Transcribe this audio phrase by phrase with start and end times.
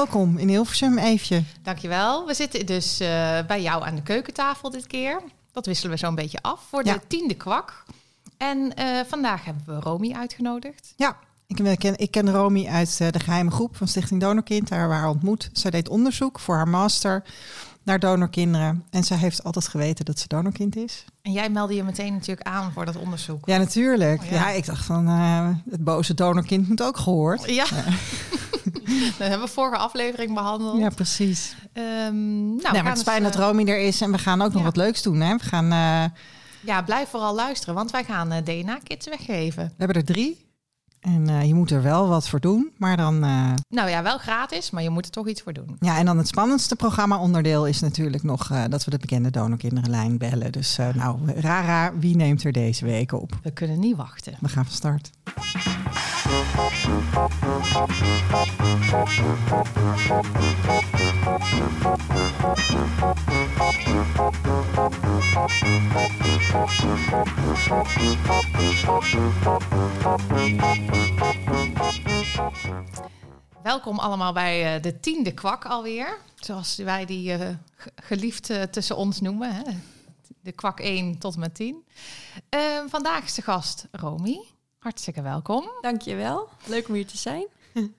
[0.00, 1.46] welkom in Hilversum even.
[1.62, 2.26] Dankjewel.
[2.26, 3.08] We zitten dus uh,
[3.46, 5.20] bij jou aan de keukentafel dit keer.
[5.52, 6.98] Dat wisselen we zo een beetje af voor de Ja.
[7.06, 7.84] tiende kwak.
[8.36, 10.92] En eh, vandaag hebben we Romy uitgenodigd.
[10.96, 11.16] Ja,
[11.46, 14.68] ik ken, ik ken Romy uit eh, de geheime groep van Stichting Donorkind.
[14.68, 15.50] Daar haar ontmoet.
[15.52, 17.22] Zij deed onderzoek voor haar master
[17.90, 18.84] naar donorkinderen.
[18.90, 21.04] En zij heeft altijd geweten dat ze donorkind is.
[21.22, 23.46] En jij meldde je meteen natuurlijk aan voor dat onderzoek.
[23.46, 24.20] Ja, natuurlijk.
[24.20, 24.34] Oh, ja.
[24.34, 24.50] ja.
[24.50, 27.50] ik dacht van, eh, het boze donorkind moet ook gehoord.
[27.50, 27.64] Ja,
[29.18, 30.78] dat hebben we vorige aflevering behandeld.
[30.78, 31.54] Ja, precies.
[31.72, 34.42] Ehm, nou, maar het is fijn dus, dat eh, Romy er is en we gaan
[34.42, 34.64] ook nog ja.
[34.64, 35.20] wat leuks doen.
[35.20, 35.36] Hè?
[35.36, 36.18] We, gaan, eh,
[36.60, 39.64] Ja, blijf vooral luisteren, want wij gaan DNA-kits weggeven.
[39.64, 40.49] we hebben er drie.
[41.00, 42.70] En eh, je moet er wel wat voor doen.
[42.76, 45.76] Maar dan, eh, Nou ja, wel gratis, maar je moet er toch iets voor doen.
[45.80, 50.18] ja, en dan het spannendste programma-onderdeel is natuurlijk nog eh, dat we de bekende donorkinderenlijn
[50.18, 50.52] bellen.
[50.52, 53.38] Dus nou, Rara, wie neemt er deze week op?
[53.42, 54.36] We kunnen niet wachten.
[54.40, 55.10] We gaan van start.
[73.62, 76.18] Welkom allemaal bij eh, de tiende kwak alweer.
[76.34, 79.54] Zoals wij die ge- geliefd eh, tussen ons noemen.
[79.54, 79.62] Hè?
[80.42, 81.84] De kwak 1 tot en met 10.
[82.48, 84.38] Eh, vandaag is de gast Romy.
[84.80, 85.70] Hartstikke welkom.
[85.80, 86.48] Dankjewel.
[86.66, 87.46] Leuk om hier te zijn.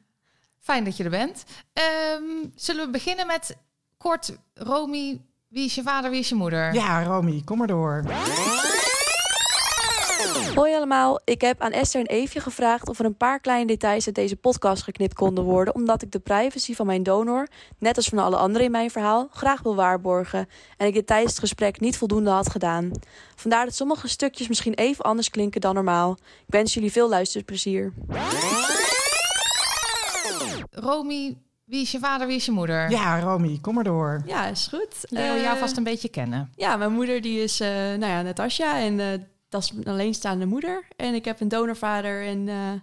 [0.60, 1.44] Fijn dat je er bent.
[1.74, 2.24] Ehm,
[2.56, 3.58] zullen we beginnen met
[3.98, 6.74] kort, Romy, wie is je vader, wie is je moeder?
[6.74, 8.04] Ja, Romy, kom maar door.
[10.42, 14.06] Hoi allemaal, ik heb aan Esther en Eefje gevraagd of er een paar kleine details
[14.06, 17.48] uit deze podcast geknipt konden worden, omdat ik de privacy van mijn donor,
[17.78, 20.48] net als van alle anderen in mijn verhaal, graag wil waarborgen
[20.78, 22.92] en ik dit tijdens het gesprek niet voldoende had gedaan.
[23.36, 26.18] Vandaar dat sommige stukjes misschien even anders klinken dan normaal.
[26.22, 27.94] Ik wens jullie veel luisterplezier.
[30.72, 32.90] Romy, wie is je vader, wie is je moeder?
[32.90, 34.22] Ja, Romy, kom maar door.
[34.26, 34.96] Ja, is goed.
[35.10, 36.52] Leren we jou vast een beetje kennen.
[36.56, 39.08] Ja, mijn moeder die is, eh, nou ja, Natasja en eh,
[39.52, 40.88] dat is een alleenstaande moeder.
[40.96, 42.82] En ik heb een donorvader en eh, een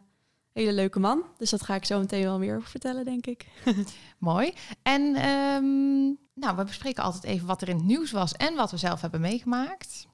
[0.53, 1.23] hele leuke man.
[1.39, 3.47] Dus dat ga ik zo meteen wel meer over vertellen, denk ik.
[4.19, 4.53] Mooi.
[4.83, 8.71] En ehm, nou, we bespreken altijd even wat er in het nieuws was en wat
[8.71, 10.07] we zelf hebben meegemaakt.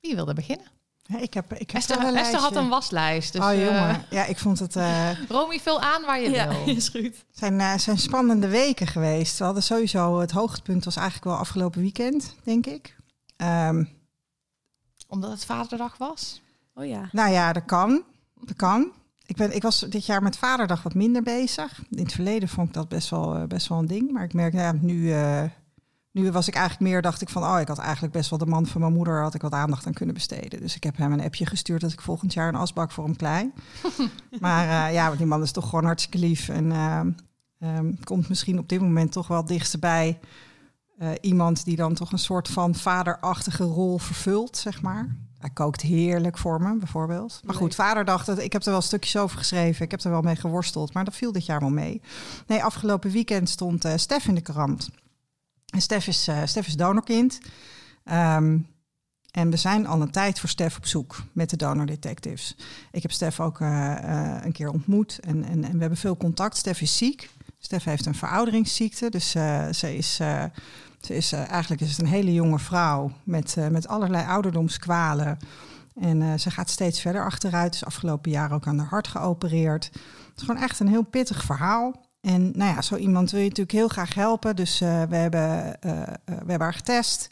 [0.00, 0.66] Wie wilde beginnen?
[1.02, 3.32] Ja, ik heb, ik heb Esther, wel een Esther had een waslijst.
[3.32, 4.76] Dus oh eh, jongen, ja, ik vond het...
[4.76, 6.66] eh, Romy, vul aan waar je ja, wil.
[6.76, 7.24] is goed.
[7.30, 9.38] zijn, eh, zijn spannende weken geweest.
[9.38, 12.96] We hadden sowieso het hoogtepunt was eigenlijk wel afgelopen weekend, denk ik.
[13.36, 13.84] Ehm,
[15.08, 16.42] Omdat het vaderdag was.
[16.74, 17.08] Oh ja.
[17.12, 18.02] nou ja, dat kan.
[18.40, 18.92] Dat kan.
[19.26, 21.82] Ik, ben, ik was dit jaar met Vaderdag wat minder bezig.
[21.90, 24.12] In het verleden vond ik dat best wel, eh, best wel een ding.
[24.12, 25.44] Maar ik merk, ja, nu, eh,
[26.10, 27.42] nu was ik eigenlijk meer, dacht ik van...
[27.44, 29.22] oh, ik had eigenlijk best wel de man van mijn moeder...
[29.22, 30.60] had ik wat aandacht aan kunnen besteden.
[30.60, 31.80] Dus ik heb hem een appje gestuurd...
[31.80, 33.52] dat ik volgend jaar een asbak voor hem klei.
[34.40, 36.48] maar eh, ja, want die man is toch gewoon hartstikke lief.
[36.48, 37.00] En eh,
[37.58, 40.18] ehm, komt misschien op dit moment toch wel het dichtst bij...
[40.98, 45.16] eh, iemand die dan toch een soort van vaderachtige rol vervult, zeg maar.
[45.38, 47.40] Hij kookt heerlijk voor me, bijvoorbeeld.
[47.44, 49.84] Maar goed, vaderdag, dat, ik heb er wel stukjes over geschreven.
[49.84, 52.00] Ik heb er wel mee geworsteld, maar dat viel dit jaar wel mee.
[52.46, 54.90] Nee, afgelopen weekend stond eh Stef in de krant.
[55.66, 57.38] En Stef is, Stef is donorkind.
[58.04, 58.58] Ehm,
[59.30, 62.56] en we zijn al een tijd voor Stef op zoek met de Donor Detectives.
[62.92, 66.56] Ik heb Stef ook een keer ontmoet en, en, en we hebben veel contact.
[66.56, 67.30] Stef is ziek.
[67.58, 69.30] Stef heeft een verouderingsziekte, dus
[69.70, 70.20] ze is...
[71.00, 75.38] ze is, eh, eigenlijk is het een hele jonge vrouw met, eh, met allerlei ouderdomskwalen.
[76.00, 77.74] En eh, ze gaat steeds verder achteruit.
[77.74, 79.84] Is afgelopen jaar ook aan haar hart geopereerd.
[79.84, 82.06] Het is gewoon echt een heel pittig verhaal.
[82.20, 84.56] En nou ja, zo iemand wil je natuurlijk heel graag helpen.
[84.56, 84.86] Dus we,
[85.16, 85.76] hebben,
[86.24, 87.28] we hebben haar getest.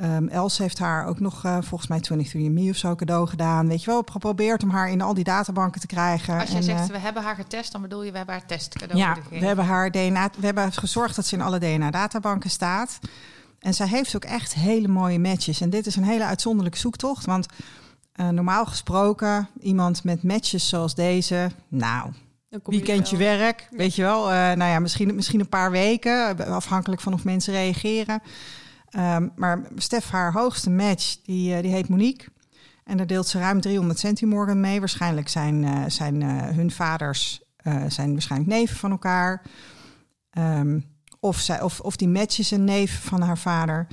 [0.00, 3.68] Ehm, Els heeft haar ook nog eh, volgens mij 23andMe of zo cadeau gedaan.
[3.68, 6.40] Weet je wel, geprobeerd om haar in al die databanken te krijgen.
[6.40, 8.46] Als je En, zegt, eh, we hebben haar getest, dan bedoel je, we hebben haar
[8.46, 9.38] test cadeau ja, gegeven.
[9.40, 12.98] we hebben haar DNA, we hebben gezorgd dat ze in alle DNA-databanken staat.
[13.58, 15.60] En zij heeft ook echt hele mooie matches.
[15.60, 17.46] En dit is een hele uitzonderlijke zoektocht, want
[18.12, 22.10] eh, normaal gesproken iemand met matches zoals deze, nou,
[22.48, 23.26] Dan kom wie je kent je wel.
[23.36, 23.68] werk?
[23.70, 24.24] Weet je wel?
[24.30, 28.22] Eh, nou ja, misschien, misschien een paar weken, afhankelijk van of mensen reageren.
[28.90, 32.28] Ehm, maar Stef, haar hoogste match, die, eh, die heet Monique.
[32.84, 34.78] En daar deelt ze ruim 300 centimorgen mee.
[34.78, 37.42] Waarschijnlijk zijn, eh, zijn eh, hun vaders
[37.88, 39.42] zijn waarschijnlijk neven van elkaar.
[40.30, 40.80] Ehm,
[41.20, 43.86] of, zij, of, of die match is een neef van haar vader.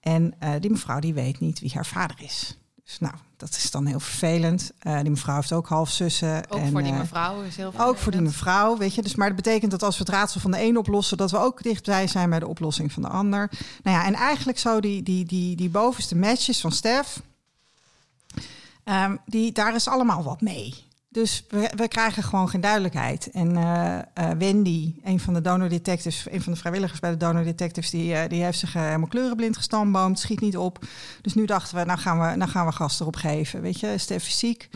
[0.00, 2.58] En die mevrouw die weet niet wie haar vader is.
[2.84, 4.72] Dus nou, dat is dan heel vervelend.
[4.78, 6.42] Eh, die mevrouw heeft ook halfzussen.
[6.48, 9.02] Ook en, voor die eh, mevrouw is heel ook voor die mevrouw, weet je.
[9.02, 11.38] Dus, maar dat betekent dat als we het raadsel van de een oplossen, dat we
[11.38, 13.50] ook dichtbij zijn bij de oplossing van de ander.
[13.82, 17.22] Nou ja, en eigenlijk zo die, die, die, die bovenste matches van Stef,
[18.84, 20.87] ehm, die, daar is allemaal wat mee.
[21.10, 23.30] Dus we, we krijgen gewoon geen duidelijkheid.
[23.30, 27.16] En eh, eh, Wendy, een van de donor detectives, een van de vrijwilligers bij de
[27.16, 30.84] donor detectives, die, eh, die heeft zich helemaal kleurenblind gestamboomd, schiet niet op.
[31.22, 33.60] Dus nu dachten we, nou gaan we, nou gaan we gas erop geven.
[33.60, 34.68] Weet je, Stef is ziek.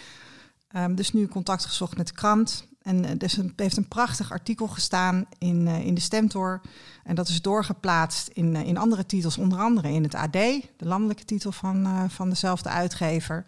[0.69, 2.67] Ehm, dus nu contact gezocht met de krant.
[2.83, 6.61] En eh, dus heeft een prachtig artikel gestaan in, in de Stentor.
[7.05, 11.25] En dat is doorgeplaatst in, in andere titels, onder andere in het AD, de landelijke
[11.25, 13.45] titel van, van dezelfde uitgever.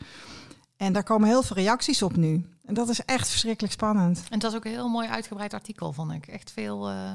[0.76, 2.44] En daar komen heel veel reacties op nu.
[2.64, 4.22] En dat is echt verschrikkelijk spannend.
[4.30, 6.26] En dat is ook een heel mooi uitgebreid artikel, vond ik.
[6.26, 7.14] Echt veel, eh,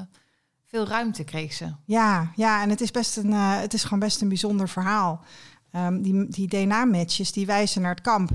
[0.66, 1.74] veel ruimte kreeg ze.
[1.84, 5.24] Ja, ja en het is, best een, eh, het is gewoon best een bijzonder verhaal.
[5.70, 8.30] Ehm, die die DNA-matches die wijzen naar het kamp.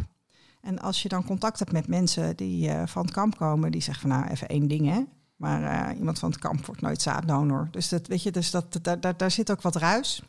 [0.61, 3.81] En als je dan contact hebt met mensen die eh, van het kamp komen, die
[3.81, 5.03] zeggen van nou even één ding hè.
[5.35, 7.67] Maar iemand van het kamp wordt nooit zaaddonor.
[7.71, 10.23] Dus dat weet je, dus dat, dat, daar, daar zit ook wat ruis.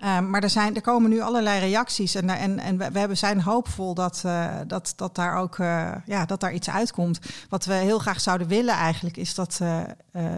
[0.00, 3.40] Ehm, maar er, zijn, er komen nu allerlei reacties en, en, en we, hebben- zijn
[3.40, 7.18] hoopvol dat, eh, dat, dat daar ook eh, ja, dat daar iets uitkomt.
[7.48, 9.80] Wat we heel graag zouden willen eigenlijk is dat, eh,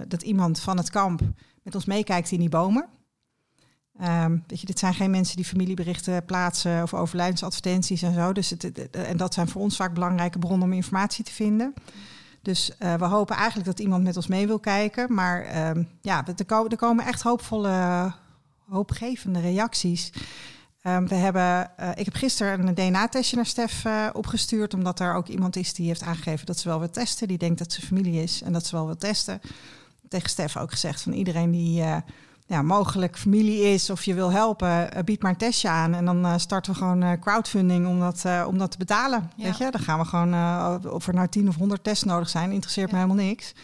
[0.08, 1.20] dat iemand van het kamp
[1.62, 2.86] met ons meekijkt in die bomen.
[3.98, 8.32] Ehm, weet je, dit zijn geen mensen die familieberichten plaatsen of overlijdensadvertenties en zo.
[8.32, 11.74] Dus het, en dat zijn voor ons vaak belangrijke bronnen om informatie te vinden.
[12.42, 15.14] Dus we hopen eigenlijk dat iemand met ons mee wil kijken.
[15.14, 16.34] Maar ehm, ja, er
[16.68, 18.12] er komen echt hoopvolle,
[18.72, 20.12] hoopgevende reacties.
[20.82, 25.14] Ehm, we hebben, eh, ik heb gisteren een DNA-testje naar Stef eh, opgestuurd, omdat er
[25.14, 27.28] ook iemand is die heeft aangegeven dat ze wel wil testen.
[27.28, 29.40] Die denkt dat ze familie is en dat ze wel wil testen.
[30.08, 31.96] Tegen Stef ook gezegd van iedereen die eh,
[32.46, 35.94] ja, mogelijk familie is of je wil helpen, bied maar een testje aan.
[35.94, 39.30] En dan starten we gewoon crowdfunding om dat, om dat te betalen.
[39.36, 39.44] Ja.
[39.44, 39.70] Weet je?
[39.70, 42.96] Dan gaan we gewoon, of er nou 10 of 100 tests nodig zijn, interesseert me
[42.96, 43.54] helemaal niks.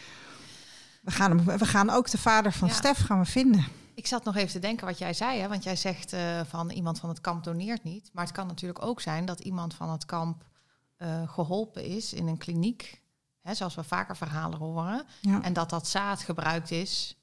[1.00, 2.70] We gaan, hem, we gaan ook de vader van.
[2.70, 3.64] Stef gaan we vinden.
[3.98, 5.48] Ik zat nog even te denken wat jij zei, hè?
[5.48, 8.10] want jij zegt eh, van iemand van het kamp doneert niet.
[8.12, 10.44] Maar het kan natuurlijk ook zijn dat iemand van het kamp
[10.96, 13.02] eh, geholpen is in een kliniek,
[13.40, 15.04] hè, zoals we vaker verhalen horen.
[15.20, 15.42] Ja.
[15.42, 17.16] En dat dat zaad gebruikt is.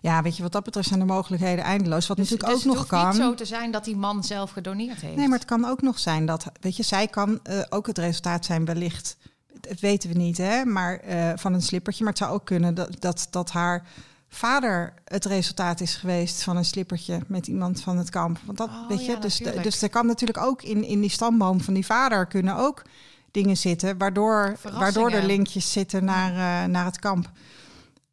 [0.00, 2.06] ja, weet je, wat dat betreft zijn de mogelijkheden eindeloos.
[2.06, 3.14] Wat Dus, natuurlijk dus ook het nog hoeft kan.
[3.14, 5.16] niet zo te zijn dat die man zelf gedoneerd heeft.
[5.16, 7.98] Nee, maar het kan ook nog zijn dat, weet je, zij kan eh, ook het
[7.98, 9.16] resultaat zijn wellicht,
[9.60, 11.02] dat weten we niet, hè, maar
[11.38, 12.04] van een slippertje.
[12.04, 13.86] Maar het zou ook kunnen dat, dat, dat haar
[14.28, 18.38] vader het resultaat is geweest van een slippertje met iemand van het kamp.
[18.44, 21.10] Want dat, Oh, weet je, ja, dus, dus er kan natuurlijk ook in, in die
[21.10, 22.82] stamboom van die vader kunnen ook
[23.30, 27.30] dingen zitten, waardoor, waardoor er linkjes zitten naar, eh, naar het kamp.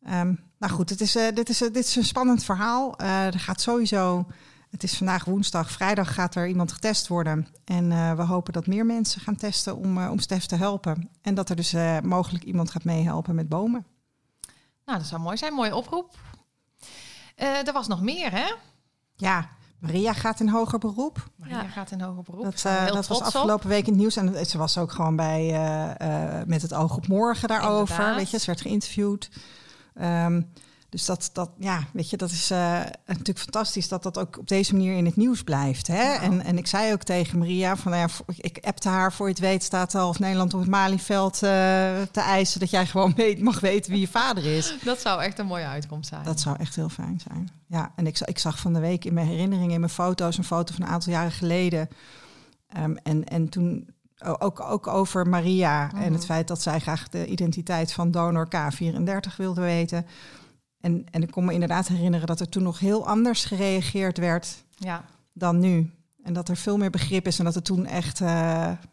[0.03, 2.97] Ehm, nou goed, het is, eh, dit, is, eh, dit is een spannend verhaal.
[3.00, 4.25] Er gaat sowieso,
[4.69, 7.47] het is vandaag woensdag, vrijdag gaat er iemand getest worden.
[7.65, 11.09] En we hopen dat meer mensen gaan testen om, om Stef te helpen.
[11.21, 13.85] En dat er dus mogelijk iemand gaat meehelpen met bomen.
[14.85, 15.53] Nou, dat zou mooi zijn.
[15.53, 16.09] Mooie oproep.
[17.35, 18.53] Eh, er was nog meer, hè?
[19.15, 19.49] Ja,
[19.79, 21.29] Maria gaat in hoger beroep.
[21.35, 21.67] Maria Ja.
[21.67, 22.43] gaat in hoger beroep.
[22.43, 23.23] Dat, eh, dat was op.
[23.25, 24.15] afgelopen week in het nieuws.
[24.15, 27.89] En ze was ook gewoon bij eh, eh, met het oog op morgen daarover.
[27.95, 28.15] Inderdaad.
[28.15, 29.29] Weet je, ze werd geïnterviewd.
[29.93, 30.41] Ehm,
[30.95, 32.57] dus dat, dat, ja, weet je, dat is eh,
[33.06, 35.88] natuurlijk fantastisch dat dat ook op deze manier in het nieuws blijft.
[35.88, 36.01] Hè?
[36.13, 36.21] Ja.
[36.21, 39.31] En, en ik zei ook tegen Maria, van, nou ja, ik appte haar, voor je
[39.31, 41.39] het weet staat half Nederland op het Malieveld eh,
[42.12, 44.75] te eisen dat jij gewoon weet, mag weten wie je vader is.
[44.83, 46.24] Dat zou echt een mooie uitkomst zijn.
[46.24, 47.50] Dat zou echt heel fijn zijn.
[47.68, 50.44] Ja, en ik, ik zag van de week in mijn herinneringen, in mijn foto's, een
[50.44, 51.89] foto van een aantal jaren geleden.
[52.69, 53.94] Ehm, en, en toen
[54.39, 56.21] ook, ook over Maria en het Mhm.
[56.21, 60.06] feit dat zij graag de identiteit van donor K34 wilde weten.
[60.85, 64.63] En, en ik kon me inderdaad herinneren dat er toen nog heel anders gereageerd werd
[64.75, 65.05] Ja.
[65.33, 65.91] dan nu.
[66.24, 68.27] En dat er veel meer begrip is en dat er toen echt eh,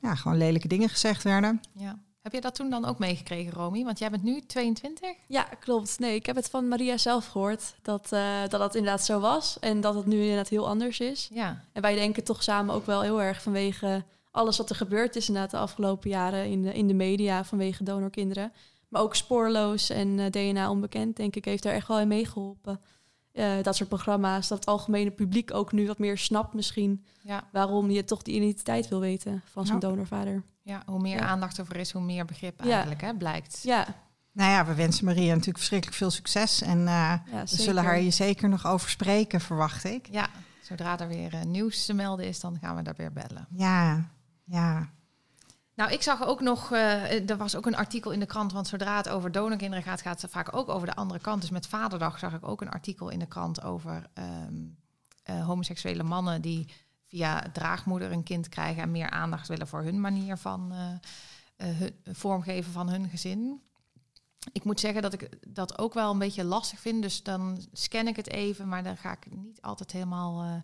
[0.00, 1.61] ja, gewoon lelijke dingen gezegd werden.
[1.73, 1.99] ja.
[2.23, 3.85] Heb je dat toen dan ook meegekregen, Romy?
[3.85, 5.11] Want jij bent nu 22?
[5.26, 5.99] Ja, klopt.
[5.99, 9.59] Nee, ik heb het van Maria zelf gehoord dat, eh, dat dat inderdaad zo was.
[9.59, 11.28] En dat het nu inderdaad heel anders is.
[11.33, 11.64] Ja.
[11.73, 15.26] En wij denken toch samen ook wel heel erg vanwege alles wat er gebeurd is
[15.28, 18.52] inderdaad de afgelopen jaren in de, in de media vanwege donorkinderen.
[18.93, 22.81] Maar ook spoorloos en eh, DNA onbekend, denk ik, heeft daar echt wel in meegeholpen.
[23.33, 27.45] Eh, dat soort programma's, dat het algemene publiek ook nu wat meer snapt misschien Ja.
[27.53, 29.89] waarom je toch die identiteit wil weten van zijn Ja.
[29.89, 30.43] donorvader.
[30.63, 31.27] ja, hoe meer Ja.
[31.27, 32.71] aandacht er voor is, hoe meer begrip Ja.
[32.71, 33.61] eigenlijk hè, blijkt.
[33.63, 33.87] Ja,
[34.33, 36.63] Nou ja, we wensen Maria natuurlijk verschrikkelijk veel succes.
[36.63, 40.09] En eh, ja we zullen haar hier zeker nog over spreken, verwacht ik.
[40.11, 40.29] Ja,
[40.63, 43.47] zodra er weer nieuws te melden is, dan gaan we daar weer bellen.
[43.51, 44.05] Ja,
[44.45, 44.89] ja.
[45.75, 48.69] Nou, ik zag ook nog, eh, er was ook een artikel in de krant, want
[48.69, 51.41] zodra het over donorkinderen gaat, gaat het vaak ook over de andere kant.
[51.41, 54.55] Dus met Vaderdag zag ik ook een artikel in de krant over ehm,
[55.23, 56.69] eh, homoseksuele mannen die
[57.09, 60.73] via draagmoeder een kind krijgen en meer aandacht willen voor hun manier van
[61.57, 61.69] eh,
[62.05, 63.62] vormgeven van hun gezin.
[64.52, 68.07] Ik moet zeggen dat ik dat ook wel een beetje lastig vind, dus dan scan
[68.07, 70.62] ik het even, maar dan ga ik niet altijd helemaal,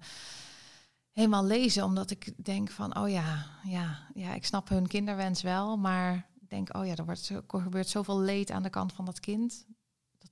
[1.18, 5.76] helemaal lezen, omdat ik denk van, oh ja, ja, ja, ik snap hun kinderwens wel,
[5.76, 9.04] maar ik denk, oh ja, er, wordt, er gebeurt zoveel leed aan de kant van
[9.04, 9.66] dat kind.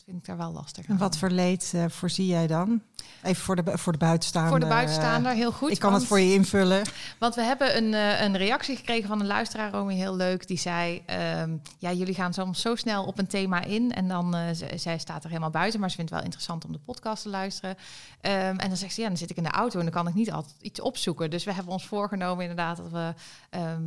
[0.06, 0.86] Vind ik daar wel lastig.
[0.86, 2.82] En wat voor leed eh, voorzie jij dan?
[3.22, 4.50] Even voor de, voor de buitenstaander.
[4.50, 5.68] voor de buitenstaander heel goed.
[5.68, 6.82] eh, ik kan het voor je invullen.
[7.18, 10.46] Want we hebben een, eh, een reactie gekregen van een luisteraar, Romy, heel leuk.
[10.46, 13.92] Die zei, ehm, ja, jullie gaan soms zo snel op een thema in.
[13.92, 16.64] En dan, eh, z- zij staat er helemaal buiten, maar ze vindt het wel interessant
[16.64, 17.76] om de podcast te luisteren.
[18.20, 20.08] Ehm, en dan zegt ze, ja, dan zit ik in de auto en dan kan
[20.08, 21.30] ik niet altijd iets opzoeken.
[21.30, 23.14] Dus we hebben ons voorgenomen inderdaad dat we
[23.50, 23.82] ehm,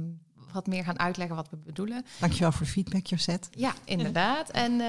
[0.51, 2.05] wat meer gaan uitleggen wat we bedoelen.
[2.19, 3.47] Dankjewel voor feedback, Josette.
[3.51, 4.49] Ja, inderdaad.
[4.49, 4.81] En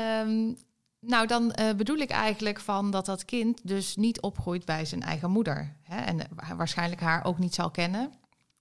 [1.00, 5.02] nou, dan eh, bedoel ik eigenlijk van dat dat kind dus niet opgroeit bij zijn
[5.02, 5.76] eigen moeder.
[5.82, 5.96] Hè?
[6.00, 8.12] En wa- waarschijnlijk haar ook niet zal kennen.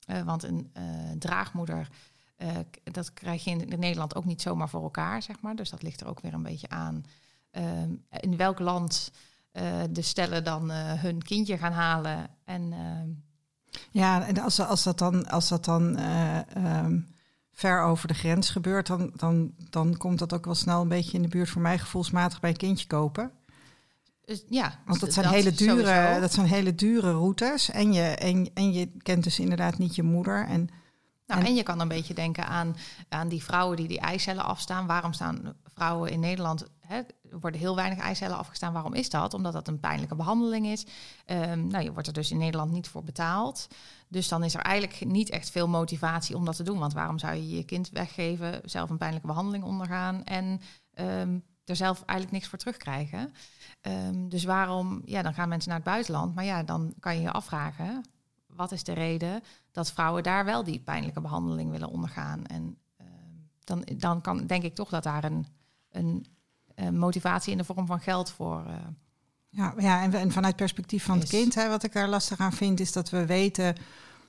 [0.06, 0.84] Eh, want een eh,
[1.20, 1.88] draagmoeder,
[2.36, 2.50] eh,
[2.84, 5.56] dat krijg je in, Nederland ook niet zomaar voor elkaar, zeg maar.
[5.56, 7.04] Dus dat ligt er ook weer een beetje aan.
[7.52, 9.12] ehm, in welk land
[9.52, 12.28] eh, de stellen dan eh, hun kindje gaan halen.
[12.44, 13.10] En ehm,
[13.92, 17.00] Ja, en als, als dat dan, als dat dan eh, ehm,
[17.60, 21.18] ver over de grens gebeurt, dan, dan, dan komt dat ook wel snel een beetje
[21.18, 23.32] in de buurt voor mij gevoelsmatig bij een kindje kopen.
[24.26, 26.20] dus, ja, Want dat zijn, hele dure, sowieso.
[26.20, 27.70] dat zijn hele dure routes.
[27.72, 30.46] En je, en, en je kent dus inderdaad niet je moeder.
[30.48, 30.70] En
[31.28, 32.76] Nou, En- en, je kan een beetje denken aan,
[33.10, 34.88] aan die vrouwen die die eicellen afstaan.
[34.88, 36.96] Waarom staan vrouwen in Nederland, hè,
[37.32, 38.74] er worden heel weinig eicellen afgestaan.
[38.74, 39.34] Waarom is dat?
[39.34, 40.86] Omdat dat een pijnlijke behandeling is.
[41.26, 43.68] Ehm, nou, je wordt er dus in Nederland niet voor betaald.
[44.12, 46.80] Dus dan is er eigenlijk niet echt veel motivatie om dat te doen.
[46.80, 50.62] Want waarom zou je je kind weggeven, zelf een pijnlijke behandeling ondergaan en
[50.94, 53.34] ehm, er zelf eigenlijk niks voor terugkrijgen?
[53.82, 56.36] Ehm, dus waarom, ja, dan gaan mensen naar het buitenland.
[56.36, 58.04] Maar ja, dan kan je je afvragen,
[58.48, 62.46] wat is de reden dat vrouwen daar wel die pijnlijke behandeling willen ondergaan.
[62.46, 63.08] En ehm,
[63.64, 65.48] dan, dan kan, denk ik toch dat daar een,
[65.90, 66.26] een,
[66.76, 68.66] een motivatie in de vorm van geld voor.
[68.66, 68.76] eh,
[69.50, 72.54] Ja, ja en, en vanuit perspectief van het kind, hè, wat ik daar lastig aan
[72.54, 73.76] vind, is dat we weten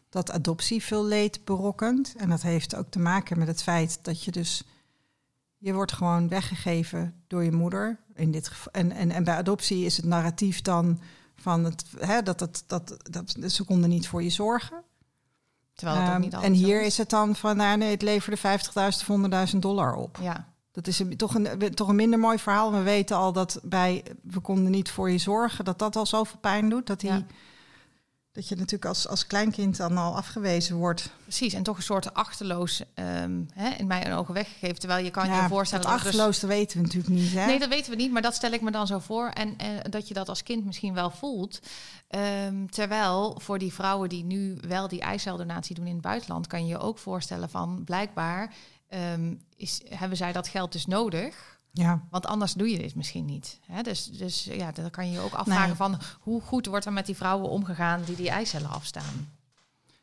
[0.09, 2.15] dat adoptie veel leed berokkent.
[2.17, 4.63] En dat heeft ook te maken met het feit dat je dus,
[5.59, 7.99] je wordt gewoon weggegeven door je moeder.
[8.15, 11.01] In dit geval, en, en, en bij adoptie is het narratief dan
[11.37, 14.83] van het, hè, dat, het, dat, dat ze konden niet voor je zorgen.
[15.75, 18.03] terwijl het ook Ehm, niet altijd en hier is het dan van, nou nee, het
[18.03, 20.19] leverde 50.000 of 100.000 dollar op.
[20.23, 22.73] Ja, Dat is een, toch, een, toch een minder mooi verhaal.
[22.73, 26.39] We weten al dat bij we konden niet voor je zorgen, dat dat al zoveel
[26.41, 26.87] pijn doet.
[26.87, 27.23] Dat, die, Ja.
[28.33, 31.11] dat je natuurlijk als, als kleinkind dan al afgewezen wordt.
[31.23, 31.53] precies.
[31.53, 34.79] En toch een soort achterloos ehm, hè, in mijn ogen weggegeven.
[34.79, 37.33] Terwijl je kan ja, je voorstellen dat dat dus- achterloos, dat weten we natuurlijk niet.
[37.33, 37.47] Hè?
[37.47, 39.29] Nee, dat weten we niet, maar dat stel ik me dan zo voor.
[39.29, 41.61] En eh, dat je dat als kind misschien wel voelt.
[42.09, 46.63] Ehm, terwijl voor die vrouwen die nu wel die eiceldonatie doen in het buitenland, kan
[46.63, 48.55] je je ook voorstellen van blijkbaar
[48.89, 51.59] ehm, is, hebben zij dat geld dus nodig.
[51.73, 52.03] ja.
[52.11, 53.59] Want anders doe je dit misschien niet.
[53.67, 53.83] Hè?
[53.83, 55.77] Dus, dus ja, dan kan je je ook afvragen Nee.
[55.77, 59.29] van hoe goed wordt er met die vrouwen omgegaan die die eicellen afstaan.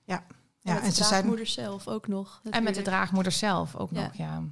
[0.04, 0.24] Ja,
[0.64, 1.48] en met en de ze zijn.
[1.48, 2.42] zelf ook nog.
[2.50, 4.02] En met de draagmoeder zelf ook Ja.
[4.02, 4.44] nog, ja.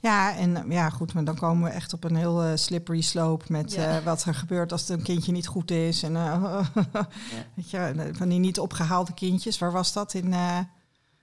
[0.00, 3.44] Ja, en ja, goed, maar dan komen we echt op een heel eh, slippery slope
[3.48, 3.96] met Ja.
[3.98, 6.02] eh, wat er gebeurt als het een kindje niet goed is.
[6.02, 6.66] En eh,
[7.54, 9.58] weet je, van die niet opgehaalde kindjes.
[9.58, 10.58] Waar was dat in eh,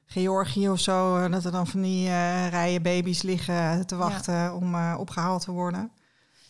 [0.05, 1.17] Georgië of zo?
[1.17, 5.41] eh, Dat er dan van die eh, rijen baby's liggen te wachten om eh, opgehaald
[5.41, 5.91] te worden.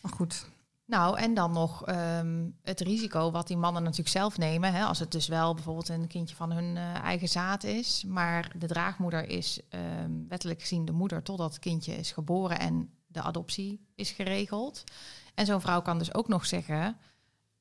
[0.02, 0.46] Maar goed,
[0.86, 4.74] Nou, en dan nog ehm, het risico wat die mannen natuurlijk zelf nemen.
[4.74, 8.04] Hè, als het dus wel bijvoorbeeld een kindje van hun eigen zaad is.
[8.08, 12.90] Maar de draagmoeder is ehm, wettelijk gezien de moeder totdat het kindje is geboren en
[13.08, 14.84] de adoptie is geregeld.
[15.36, 16.98] En zo'n vrouw kan dus ook nog zeggen.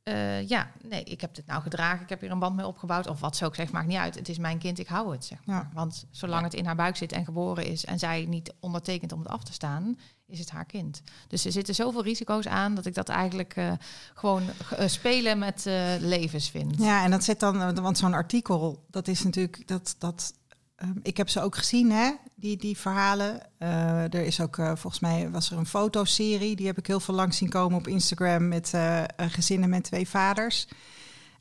[0.04, 3.06] Eh, ja, nee, ik heb dit nou gedragen, ik heb hier een band mee opgebouwd.
[3.06, 4.14] Of wat ze ook zegt, maakt niet uit.
[4.14, 5.25] Het is mijn kind, ik hou het.
[5.25, 5.56] Zeg maar.
[5.56, 5.70] Ja.
[5.75, 9.18] Want zolang het in haar buik zit en geboren is en zij niet ondertekent om
[9.18, 11.02] het af te staan, is het haar kind.
[11.28, 13.73] Dus er zitten zoveel risico's aan dat ik dat eigenlijk eh,
[14.14, 14.42] gewoon
[14.76, 16.78] eh, spelen met eh, levens vind.
[16.78, 20.34] Ja, en dat zit dan, want zo'n artikel, dat is natuurlijk, dat, dat,
[20.76, 23.40] ehm, ik heb ze ook gezien, hè, die, die verhalen.
[23.59, 27.00] Eh, er is ook, eh, volgens mij was er een fotoserie, die heb ik heel
[27.00, 30.69] veel langs zien komen op Instagram met eh, gezinnen met twee vaders.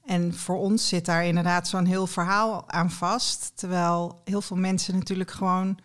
[0.06, 3.52] En voor ons zit daar inderdaad zo'n heel verhaal aan vast.
[3.56, 5.80] Terwijl heel veel mensen natuurlijk gewoon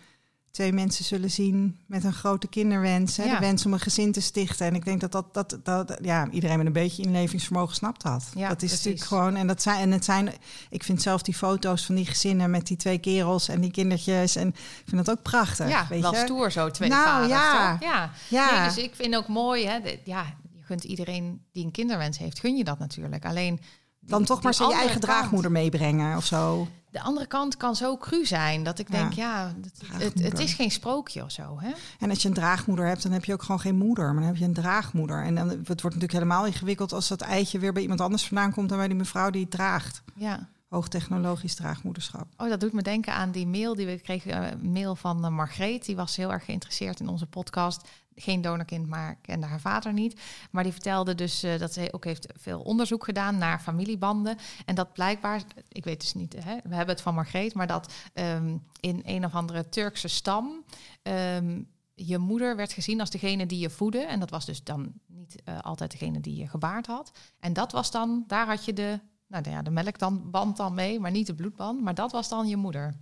[0.50, 3.16] twee mensen zullen zien met een grote kinderwens.
[3.16, 3.34] Hè, Ja.
[3.34, 4.66] De wens om een gezin te stichten.
[4.66, 8.24] En ik denk dat dat, dat, dat ja, iedereen met een beetje inlevingsvermogen snapt dat.
[8.34, 8.76] Ja, dat is precies.
[8.76, 9.36] natuurlijk gewoon.
[9.36, 10.32] En dat zijn, en het zijn,
[10.70, 14.36] ik vind zelf die foto's van die gezinnen met die twee kerels en die kindertjes.
[14.36, 15.68] En ik vind dat ook prachtig.
[15.68, 16.18] Ja, weet wel je?
[16.18, 17.30] stoer zo, twee Nou, vaders.
[17.30, 17.72] ja.
[17.72, 17.88] toch?
[17.88, 18.10] ja.
[18.28, 20.24] Ja, Nee, dus ik vind ook mooi, hè, de- ja,
[20.56, 23.24] je gunt iedereen die een kinderwens heeft, gun je dat natuurlijk.
[23.24, 23.60] Alleen
[24.08, 26.68] dan toch maar zijn je eigen kant- draagmoeder meebrengen of zo.
[26.90, 29.52] De andere kant kan zo cru zijn dat ik denk, ja,
[29.92, 31.56] het, het is geen sprookje of zo.
[31.60, 31.70] Hè?
[31.98, 34.22] En als je een draagmoeder hebt, dan heb je ook gewoon geen moeder, maar dan
[34.30, 35.24] heb je een draagmoeder.
[35.24, 38.52] En dan, het wordt natuurlijk helemaal ingewikkeld als dat eitje weer bij iemand anders vandaan
[38.52, 40.02] komt dan bij die mevrouw die het draagt.
[40.14, 40.48] Ja.
[40.68, 42.26] Hoogtechnologisch draagmoederschap.
[42.36, 44.32] Oh, dat doet me denken aan die mail die we kregen.
[44.32, 45.84] eh, Een mail van uh, Margreet.
[45.84, 47.88] Die was heel erg geïnteresseerd in onze podcast.
[48.14, 50.20] Geen donorkind, maar kende haar vader niet.
[50.50, 54.36] Maar die vertelde dus uh, dat ze ook heeft veel onderzoek gedaan naar familiebanden.
[54.64, 57.92] En dat blijkbaar, ik weet dus niet, hè, we hebben het van Margreet, maar dat
[58.14, 60.64] um, in een of andere Turkse stam.
[61.02, 64.00] Um, je moeder werd gezien als degene die je voedde.
[64.00, 67.10] En dat was dus dan niet altijd degene die je gebaard had.
[67.40, 71.10] En dat was dan, daar had je de, nou ja, de melkband dan mee, maar
[71.10, 71.82] niet de bloedband.
[71.82, 72.96] Maar dat was dan je moeder.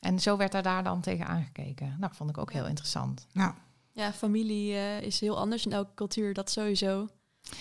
[0.00, 1.96] En zo werd er daar dan tegen aangekeken.
[2.00, 3.26] Nou, vond ik ook heel interessant.
[3.32, 3.54] Ja,
[3.92, 7.08] ja familie uh, is heel anders in elke cultuur, dat sowieso.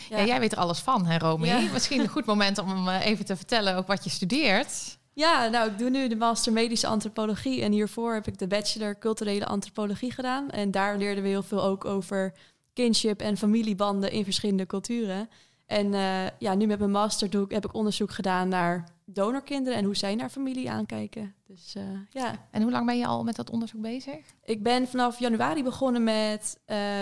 [0.09, 0.17] Ja.
[0.17, 1.47] ja jij weet er alles van, hè Romy?
[1.47, 1.71] Ja.
[1.71, 4.97] Misschien een goed moment om uh, even te vertellen ook wat je studeert.
[5.13, 7.61] Ja, nou, ik doe nu de master medische antropologie.
[7.61, 10.49] En hiervoor heb ik de bachelor culturele antropologie gedaan.
[10.49, 12.33] En daar leerden we heel veel ook over
[12.73, 15.29] kinship en familiebanden in verschillende culturen.
[15.73, 19.79] En uh, ja, nu met mijn master doe ik, heb ik onderzoek gedaan naar donorkinderen
[19.79, 21.35] en hoe zij naar familie aankijken.
[21.47, 22.47] Dus uh, ja.
[22.51, 24.15] En hoe lang ben je al met dat onderzoek bezig?
[24.43, 26.59] Ik ben vanaf januari begonnen met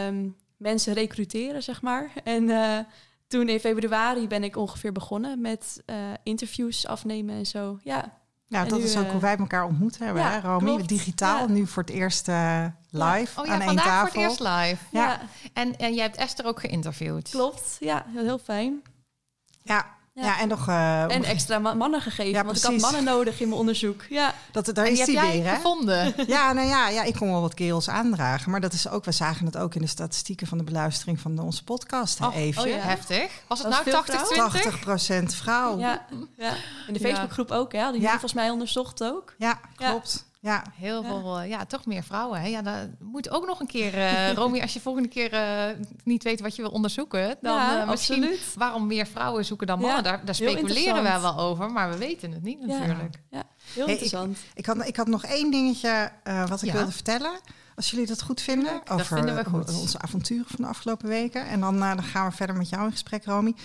[0.07, 2.11] um, mensen recruteren, zeg maar.
[2.23, 2.79] En uh,
[3.27, 5.83] toen in februari ben ik ongeveer begonnen met
[6.23, 7.79] interviews afnemen en zo.
[7.83, 8.20] Ja.
[8.51, 10.65] Nou, en dat nu, is ook uh, hoe wij elkaar ontmoet hebben, ja, hè, Romy?
[10.65, 10.87] klopt.
[10.89, 11.53] Digitaal, Ja.
[11.53, 14.11] nu voor het eerst uh, live Oh ja, aan één vandaag tafel.
[14.11, 14.83] voor het eerst live.
[14.91, 15.03] Ja.
[15.05, 15.19] Ja.
[15.53, 17.29] En, en jij hebt Esther ook geïnterviewd.
[17.29, 18.81] Klopt, ja, heel, heel fijn.
[19.63, 19.85] Ja.
[20.13, 20.23] Ja.
[20.23, 20.39] Ja.
[20.39, 20.67] en nog...
[20.67, 24.03] uh, En extra ma- mannen gegeven, Ja, want ik had mannen nodig in mijn onderzoek.
[24.09, 25.55] Ja, dat, daar En is die heb jij weer, hè?
[25.55, 26.13] gevonden.
[26.27, 28.51] Ja, nou ja, ja, ik kon wel wat kerels aandragen.
[28.51, 31.39] Maar dat is ook, we zagen het ook in de statistieken van de beluistering van
[31.39, 32.19] onze podcast.
[32.19, 32.61] Hè, Oh, Eefje.
[32.61, 32.77] oh ja.
[32.77, 33.31] Heftig.
[33.47, 34.51] Was het Was nou veel vrouwen?
[34.51, 34.61] 80-20?
[34.61, 35.77] 80 procent vrouw.
[35.79, 36.53] Ja, ja, ja.
[36.87, 37.07] In de Ja.
[37.09, 37.91] Facebookgroep ook, hè?
[37.91, 38.09] Die Ja.
[38.09, 39.33] volgens mij onderzocht ook.
[39.75, 40.25] klopt.
[40.43, 40.63] Ja.
[40.73, 41.07] Heel Ja.
[41.07, 42.41] veel, eh, ja, toch meer vrouwen.
[42.41, 42.47] Hè?
[42.47, 45.65] Ja, dat moet ook nog een keer, eh Romy, als je volgende keer eh,
[46.03, 48.53] niet weet wat je wil onderzoeken, dan Ja, eh, misschien absoluut.
[48.55, 50.03] waarom meer vrouwen zoeken dan Ja, mannen.
[50.03, 51.35] Daar, daar heel speculeren we interessant.
[51.35, 52.65] wel over, maar we weten het niet Ja.
[52.77, 53.15] natuurlijk.
[53.29, 53.41] Heel
[53.73, 54.37] Hey, ik- interessant.
[54.53, 56.73] Ik had, ik had nog één dingetje eh, wat ik Ja.
[56.75, 57.31] wilde vertellen.
[57.75, 58.73] Als jullie dat goed vinden.
[58.85, 59.79] Dat over vinden we goed.
[59.79, 61.47] onze avonturen van de afgelopen weken.
[61.47, 63.55] En dan, dan gaan we verder met jou in gesprek, Romy.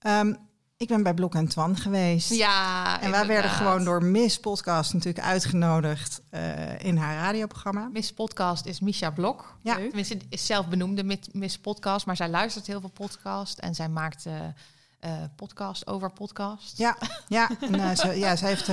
[0.00, 0.34] Ehm,
[0.76, 2.30] ik ben bij Blok en Twan geweest.
[2.30, 7.88] Ja, En wij werden gewoon door Miss Podcast natuurlijk uitgenodigd eh, in haar radioprogramma.
[7.92, 9.56] Miss Podcast is Misha Blok.
[9.62, 9.76] Ja.
[9.76, 9.86] Leuk.
[9.86, 14.26] Tenminste, is zelf benoemde Miss Podcast, maar zij luistert heel veel podcast en zij maakt
[14.26, 14.46] eh,
[15.00, 16.78] eh, podcast over podcast.
[16.78, 16.96] Ja,
[17.28, 18.68] ja, en, ze, ja zij heeft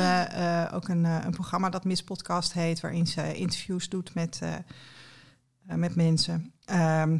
[0.73, 4.39] ook een, een programma dat Miss Podcast heet, waarin ze interviews doet met,
[5.61, 6.53] met mensen.
[6.65, 7.17] Ehm,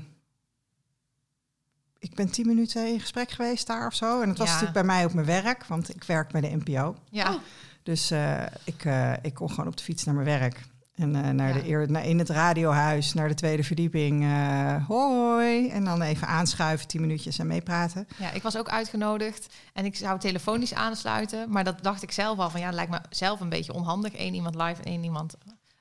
[2.04, 4.22] ik ben tien minuten in gesprek geweest daar of zo.
[4.22, 4.54] En het was Ja.
[4.54, 6.96] natuurlijk bij mij op mijn werk, want ik werk bij de NPO.
[7.10, 7.34] Ja.
[7.34, 7.40] Oh.
[7.84, 10.62] Dus eh, ik, eh, ik kon gewoon op de fiets naar mijn werk.
[10.96, 11.54] En eh, naar Ja.
[11.54, 14.24] de, eer- naar, in het radiohuis, naar de tweede verdieping.
[14.24, 15.70] eh, hoi.
[15.70, 18.08] En dan even aanschuiven, tien minuutjes en meepraten.
[18.18, 21.50] Ja, ik was ook uitgenodigd en ik zou telefonisch aansluiten.
[21.50, 24.18] Maar dat dacht ik zelf al van ja, dat lijkt me zelf een beetje onhandig.
[24.20, 25.36] Eén iemand live en één iemand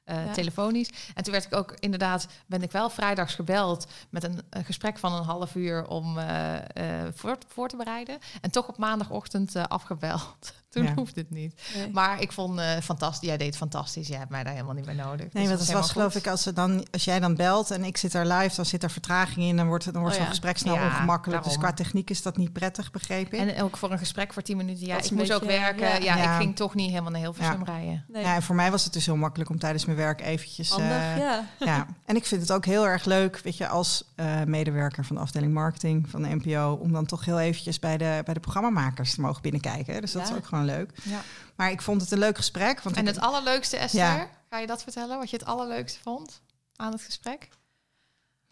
[0.05, 0.33] eh, Ja.
[0.33, 0.91] telefonisch.
[1.15, 4.99] En toen werd ik ook inderdaad, ben ik wel vrijdags gebeld met een, een gesprek
[4.99, 8.19] van een half uur om eh, eh, voor, voor te bereiden.
[8.41, 10.53] En toch op maandagochtend afgebeld.
[10.73, 10.93] Toen Ja.
[10.95, 11.63] hoefde het niet.
[11.77, 11.91] Nee.
[11.93, 13.29] Maar ik vond eh fantastisch.
[13.29, 14.09] Jij deed fantastisch.
[14.09, 15.19] Jij hebt mij daar helemaal niet meer nodig.
[15.19, 17.37] Nee, Dus want dat het is was geloof ik als, ze dan, als jij dan
[17.37, 19.57] belt en ik zit er live, dan zit er vertraging in.
[19.57, 20.37] Dan wordt, het- dan wordt Oh zo'n ja.
[20.37, 21.45] gesprek snel Ja, ongemakkelijk.
[21.45, 23.39] Dus qua techniek is dat niet prettig, begrepen.
[23.55, 24.87] En ook voor een gesprek voor 10 minuten.
[24.87, 25.89] Ja, Dat ik moest ook werken.
[25.89, 25.95] ja.
[25.97, 26.33] Ja, Ja.
[26.35, 27.73] ik ging toch niet helemaal naar Hilversum Ja.
[27.73, 28.05] rijden.
[28.09, 28.23] Nee.
[28.23, 30.71] Ja, en voor mij was het dus heel makkelijk om tijdens mijn werk eventjes...
[30.71, 31.45] Handig, eh, ja.
[31.59, 31.87] ja.
[32.05, 35.23] En ik vind het ook heel erg leuk, weet je, als eh, medewerker van de
[35.23, 36.79] afdeling marketing van de NPO...
[36.83, 40.01] om dan toch heel eventjes bij de, bij de programmamakers te mogen binnenkijken.
[40.01, 40.29] Dus dat Ja.
[40.29, 40.91] is ook gewoon leuk.
[41.03, 41.21] Ja.
[41.57, 42.81] Maar ik vond het een leuk gesprek.
[42.81, 44.29] Want En ik- het allerleukste, Esther, Ja.
[44.51, 45.19] ga je dat vertellen?
[45.19, 46.41] Wat je het allerleukste vond
[46.77, 47.49] aan het gesprek?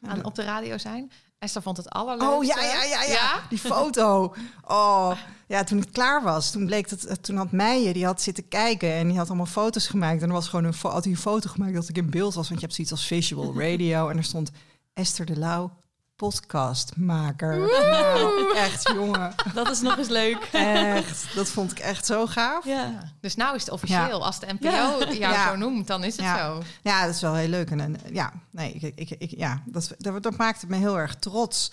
[0.03, 1.13] Aan, op de radio zijn?
[1.39, 2.37] Esther vond het allerleukste.
[2.37, 4.35] Oh ja, ja, ja, ja, Die foto.
[4.67, 5.13] Oh,
[5.47, 8.49] ja, toen het klaar was, toen bleek dat, eh, toen had Meijer, die had zitten
[8.49, 10.23] kijken en die had allemaal foto's gemaakt.
[10.23, 12.49] En er was gewoon een, had hij een foto gemaakt dat ik in beeld was,
[12.49, 14.09] want je hebt zoiets als visual radio.
[14.09, 14.51] En er stond
[14.95, 15.71] Esther de Lauw,
[16.21, 17.59] podcastmaker.
[17.59, 19.35] Nou, echt, jongen.
[19.55, 20.49] Dat is nog eens leuk.
[20.53, 22.65] Echt, dat vond ik echt zo gaaf.
[22.65, 22.73] Ja.
[22.85, 23.13] Ja.
[23.21, 24.25] Dus nou is het officieel.
[24.25, 24.97] Als de NPO Ja.
[24.99, 25.49] jou Ja.
[25.51, 26.37] zo noemt, dan is het Ja.
[26.39, 26.63] zo.
[26.83, 27.71] Ja, dat is wel heel leuk.
[27.71, 31.15] En, en ja, nee, ik, ik, ik, ja dat, dat, dat maakte me heel erg
[31.15, 31.71] trots.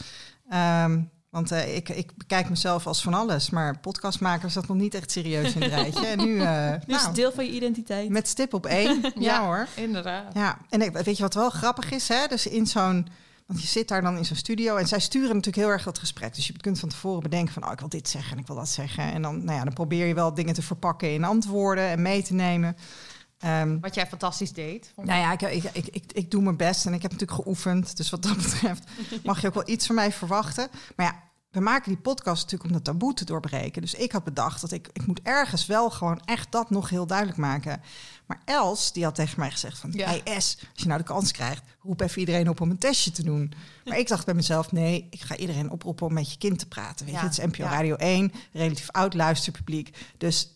[0.50, 4.94] Ehm, want eh, ik, ik bekijk mezelf als van alles, maar podcastmaker zat nog niet
[4.94, 6.06] echt serieus in het rijtje.
[6.08, 8.10] En nu, eh, Dus nou, deel van je identiteit.
[8.10, 9.02] met stip op één.
[9.02, 9.12] ja.
[9.16, 9.46] Ja.
[9.46, 9.68] hoor.
[9.76, 10.34] Inderdaad.
[10.34, 12.08] Ja, en ik, weet je wat wel grappig is?
[12.08, 12.28] Hè?
[12.28, 13.08] Dus in zo'n,
[13.48, 16.00] want je zit daar dan in zo'n studio en zij sturen natuurlijk heel erg dat
[16.00, 16.36] gesprek.
[16.36, 18.56] Dus je kunt van tevoren bedenken van, oh, ik wil dit zeggen en ik wil
[18.56, 19.04] dat zeggen.
[19.14, 22.24] En dan, nou ja, dan probeer je wel dingen te verpakken in antwoorden en mee
[22.24, 22.78] te nemen.
[23.38, 24.94] Ehm, Wat jij fantastisch deed.
[24.96, 27.98] nou ja, ik, ik, ik, ik, ik doe mijn best en ik heb natuurlijk geoefend.
[27.98, 28.84] Dus wat dat betreft
[29.24, 30.68] mag je ook wel iets van mij verwachten.
[30.96, 33.82] Maar ja, we maken die podcast natuurlijk om dat taboe te doorbreken.
[33.82, 37.08] Dus ik had bedacht dat ik, ik moet ergens wel gewoon echt dat nog heel
[37.08, 37.82] duidelijk maken.
[38.28, 39.92] Maar Els, die had tegen mij gezegd van...
[39.94, 40.08] Ja.
[40.08, 43.12] Hey S, als je nou de kans krijgt, roep even iedereen op om een testje
[43.12, 43.54] te doen.
[43.86, 46.68] Maar ik dacht bij mezelf, nee, ik ga iedereen oproepen om met je kind te
[46.68, 47.06] praten.
[47.06, 47.70] Weet Ja, je, het is NPO ja.
[47.70, 49.98] Radio 1, relatief oud luisterpubliek.
[50.18, 50.52] Dus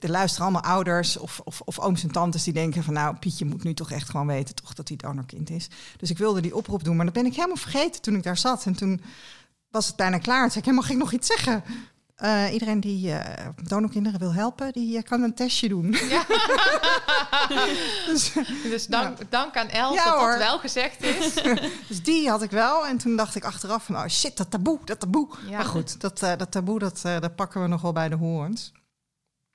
[0.00, 2.94] er luisteren allemaal ouders of, of, of ooms en tantes die denken van...
[2.94, 5.68] nou, Pietje moet nu toch echt gewoon weten toch dat hij donorkind is.
[5.96, 8.38] Dus ik wilde die oproep doen, maar dat ben ik helemaal vergeten toen ik daar
[8.38, 8.66] zat.
[8.66, 9.00] En toen
[9.70, 10.42] was het bijna klaar.
[10.42, 11.64] Toen zei ik, "Hé, mag ik nog iets zeggen?
[12.14, 15.92] Eh, iedereen die eh donorkinderen wil helpen, die eh, kan een testje doen.
[15.92, 16.24] Ja.
[18.06, 18.32] dus,
[18.72, 20.30] Dus dank, dank aan Els Ja, dat hoor.
[20.30, 21.34] dat wel gezegd is.
[21.88, 22.86] dus die had ik wel.
[22.86, 25.28] En toen dacht ik achteraf van, oh shit, dat taboe, dat taboe.
[25.48, 25.56] Ja.
[25.56, 28.72] Maar goed, dat, dat taboe, dat, dat pakken we nog wel bij de horens.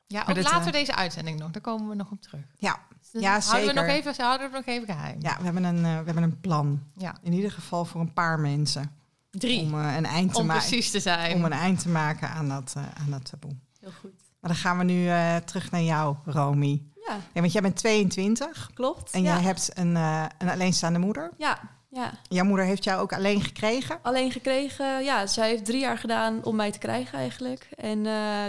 [0.07, 1.51] Ja, ook dit, later deze uitzending nog.
[1.51, 2.41] Daar komen we nog op terug.
[2.57, 2.79] Ja,
[3.11, 3.73] Dus Ja, houden we zeker.
[3.73, 5.17] nog even, houden we het nog even geheim.
[5.21, 6.83] ja we, hebben een, we hebben een plan.
[6.95, 7.15] Ja.
[7.21, 8.98] In ieder geval voor een paar mensen.
[9.31, 9.61] Drie.
[9.61, 11.35] Om, eh, een, eind te Om maken, precies te zijn.
[11.35, 13.55] om een eind te maken aan dat, eh, aan dat taboe.
[13.79, 14.11] Heel goed.
[14.39, 16.83] Maar dan gaan we nu eh, terug naar jou, Romy.
[17.07, 19.11] Ja, Ja, want jij bent 22 klopt.
[19.11, 19.33] en ja.
[19.33, 19.95] jij hebt een,
[20.37, 21.31] een alleenstaande moeder.
[21.37, 22.11] Ja, ja.
[22.23, 23.99] Jouw moeder heeft jou ook alleen gekregen.
[24.01, 27.69] Alleen gekregen, ja, zij heeft drie jaar gedaan om mij te krijgen eigenlijk.
[27.77, 28.03] En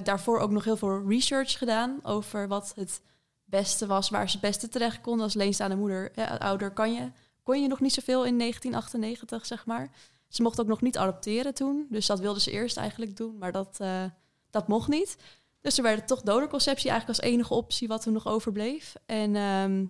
[0.04, 3.00] daarvoor ook nog heel veel research gedaan over wat het
[3.44, 5.20] beste was, waar ze het beste terecht kon.
[5.20, 7.10] Als alleenstaande moeder, ja, ouder kan je,
[7.42, 9.90] kon je nog niet zoveel in 1998, zeg maar.
[10.30, 13.52] Ze mocht ook nog niet adopteren toen, dus dat wilde ze eerst eigenlijk doen, maar
[13.52, 14.04] dat, eh,
[14.50, 15.16] dat mocht niet.
[15.60, 18.94] Dus er werd toch donorconceptie eigenlijk als enige optie wat er nog overbleef.
[19.06, 19.84] En ehm,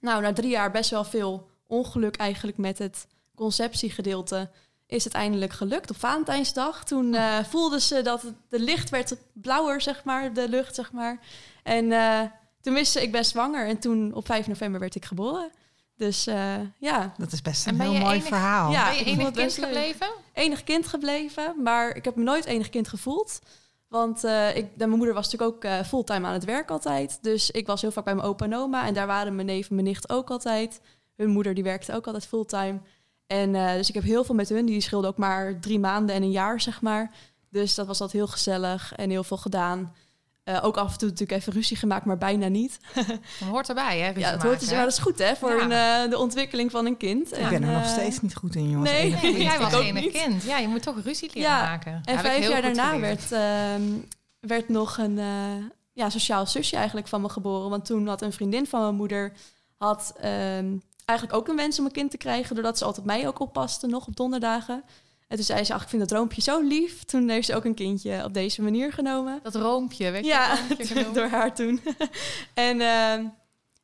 [0.00, 4.50] nou, na drie jaar best wel veel ongeluk eigenlijk met het conceptiegedeelte
[4.86, 6.84] is het eindelijk gelukt op Valentijnsdag.
[6.84, 10.92] Toen eh voelde ze dat het, de licht werd blauwer, zeg maar, de lucht, zeg
[10.92, 11.20] maar.
[11.62, 12.20] En eh,
[12.60, 13.66] toen wist ze, ik ben zwanger.
[13.66, 15.50] En toen op 5 november werd ik geboren.
[15.96, 18.70] Dus eh, ja, Dat is best En een heel mooi enig- verhaal.
[18.72, 20.06] Ja, ben je enig kind gebleven?
[20.32, 21.62] enig kind gebleven.
[21.62, 23.38] Maar ik heb me nooit enig kind gevoeld.
[23.88, 27.18] Want eh, ik, mijn moeder was natuurlijk ook eh, fulltime aan het werk altijd.
[27.22, 28.86] Dus ik was heel vaak bij mijn opa en oma.
[28.86, 30.80] En daar waren mijn neef en mijn nicht ook altijd.
[31.16, 32.80] Hun moeder die werkte ook altijd fulltime.
[33.26, 34.66] En eh, dus ik heb heel veel met hun.
[34.66, 37.10] Die scheelden ook maar drie maanden en een jaar, zeg maar.
[37.50, 39.94] Dus dat was altijd heel gezellig en heel veel gedaan.
[40.44, 42.78] Eh, ook af en toe natuurlijk even ruzie gemaakt, maar bijna niet.
[43.40, 44.06] Dat hoort erbij, hè?
[44.06, 45.36] ruzie ja, dat, hoort, ja, dat is goed, hè?
[45.36, 45.62] Voor Ja.
[45.62, 47.32] een, eh, de ontwikkeling van een kind.
[47.38, 48.90] Ik ben er nog eh, steeds niet goed in, jongens.
[48.90, 49.10] nee.
[49.42, 50.12] Jij was niet.
[50.12, 50.42] kind.
[50.42, 51.92] Ja, je moet toch ruzie leren Ja, maken.
[51.92, 53.28] En Heb ik vijf jaar daarna geleerd.
[53.28, 53.82] werd, ehm,
[54.40, 57.70] werd nog een eh, ja, sociaal zusje eigenlijk van me geboren.
[57.70, 59.32] Want toen had een vriendin van mijn moeder
[59.76, 60.66] had, ehm,
[61.04, 62.54] eigenlijk ook een wens om een kind te krijgen...
[62.54, 64.84] doordat ze altijd mij ook oppaste, nog op donderdagen.
[65.32, 67.04] En toen zei ze, ach, ik vind dat roompje zo lief.
[67.04, 69.40] Toen heeft ze ook een kindje op deze manier genomen.
[69.42, 70.58] Dat roompje, weet je Ja,
[71.04, 71.80] dat door haar toen.
[72.54, 73.24] en ehm,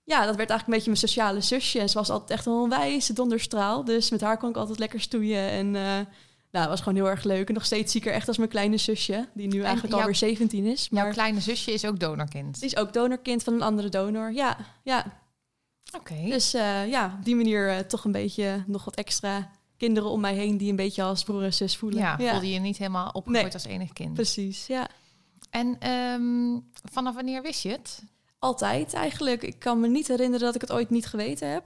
[0.04, 1.78] ja, dat werd eigenlijk een beetje mijn sociale zusje.
[1.80, 3.84] En ze was altijd echt een onwijze donderstraal.
[3.84, 5.50] Dus met haar kon ik altijd lekker stoeien.
[5.50, 6.06] En eh, nou,
[6.50, 7.48] het was gewoon heel erg leuk.
[7.48, 9.28] En nog steeds zie ik er echt als mijn kleine zusje.
[9.34, 10.88] Die nu eigenlijk jouw- alweer 17 is.
[10.90, 12.60] Jouw Maar kleine zusje is ook donorkind.
[12.60, 14.32] die is ook donorkind van een andere donor.
[14.32, 15.04] Ja, ja.
[15.96, 16.14] Oké.
[16.24, 20.20] Dus eh, ja, op die manier eh, toch een beetje nog wat extra kinderen om
[20.20, 20.56] mij heen...
[20.56, 21.98] die een beetje als broer en zus voelen.
[22.00, 23.52] Ja, voelde je niet helemaal opgegroeid Nee.
[23.52, 24.14] als enig kind.
[24.14, 24.88] Precies, ja.
[25.50, 26.60] En ehm,
[26.92, 28.02] vanaf wanneer wist je het?
[28.38, 29.42] Altijd eigenlijk.
[29.42, 31.64] Ik kan me niet herinneren dat ik het ooit niet geweten heb.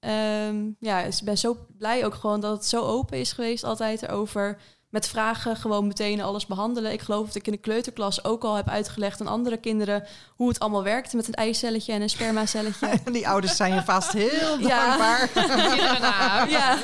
[0.00, 4.02] Ehm, ja, ik ben zo blij ook gewoon dat het zo open is geweest altijd
[4.02, 4.58] erover.
[4.90, 6.92] Met vragen gewoon meteen alles behandelen.
[6.92, 10.04] Ik geloof dat ik in de kleuterklas ook al heb uitgelegd aan andere kinderen
[10.36, 12.88] hoe het allemaal werkte met een eicelletje en een spermacelletje.
[13.12, 14.86] Die ouders zijn je vast heel Ja.
[14.86, 15.30] dankbaar.
[16.28, 16.50] Huis.
[16.50, 16.78] ja,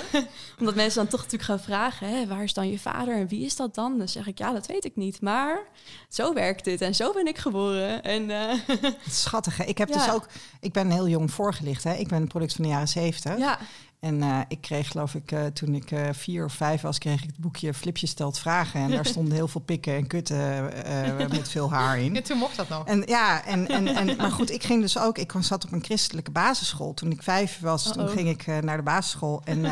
[0.58, 3.44] omdat mensen dan toch natuurlijk gaan vragen, hè, waar is dan je vader en wie
[3.44, 3.98] is dat dan?
[3.98, 5.58] Dan zeg ik, ja, dat weet ik niet, maar
[6.08, 8.02] zo werkt dit en zo ben ik geboren.
[8.02, 8.58] En eh,
[9.08, 9.64] Schattig, hè?
[9.64, 9.94] Ik heb Ja.
[9.94, 10.26] dus ook...
[10.60, 11.94] Ik ben heel jong voorgelicht, hè?
[11.94, 13.38] Ik ben een product van de jaren zeventig.
[13.38, 13.58] ja,
[14.04, 16.98] En eh, ik kreeg, geloof ik, eh, toen ik eh, vier of vijf was...
[16.98, 18.80] kreeg ik het boekje Flipje stelt vragen.
[18.80, 20.64] En daar stonden heel veel pikken en kutten
[21.30, 22.14] met veel haar in.
[22.14, 22.86] Ja, toen mocht dat nog.
[22.86, 25.18] En ja, en, en, en, maar goed, ik ging dus ook.
[25.18, 26.94] Ik zat op een christelijke basisschool.
[26.94, 29.42] Toen ik vijf was, toen ging ik naar de basisschool.
[29.44, 29.64] En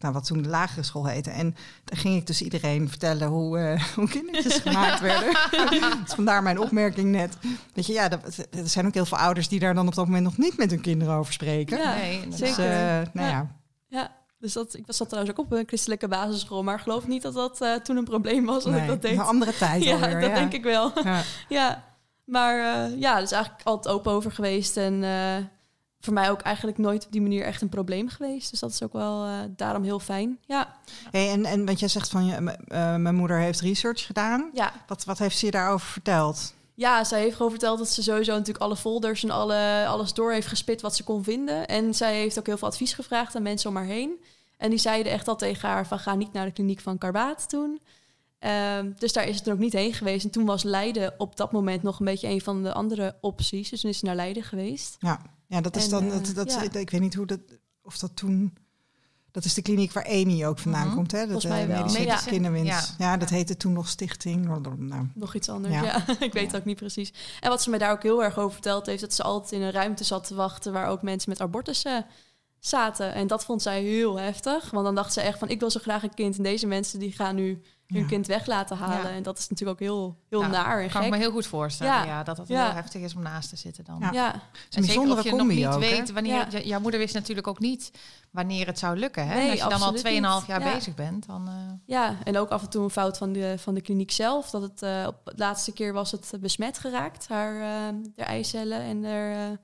[0.00, 1.30] nou, wat toen de lagere school heette.
[1.30, 5.32] En dan ging ik dus iedereen vertellen hoe, eh, hoe kindertjes gemaakt werden.
[6.04, 7.36] dus vandaar mijn opmerking net.
[7.74, 10.04] Weet je, ja, dat, er zijn ook heel veel ouders die daar dan op dat
[10.06, 11.78] moment nog niet met hun kinderen over spreken.
[11.78, 12.28] Ja, nee.
[12.28, 12.64] Dus, zeker.
[12.64, 13.28] eh, nou Ja.
[13.28, 13.56] ja.
[13.90, 17.06] Ja, dus dat, ik was zat trouwens ook op een christelijke basisschool, maar ik geloof
[17.06, 19.12] niet dat dat eh, toen een probleem was dat Nee, ik dat deed.
[19.12, 20.20] Een andere tijd ja, alweer.
[20.20, 20.34] dat ja.
[20.34, 20.92] denk ik wel.
[21.04, 21.22] Ja.
[21.48, 21.84] ja,
[22.24, 25.44] maar eh, ja, er is eigenlijk altijd open over geweest en eh,
[26.00, 28.50] voor mij ook eigenlijk nooit op die manier echt een probleem geweest.
[28.50, 30.38] Dus dat is ook wel eh, daarom heel fijn.
[30.46, 30.74] Ja,
[31.10, 34.50] Hey, en, en wat jij zegt van, je, eh, mijn moeder heeft research gedaan.
[34.52, 34.72] ja.
[34.86, 36.54] Wat, wat heeft ze je daarover verteld?
[36.74, 40.32] Ja, zij heeft gewoon verteld dat ze sowieso natuurlijk alle folders en alle, alles door
[40.32, 41.66] heeft gespit wat ze kon vinden.
[41.66, 44.24] En zij heeft ook heel veel advies gevraagd aan mensen om haar heen.
[44.56, 47.48] En die zeiden echt al tegen haar van ga niet naar de kliniek van Karbaat
[47.48, 47.80] toen.
[48.38, 50.24] Ehm, dus daar is het er ook niet heen geweest.
[50.24, 53.70] En toen was Leiden op dat moment nog een beetje een van de andere opties.
[53.70, 54.96] Dus toen is ze naar Leiden geweest.
[54.98, 56.80] Ja, ja dat is En, dan, eh, dat, dat, ja.
[56.80, 57.40] ik weet niet hoe dat,
[57.82, 58.56] of dat toen,
[59.30, 60.94] dat is de kliniek waar Eni ook vandaan Mhm.
[60.96, 61.18] komt, hè?
[61.18, 61.76] Dat, Volgens mij eh, wel.
[61.84, 62.16] Medische Ja.
[62.16, 62.94] kinderwinst.
[62.98, 63.06] Ja.
[63.10, 63.16] Ja.
[63.16, 64.46] dat heette toen nog Stichting.
[64.78, 65.82] Nou, Nog iets anders, Ja.
[65.84, 66.04] ja.
[66.26, 67.12] ik weet het ook niet precies.
[67.40, 69.00] En wat ze mij daar ook heel erg over verteld heeft...
[69.00, 70.72] dat ze altijd in een ruimte zat te wachten...
[70.72, 72.06] waar ook mensen met abortussen
[72.58, 73.14] zaten.
[73.14, 74.70] En dat vond zij heel heftig.
[74.70, 75.48] Want dan dacht ze echt van...
[75.48, 76.36] ik wil zo graag een kind.
[76.36, 78.06] En deze mensen die gaan nu hun Ja.
[78.06, 79.10] kind weg laten halen.
[79.10, 79.16] Ja.
[79.16, 81.22] En dat is natuurlijk ook heel, heel Ja, naar en Kan ik me gek.
[81.24, 82.04] heel goed voorstellen, Ja.
[82.04, 82.64] ja, dat het Ja.
[82.64, 83.98] heel heftig is om naast te zitten dan.
[84.00, 84.10] Ja.
[84.12, 86.66] Ja, Het is een En zeker bijzondere of je nog niet ook, weet wanneer...
[86.66, 87.90] Jouw moeder wist natuurlijk ook niet
[88.30, 89.26] wanneer het zou lukken.
[89.28, 89.34] Hè?
[89.34, 90.46] Nee, als je dan al absoluut 2,5 niet.
[90.46, 90.74] jaar Ja.
[90.74, 91.48] bezig bent, dan...
[91.48, 91.54] eh,
[91.86, 94.50] ja, en ook af en toe een fout van de, van de kliniek zelf.
[94.50, 97.28] Dat het eh, op de laatste keer was het eh, besmet geraakt.
[97.28, 99.32] Haar, eh haar eicellen en haar...
[99.50, 99.56] eh,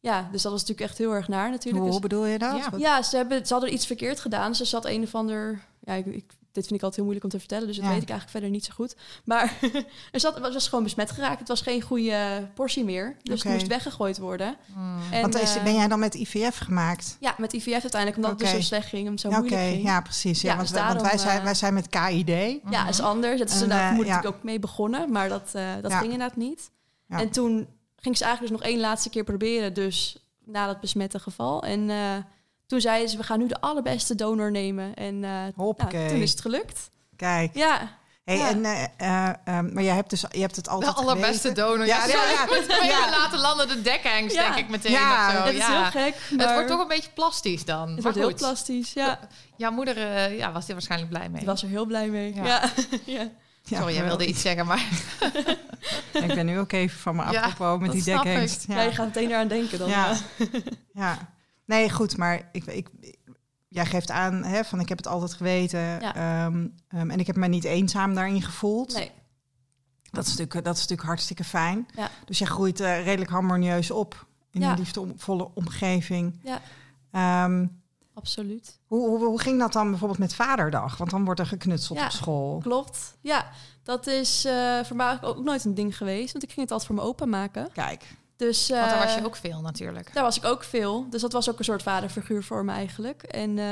[0.00, 1.82] ja, dus dat was natuurlijk echt heel erg naar natuurlijk.
[1.82, 2.68] Hoe, Dus- bedoel je dat?
[2.76, 4.54] Ja, ze, hebben, ze hadden iets verkeerd gedaan.
[4.54, 5.60] Ze zat een of ander...
[5.80, 7.90] Ja, ik, ik- dit vind ik altijd heel moeilijk om te vertellen, dus dat Ja.
[7.92, 8.96] weet ik eigenlijk verder niet zo goed.
[9.24, 9.54] Maar
[10.12, 11.38] er zat, het was gewoon besmet geraakt.
[11.38, 14.56] Het was geen goede portie meer, dus het moest weggegooid worden.
[14.76, 14.98] mm.
[15.12, 17.16] En, Want is, eh, ben jij dan met IVF gemaakt?
[17.20, 19.82] Ja, met IVF uiteindelijk, omdat het dus zo slecht ging, omdat het zo moeilijk ging.
[19.82, 20.40] ja, precies.
[20.40, 22.60] Ja, Ja, want, dus wij- want wij, daarom, zijn, eh, wij zijn met KID.
[22.70, 23.40] Ja, dat is anders.
[23.40, 24.28] Het is En, eh, vermoedelijk ja.
[24.28, 26.70] ook mee begonnen, maar dat, eh, dat ging inderdaad niet.
[27.08, 31.18] En toen ging ze eigenlijk dus nog één laatste keer proberen, dus na dat besmette
[31.18, 31.62] geval.
[31.62, 31.96] En eh,
[32.70, 34.94] toen zeiden ze, we gaan nu de allerbeste donor nemen.
[34.94, 35.98] En eh, Hoppakee.
[36.00, 36.90] nou, toen is het gelukt.
[37.16, 37.50] Kijk.
[37.54, 38.48] Ja, Hey, Ja.
[38.48, 41.54] en, eh, eh, ehm, maar jij hebt, dus, je hebt het De altijd allerbeste geweten.
[41.64, 41.86] donor.
[41.86, 42.42] Ja, Ja, ja, sorry, ja.
[42.44, 43.10] ik moet hem Ja.
[43.10, 44.42] laten landen de dekhengst, Ja.
[44.42, 44.92] denk ik meteen.
[44.92, 45.44] Ja, of zo.
[45.44, 45.82] dat is ja.
[45.82, 46.14] heel gek.
[46.28, 47.80] Het maar wordt toch een beetje plastisch dan.
[47.80, 48.92] het Maar wordt heel goed, plastisch.
[48.92, 49.18] Ja,
[49.56, 51.40] Jouw moeder eh, ja, was er waarschijnlijk blij mee.
[51.40, 52.34] ik was er heel blij mee.
[52.34, 52.44] Ja.
[52.44, 52.62] Ja.
[53.04, 53.28] Ja.
[53.64, 54.84] Ja, Sorry, jij wilde iets zeggen, maar...
[56.12, 58.64] Ik ben nu ook even van me Ja, apropos met die dekhengst.
[58.68, 58.80] Ja.
[58.82, 59.88] je gaat meteen eraan denken dan.
[59.88, 60.16] Ja.
[60.92, 61.18] Ja.
[61.70, 62.88] Nee, goed, maar ik, ik,
[63.68, 66.14] jij geeft aan hè, van ik heb het altijd geweten Ja.
[66.14, 68.94] ehm, ehm, en ik heb me niet eenzaam daarin gevoeld.
[68.94, 69.10] Nee,
[70.10, 71.86] Dat, is natuurlijk, dat is natuurlijk hartstikke fijn.
[71.96, 72.10] Ja.
[72.24, 74.70] Dus jij groeit eh, redelijk harmonieus op in Ja.
[74.72, 76.40] een liefdevolle omgeving.
[76.44, 76.60] Ja.
[77.10, 77.66] Ehm,
[78.14, 78.78] absoluut.
[78.86, 80.96] hoe, hoe, hoe ging dat dan bijvoorbeeld met Vaderdag?
[80.96, 82.04] Want dan wordt er geknutseld Ja.
[82.04, 82.58] op school.
[82.58, 83.16] Klopt.
[83.20, 83.50] Ja,
[83.82, 86.32] dat is eh, voor mij ook ook nooit een ding geweest.
[86.32, 87.72] Want ik ging het altijd voor mijn opa maken.
[87.72, 90.14] Kijk, Dus, eh, Want daar was je ook veel natuurlijk.
[90.14, 91.06] Daar was ik ook veel.
[91.10, 93.22] Dus dat was ook een soort vaderfiguur voor me eigenlijk.
[93.22, 93.66] En eh,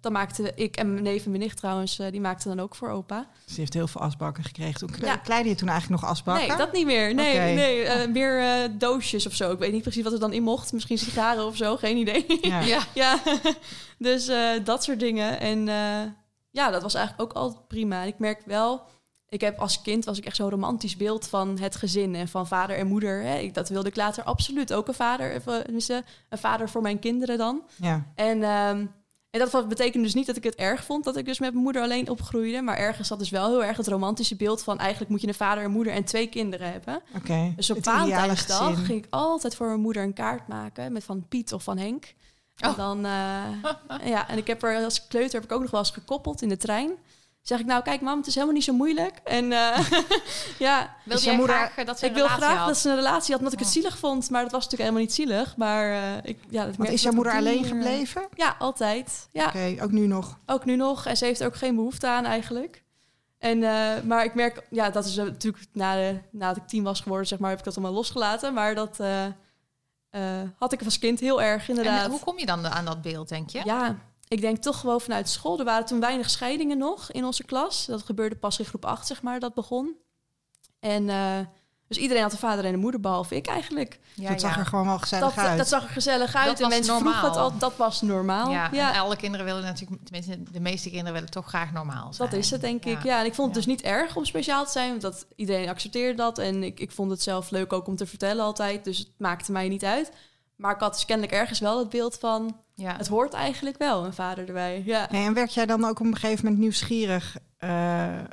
[0.00, 2.74] dan maakte ik en mijn neef en mijn nicht trouwens, eh, die maakten dan ook
[2.74, 3.26] voor opa.
[3.46, 4.74] ze heeft heel veel asbakken gekregen.
[4.78, 5.16] Toen Ja.
[5.16, 6.48] kleidde je toen eigenlijk nog asbakken?
[6.48, 7.14] Nee, dat niet meer.
[7.14, 9.52] Nee, nee eh, meer eh, doosjes of zo.
[9.52, 10.72] Ik weet niet precies wat er dan in mocht.
[10.72, 12.38] Misschien sigaren of zo, geen idee.
[12.40, 12.60] Ja.
[12.74, 12.80] Ja.
[12.94, 13.18] ja,
[13.98, 15.40] dus eh, dat soort dingen.
[15.40, 16.10] En eh,
[16.50, 18.02] ja, dat was eigenlijk ook altijd prima.
[18.02, 18.82] En ik merk wel,
[19.30, 22.46] ik heb als kind was ik echt zo'n romantisch beeld van het gezin en van
[22.46, 23.22] vader en moeder.
[23.22, 23.38] Hè.
[23.38, 25.96] Ik, dat wilde ik later absoluut ook een vader, of, eh,
[26.28, 27.62] een vader voor mijn kinderen dan.
[27.76, 28.06] Ja.
[28.14, 28.86] En, ehm,
[29.30, 31.64] en dat betekende dus niet dat ik het erg vond dat ik dus met mijn
[31.64, 32.62] moeder alleen opgroeide.
[32.62, 35.34] Maar ergens zat dus wel heel erg het romantische beeld van eigenlijk moet je een
[35.34, 37.02] vader en moeder en twee kinderen hebben.
[37.16, 37.52] Oké.
[37.56, 41.52] Dus op Valentijnsdag ging ik altijd voor mijn moeder een kaart maken met van Piet
[41.52, 42.14] of van Henk.
[42.56, 42.76] En Oh.
[42.76, 45.90] dan, eh, ja, en ik heb er als kleuter heb ik ook nog wel eens
[45.90, 46.90] gekoppeld in de trein.
[47.42, 49.20] Zeg ik nou, kijk mam, het is helemaal niet zo moeilijk.
[49.24, 49.78] En eh,
[50.58, 52.66] ja, Wilde je jij moeder- graag eh, dat ze ik wil graag had?
[52.66, 54.30] dat ze een relatie had, omdat ik het zielig vond.
[54.30, 55.56] Maar dat was natuurlijk helemaal niet zielig.
[55.56, 58.28] Maar eh, ik, ja, dat is jouw dat moeder alleen gebleven?
[58.34, 59.28] Ja, altijd.
[59.32, 60.38] Ja, Oké, ook nu nog.
[60.46, 61.06] ook nu nog.
[61.06, 62.82] En ze heeft er ook geen behoefte aan eigenlijk.
[63.38, 66.82] En, eh, maar ik merk, ja, dat is eh, natuurlijk na de, nadat ik tien
[66.82, 68.54] was geworden, zeg maar, heb ik dat allemaal losgelaten.
[68.54, 69.24] Maar dat eh,
[70.10, 72.04] eh, had ik als kind heel erg, inderdaad.
[72.04, 73.60] En hoe kom je dan aan dat beeld, denk je?
[73.64, 73.96] Ja,
[74.30, 75.58] ik denk toch gewoon vanuit school.
[75.58, 77.86] Er waren toen weinig scheidingen nog in onze klas.
[77.86, 79.96] Dat gebeurde pas in groep 8, zeg maar, dat begon.
[80.80, 81.38] En eh,
[81.88, 83.98] dus iedereen had een vader en een moeder, behalve ik eigenlijk.
[84.14, 85.58] ja, dat zag er gewoon wel gezellig Dat, uit.
[85.58, 86.46] dat zag er gezellig uit.
[86.46, 87.50] Dat en mensen vroegen het normaal.
[87.50, 88.50] al, dat was normaal.
[88.50, 88.94] Ja, ja.
[88.94, 92.30] en alle kinderen willen natuurlijk, tenminste de meeste kinderen willen toch graag normaal zijn.
[92.30, 93.02] Dat is het, denk ik.
[93.02, 93.20] Ja.
[93.20, 96.16] En ik vond het dus niet erg om speciaal te zijn, want dat, iedereen accepteerde
[96.16, 96.38] dat.
[96.38, 99.52] En ik, ik vond het zelf leuk ook om te vertellen altijd, dus het maakte
[99.52, 100.12] mij niet uit.
[100.56, 102.96] Maar ik had dus kennelijk ergens wel het beeld van, Ja.
[102.96, 104.82] het hoort eigenlijk wel, een vader erbij.
[104.84, 105.08] Ja.
[105.10, 108.24] Nee, en werd jij dan ook op een gegeven moment nieuwsgierig eh, eh,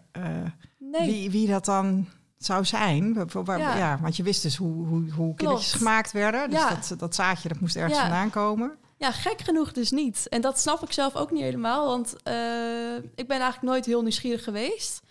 [0.79, 2.07] Nee, wie, wie dat dan
[2.37, 3.27] zou zijn?
[3.45, 3.57] Ja.
[3.77, 3.99] ja.
[4.01, 6.49] want je wist dus hoe, hoe, hoe kindertjes gemaakt werden.
[6.49, 6.69] Dus Ja.
[6.69, 8.01] dat, dat zaadje dat moest ergens Ja.
[8.01, 8.77] vandaan komen.
[8.97, 10.27] ja, gek genoeg dus niet.
[10.29, 14.01] En dat snap ik zelf ook niet helemaal, want eh, ik ben eigenlijk nooit heel
[14.01, 15.01] nieuwsgierig geweest.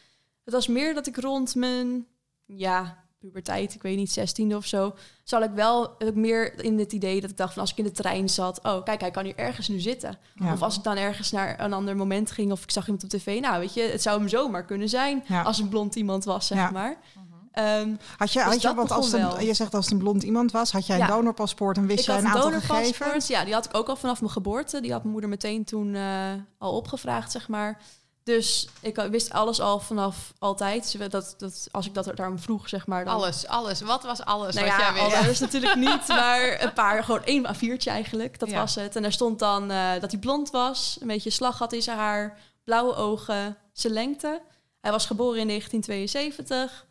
[0.44, 2.06] Het was meer dat ik rond mijn,
[2.44, 7.20] ja, puberteit, ik weet niet, zestiende of zo, zal ik wel meer in het idee
[7.20, 9.36] dat ik dacht van als ik in de trein zat, oh kijk, hij kan hier
[9.36, 10.18] ergens nu zitten.
[10.34, 10.52] Ja.
[10.52, 13.10] Of als ik dan ergens naar een ander moment ging of ik zag iemand op
[13.10, 15.42] tv, nou weet je, het zou hem zomaar kunnen zijn Ja.
[15.42, 16.70] als een blond iemand was, zeg Ja.
[16.70, 16.96] maar.
[17.14, 17.24] Mhm.
[17.52, 20.00] Ehm, Had je, Dus had je dat want als een, je zegt als het een
[20.00, 21.14] blond iemand was, had jij een Ja.
[21.14, 23.26] donorpaspoort en wist ik jij had een een aantal donorpaspoort, gegevens?
[23.26, 24.80] ja, die had ik ook al vanaf mijn geboorte.
[24.80, 27.80] Die had mijn moeder meteen toen eh, al opgevraagd, zeg maar.
[28.26, 31.10] Dus ik wist alles al vanaf altijd.
[31.10, 33.04] Dat, dat, als ik dat daarom vroeg, zeg maar.
[33.04, 33.14] Dan...
[33.14, 33.80] Alles, alles.
[33.80, 35.16] Wat was alles Nou wat ja, jij wist?
[35.16, 38.38] alles natuurlijk niet, maar een paar, gewoon één A4'tje eigenlijk.
[38.38, 38.58] Dat Ja.
[38.60, 38.96] was het.
[38.96, 41.98] En daar stond dan eh, dat hij blond was, een beetje slag had in zijn
[41.98, 44.42] haar, blauwe ogen, zijn lengte.
[44.80, 46.86] Hij was geboren in 1972.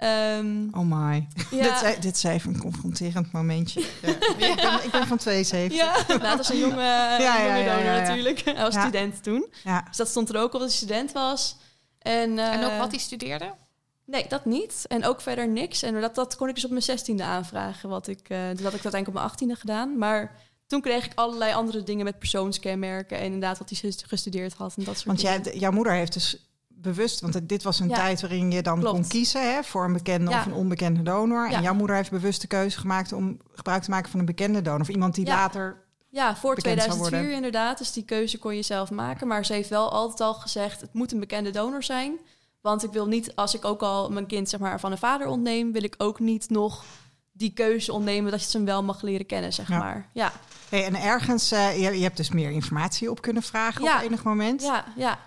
[0.00, 1.26] Ehm, Oh my.
[1.50, 3.80] ja, Dit, is, dit is even een confronterend momentje.
[4.02, 4.08] Ja.
[4.08, 5.78] Ik, ben, ik ben van 72.
[5.78, 7.98] ja, nou, dat is een jonge, ja, jonge ja, donor ja.
[8.00, 8.40] natuurlijk.
[8.44, 8.80] Hij was Ja.
[8.80, 9.46] student toen.
[9.64, 9.82] Ja.
[9.88, 11.56] Dus dat stond er ook op dat hij student was.
[11.98, 13.54] En, En ook eh, wat hij studeerde?
[14.06, 14.84] Nee, dat niet.
[14.88, 15.82] En ook verder niks.
[15.82, 17.88] En dat, dat kon ik dus op mijn zestiende aanvragen.
[17.88, 19.98] Wat ik, eh dat had ik uiteindelijk op mijn achttiende gedaan.
[19.98, 20.36] Maar
[20.66, 23.18] toen kreeg ik allerlei andere dingen met persoonskenmerken.
[23.18, 25.42] En inderdaad wat hij ges- gestudeerd had en dat soort Want dingen.
[25.42, 26.36] jij, jouw moeder heeft dus
[26.82, 27.94] bewust, want dit was een Ja.
[27.94, 28.94] tijd waarin je dan Klopt.
[28.94, 30.38] kon kiezen hè, voor een bekende Ja.
[30.38, 31.50] of een onbekende donor.
[31.50, 31.56] Ja.
[31.56, 34.62] En jouw moeder heeft bewust de keuze gemaakt om gebruik te maken van een bekende
[34.62, 34.80] donor.
[34.80, 35.76] Of iemand die later.
[36.08, 37.36] Ja, voor bekend zou 2004 worden.
[37.36, 37.78] inderdaad.
[37.78, 39.26] Dus die keuze kon je zelf maken.
[39.26, 42.12] Maar ze heeft wel altijd al gezegd, het moet een bekende donor zijn.
[42.60, 45.26] Want ik wil niet, als ik ook al mijn kind zeg maar, van een vader
[45.26, 45.72] ontneem...
[45.72, 46.84] wil ik ook niet nog
[47.32, 50.08] die keuze ontnemen dat je ze hem wel mag leren kennen, zeg maar.
[50.12, 50.32] Ja,
[50.68, 54.22] Hey, en ergens, eh, je, je hebt dus meer informatie op kunnen vragen op enig
[54.22, 54.62] moment.
[54.62, 55.18] Ja, ja.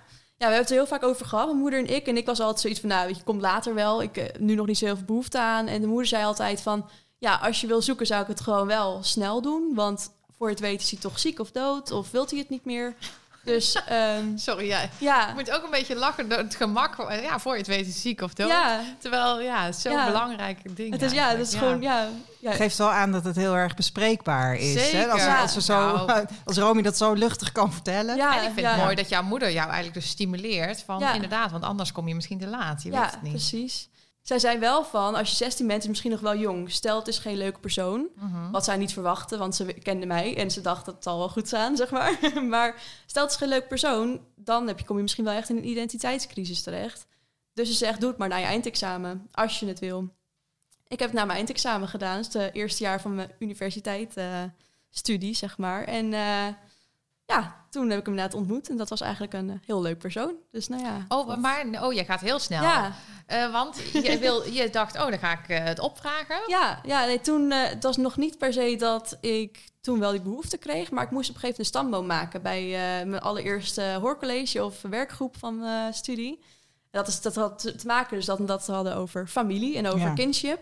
[0.43, 2.07] Ja, we hebben het er heel vaak over gehad, mijn moeder en ik.
[2.07, 4.01] En ik was altijd zoiets van, nou, je, komt later wel.
[4.01, 5.67] Ik heb nu nog niet zo heel veel behoefte aan.
[5.67, 8.67] En de moeder zei altijd van, ja, als je wil zoeken, zou ik het gewoon
[8.67, 9.71] wel snel doen.
[9.75, 12.65] Want voor het weet is hij toch ziek of dood, of wilt hij het niet
[12.65, 12.95] meer.
[13.43, 16.95] Dus ehm, Sorry, jij ja, je moet ook een beetje lachen door het gemak.
[17.21, 18.47] Ja, voor je het weet is ziek of dood.
[18.47, 20.05] ja, Terwijl, ja, het is zo'n Ja.
[20.05, 20.91] belangrijk ding.
[20.93, 22.07] het is, ja, het is gewoon, ja.
[22.39, 22.51] ja.
[22.51, 24.91] Geeft wel aan dat het heel erg bespreekbaar is.
[24.91, 25.07] Hè?
[25.07, 26.25] Als, als, we zo, Nou.
[26.45, 28.15] als Romy dat zo luchtig kan vertellen.
[28.15, 28.73] Ja, En ik vind ja.
[28.73, 31.13] het mooi dat jouw moeder jou eigenlijk dus stimuleert van Ja.
[31.13, 32.83] inderdaad, want anders kom je misschien te laat.
[32.83, 33.31] Je ja, weet het niet.
[33.31, 33.89] precies.
[34.23, 36.71] Zij zei wel van, als je 16 bent, is misschien nog wel jong.
[36.71, 38.07] Stel, het is geen leuke persoon.
[38.15, 38.51] Mhm.
[38.51, 41.29] Wat zij niet verwachtte, want ze kende mij en ze dacht dat het zal wel
[41.29, 42.19] goed staan, zeg maar.
[42.49, 45.49] maar stel het is geen leuk persoon, dan heb je, kom je misschien wel echt
[45.49, 47.07] in een identiteitscrisis terecht.
[47.53, 50.09] Dus ze zegt, doe het maar na je eindexamen, als je het wil.
[50.87, 54.43] Ik heb het na mijn eindexamen gedaan, dus het eerste jaar van mijn universiteit eh,
[54.89, 55.83] studie, zeg maar.
[55.83, 56.47] En eh,
[57.25, 59.97] ja, toen heb ik hem inderdaad ontmoet en dat was eigenlijk een eh, heel leuk
[59.97, 60.33] persoon.
[60.51, 61.05] Dus nou ja.
[61.07, 62.61] Oh, maar oh, jij gaat heel snel.
[62.61, 62.91] Ja,
[63.25, 66.35] Eh, want je, wil, je dacht, oh, dan ga ik eh, het opvragen.
[66.47, 70.11] Ja, ja nee, toen uh, het was nog niet per se dat ik toen wel
[70.11, 73.09] die behoefte kreeg, maar ik moest op een gegeven moment een stamboom maken bij uh,
[73.09, 76.39] mijn allereerste hoorcollege of werkgroep van uh, studie.
[76.91, 79.99] En dat, is, dat had te maken dus dat dat hadden over familie en over
[79.99, 80.13] Ja.
[80.13, 80.59] kinship.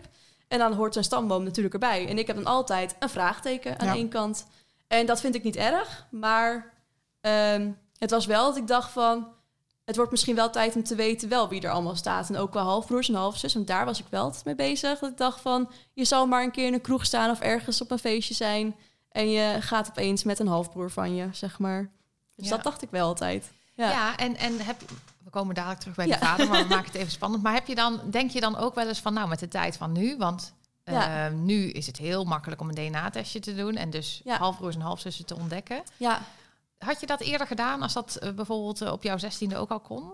[0.48, 2.08] En dan hoort een stamboom natuurlijk erbij.
[2.08, 3.94] En ik heb dan altijd een vraagteken aan Ja.
[3.94, 4.46] één kant.
[4.86, 6.72] En dat vind ik niet erg, maar
[7.22, 9.26] ehm, het was wel dat ik dacht van
[9.84, 12.28] het wordt misschien wel tijd om te weten wel wie er allemaal staat.
[12.28, 13.54] En ook qua halfbroers en halfzus.
[13.54, 14.98] Want daar was ik wel mee bezig.
[14.98, 17.80] Dat ik dacht van, je zal maar een keer in een kroeg staan of ergens
[17.80, 18.74] op een feestje zijn.
[19.10, 21.90] En je gaat opeens met een halfbroer van je, zeg maar.
[22.36, 22.54] Dus Ja.
[22.54, 23.50] dat dacht ik wel altijd.
[23.74, 24.16] Ja, Ja.
[24.16, 24.80] en, en heb,
[25.24, 26.18] we komen dadelijk terug bij Ja.
[26.18, 27.42] de vader, maar we maken het even spannend.
[27.42, 29.76] Maar heb je dan, denk je dan ook wel eens van, nou, met de tijd
[29.76, 30.52] van nu, want
[30.84, 31.26] Ja.
[31.26, 34.36] eh, nu is het heel makkelijk om een DNA-testje te doen en dus Ja.
[34.36, 35.82] halfbroers en halfzussen te ontdekken.
[35.96, 36.20] ja.
[36.84, 39.80] Had je dat eerder gedaan als dat eh, bijvoorbeeld eh, op jouw zestiende ook al
[39.80, 40.12] kon?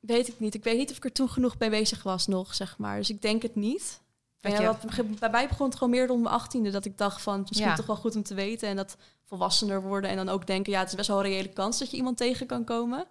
[0.00, 0.54] Weet ik niet.
[0.54, 2.96] Ik weet niet of ik er toen genoeg mee bezig was nog, zeg maar.
[2.96, 4.02] Dus ik denk het niet.
[4.40, 6.70] Ja, wat, bij mij begon het gewoon meer rond mijn achttiende.
[6.70, 7.74] Dat ik dacht van, misschien Ja.
[7.74, 8.68] toch wel goed om te weten.
[8.68, 10.10] En dat volwassener worden.
[10.10, 12.16] En dan ook denken, ja, het is best wel een reële kans dat je iemand
[12.16, 13.06] tegen kan komen.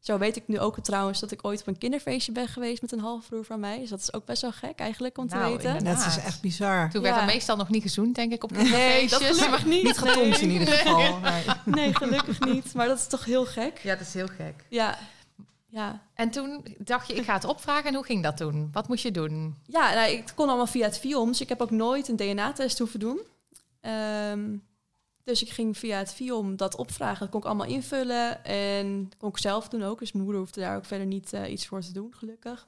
[0.00, 2.92] Zo weet ik nu ook trouwens dat ik ooit op een kinderfeestje ben geweest met
[2.92, 3.78] een halfbroer van mij.
[3.78, 5.76] Dus dat is ook best wel gek eigenlijk om te Nou, weten.
[5.76, 6.04] inderdaad.
[6.04, 6.90] Dat is echt bizar.
[6.90, 7.08] Toen Ja.
[7.08, 9.36] werd er meestal nog niet gezoend, denk ik, op Nee, dat kinderfeestjes.
[9.38, 9.82] gelukkig niet.
[9.82, 10.58] Niet getomd in nee.
[10.58, 11.18] ieder geval.
[11.18, 11.44] Nee.
[11.64, 12.74] Nee, gelukkig niet.
[12.74, 13.78] Maar dat is toch heel gek.
[13.82, 14.64] Ja, dat is heel gek.
[14.68, 14.98] Ja,
[15.68, 16.02] ja.
[16.14, 17.84] En toen dacht je, ik ga het opvragen.
[17.84, 18.68] En hoe ging dat toen?
[18.72, 19.56] Wat moest je doen?
[19.66, 21.28] Ja, nou, ik kon allemaal via het FIOM.
[21.28, 23.20] Dus ik heb ook nooit een DNA-test hoeven doen.
[23.80, 24.40] Ehm,
[25.26, 27.18] dus ik ging via het FIOM dat opvragen.
[27.18, 28.44] Dat kon ik allemaal invullen.
[28.44, 29.98] En kon ik zelf doen ook.
[29.98, 32.66] Dus mijn moeder hoefde daar ook verder niet eh, iets voor te doen, gelukkig.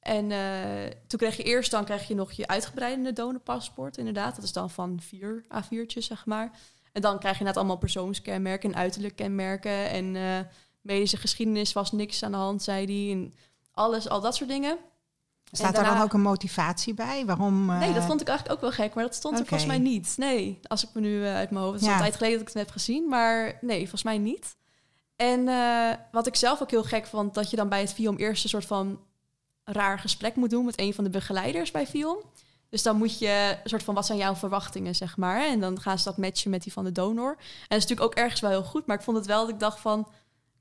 [0.00, 3.96] En eh, toen kreeg je eerst dan krijg je nog je uitgebreide donorpaspoort.
[3.96, 6.58] Inderdaad, dat is dan van vier A4'tjes, zeg maar.
[6.92, 9.90] En dan krijg je net allemaal persoonskenmerken en uiterlijk kenmerken.
[9.90, 10.38] En eh,
[10.80, 13.12] medische geschiedenis was niks aan de hand, zei hij.
[13.12, 13.34] En
[13.72, 14.78] alles, al dat soort dingen.
[15.50, 17.26] Staat daar daarna- dan ook een motivatie bij?
[17.26, 17.70] Waarom?
[17.70, 19.78] eh, Nee, dat vond ik eigenlijk ook wel gek, maar dat stond er volgens mij
[19.78, 20.14] niet.
[20.16, 21.74] Nee, als ik me nu eh, uit mijn hoofd...
[21.74, 21.94] Het is Ja.
[21.94, 24.56] een tijd geleden dat ik het heb gezien, maar nee, volgens mij niet.
[25.16, 28.16] En eh, wat ik zelf ook heel gek vond, dat je dan bij het FIOM
[28.16, 29.00] eerst een soort van
[29.64, 32.18] raar gesprek moet doen met een van de begeleiders bij FIOM.
[32.68, 35.46] Dus dan moet je een soort van, wat zijn jouw verwachtingen, zeg maar.
[35.46, 37.30] En dan gaan ze dat matchen met die van de donor.
[37.30, 37.36] En
[37.68, 39.60] dat is natuurlijk ook ergens wel heel goed, maar ik vond het wel dat ik
[39.60, 40.08] dacht van...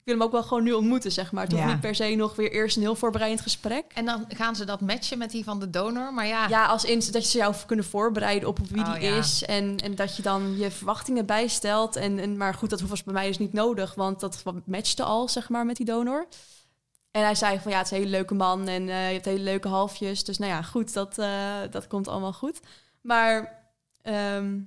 [0.10, 1.54] Wil hem ook wel gewoon nu ontmoeten, zeg maar.
[1.56, 1.68] Ja.
[1.68, 3.86] niet per se nog weer eerst een heel voorbereidend gesprek.
[3.94, 6.14] En dan gaan ze dat matchen met die van de donor.
[6.14, 9.18] Maar ja, Ja, als in dat je jou kunnen voorbereiden op wie Oh, die ja.
[9.18, 9.46] is.
[9.46, 11.96] En, en dat je dan je verwachtingen bijstelt.
[11.96, 13.96] En, en, maar goed, dat was bij mij dus niet nodig.
[13.96, 16.28] Want dat matchte al, zeg maar, met die donor.
[17.12, 18.68] En hij zei van ja, het is een hele leuke man.
[18.68, 20.24] En eh, je hebt hele leuke halfjes.
[20.24, 22.60] Dus nou ja, goed, dat, eh, dat komt allemaal goed.
[23.02, 23.62] Maar
[24.02, 24.60] ehm,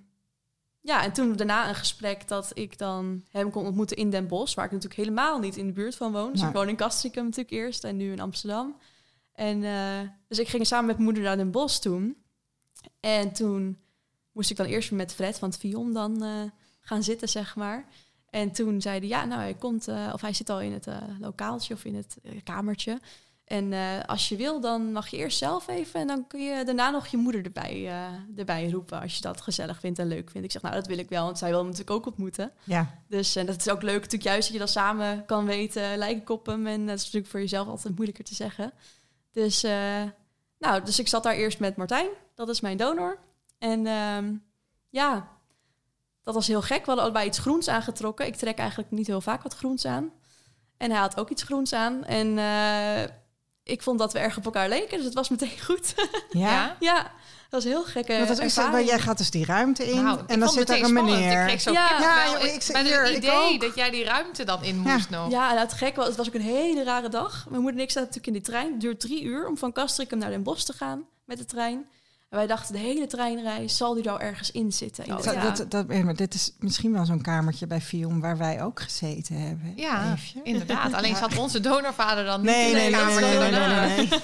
[0.83, 4.55] ja, en toen daarna een gesprek dat ik dan hem kon ontmoeten in Den Bosch.
[4.55, 6.33] Waar ik natuurlijk helemaal niet in de buurt van woon.
[6.33, 7.85] Dus ik woon in Castricum natuurlijk eerst.
[7.85, 8.76] En nu in Amsterdam.
[9.33, 12.16] En eh, dus ik ging samen met mijn moeder naar Den Bosch toen.
[13.01, 13.78] En toen
[14.33, 16.43] moest ik dan eerst met Fred van het Vion dan eh,
[16.80, 17.87] gaan zitten, zeg maar.
[18.30, 20.87] En toen zei hij, ja, nou, hij komt, eh, of hij zit al in het
[21.20, 23.01] lokaaltje of in het kamertje.
[23.53, 26.65] En eh, als je wil, dan mag je eerst zelf even en dan kun je
[26.65, 30.31] daarna nog je moeder erbij, eh, erbij roepen als je dat gezellig vindt en leuk
[30.31, 30.47] vindt.
[30.47, 32.53] Ik zeg, nou, dat wil ik wel, want zij wil hem natuurlijk ook ontmoeten.
[32.65, 35.99] Ja, Dus en dat is ook leuk natuurlijk juist dat je dat samen kan weten,
[35.99, 36.67] lijk ik op hem.
[36.67, 38.73] En dat is natuurlijk voor jezelf altijd moeilijker te zeggen.
[39.33, 40.03] Dus, eh,
[40.59, 43.19] nou, dus ik zat daar eerst met Martijn, dat is mijn donor.
[43.59, 44.35] En ehm,
[44.89, 45.29] ja,
[46.23, 46.81] dat was heel gek.
[46.81, 48.27] We hadden allebei iets groens aangetrokken.
[48.27, 50.11] Ik trek eigenlijk niet heel vaak wat groens aan.
[50.77, 52.05] En hij had ook iets groens aan.
[52.05, 52.39] En
[53.65, 55.95] ik vond dat we erg op elkaar leken, dus het was meteen goed.
[56.31, 56.77] ja.
[56.81, 56.97] ja.
[57.03, 60.21] dat was heel gekke Want dat is, maar jij gaat dus die ruimte in Nou,
[60.27, 61.41] en dan zit er een meneer.
[61.41, 62.01] Ik kreeg zo Ja.
[62.01, 64.93] Ja, Ik- ik- met hier, het idee dat jij die ruimte dan in Ja.
[64.93, 65.31] moest nog.
[65.31, 67.47] Ja, en het gek was, het was ook een hele rare dag.
[67.49, 68.71] Mijn moeder en ik zaten natuurlijk in die trein.
[68.73, 71.87] Het duurt drie uur om van Castricum naar Den Bosch te gaan met de trein.
[72.33, 75.05] En wij dachten, de hele treinreis, zal die nou ergens in zitten?
[75.05, 78.37] In Oh, Dat, dat, dat, maar dit is misschien wel zo'n kamertje bij Fion waar
[78.37, 79.72] wij ook gezeten hebben.
[79.76, 80.93] Ja, inderdaad.
[80.93, 84.20] Alleen zat onze donorvader dan niet in nee, de nee, kamer nee, nee, nee, nee.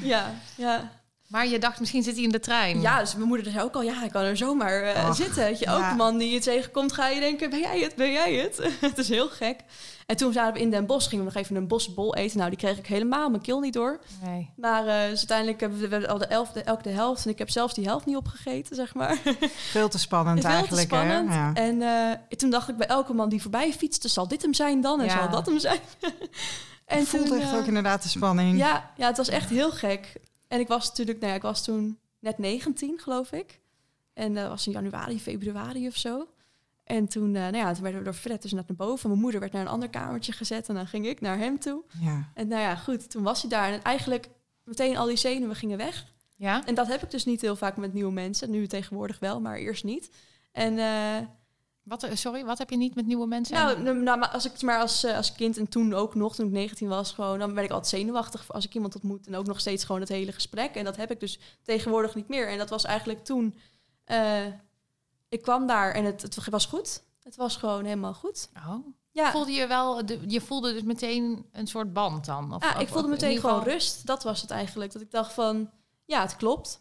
[0.12, 0.90] ja, ja.
[1.26, 2.80] Maar je dacht, misschien zit hij in de trein.
[2.80, 5.48] ja, dus mijn moeder zei ook al, ja, hij kan er zomaar eh, Och, zitten.
[5.48, 5.72] Dat je ja.
[5.72, 8.60] elke man die je tegenkomt, ga je denken, ben jij het, ben jij het?
[8.80, 9.60] het is heel gek.
[10.06, 12.36] En toen zaten we in Den Bosch, gingen we nog even een bosbol eten.
[12.38, 14.00] Nou, die kreeg ik helemaal mijn keel niet door.
[14.24, 14.50] Nee.
[14.56, 17.24] Maar eh, dus uiteindelijk hebben we, al de elfde, elk de helft.
[17.24, 19.18] En ik heb zelfs die helft niet opgegeten, zeg maar.
[19.70, 20.86] Veel te spannend Veel te eigenlijk.
[20.86, 21.28] spannend.
[21.28, 21.34] Hè?
[21.34, 21.52] Ja.
[21.54, 24.80] En eh, toen dacht ik bij elke man die voorbij fietste, zal dit hem zijn
[24.80, 25.00] dan?
[25.00, 25.18] En Ja.
[25.18, 25.80] zal dat hem zijn?
[26.86, 28.58] en Het voelt toen, echt ook inderdaad de spanning.
[28.58, 30.12] ja, ja, het was echt heel gek.
[30.54, 33.60] En ik was natuurlijk, nou ja, ik was toen net 19, geloof ik.
[34.12, 36.28] En dat was in januari, februari of zo.
[36.84, 39.08] En toen, eh, nou ja, toen werden we door Fred dus net naar boven.
[39.08, 41.82] Mijn moeder werd naar een ander kamertje gezet en dan ging ik naar hem toe.
[42.00, 42.30] Ja.
[42.34, 43.72] En nou ja, goed, toen was hij daar.
[43.72, 44.28] En eigenlijk
[44.64, 46.06] meteen al die zenuwen gingen weg.
[46.36, 46.66] Ja?
[46.66, 48.50] En dat heb ik dus niet heel vaak met nieuwe mensen.
[48.50, 50.10] Nu tegenwoordig wel, maar eerst niet.
[50.52, 51.26] En eh,
[51.84, 53.54] Wat, eh, sorry, wat heb je niet met nieuwe mensen?
[53.56, 56.34] nou, nou, nou, maar als ik maar als, eh, als kind en toen ook nog,
[56.34, 59.26] toen ik 19 was, gewoon, dan ben ik altijd zenuwachtig als ik iemand ontmoet.
[59.26, 60.74] En ook nog steeds gewoon het hele gesprek.
[60.74, 62.48] En dat heb ik dus tegenwoordig niet meer.
[62.48, 63.58] En dat was eigenlijk toen.
[64.04, 64.46] eh,
[65.28, 67.02] ik kwam daar en het, het was goed.
[67.22, 68.48] Het was gewoon helemaal goed.
[68.56, 68.86] Oh.
[69.10, 72.54] Ja, Voelde je wel, de, je voelde dus meteen een soort band dan?
[72.54, 74.06] Of, ja of- ik voelde meteen gewoon geval- rust.
[74.06, 74.92] Dat was het eigenlijk.
[74.92, 75.70] Dat ik dacht van,
[76.04, 76.80] ja, het klopt.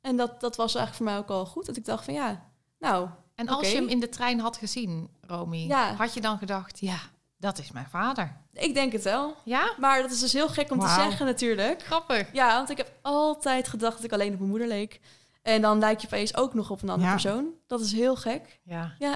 [0.00, 1.66] En dat, dat was eigenlijk voor mij ook al goed.
[1.66, 5.08] Dat ik dacht van, ja, nou, En als je hem in de trein had gezien,
[5.26, 5.94] Romy, Ja.
[5.94, 6.96] had je dan gedacht, ja,
[7.38, 8.36] dat is mijn vader?
[8.52, 9.36] ik denk het wel.
[9.44, 9.72] Ja?
[9.78, 11.82] Maar dat is dus heel gek om te zeggen natuurlijk.
[11.84, 12.28] Grappig.
[12.32, 15.00] Ja, want ik heb altijd gedacht dat ik alleen op mijn moeder leek.
[15.42, 17.14] En dan lijk je opeens ook nog op een andere Ja.
[17.14, 17.46] persoon.
[17.66, 18.60] Dat is heel gek.
[18.64, 18.94] Ja.
[18.98, 19.12] Ja,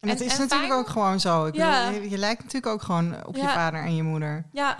[0.00, 0.80] En het En- is en natuurlijk fijn?
[0.80, 1.44] ook gewoon zo.
[1.46, 1.86] Ik Ja.
[1.88, 4.44] bedoel, je, je lijkt natuurlijk ook gewoon op je vader en je moeder.
[4.52, 4.76] ja.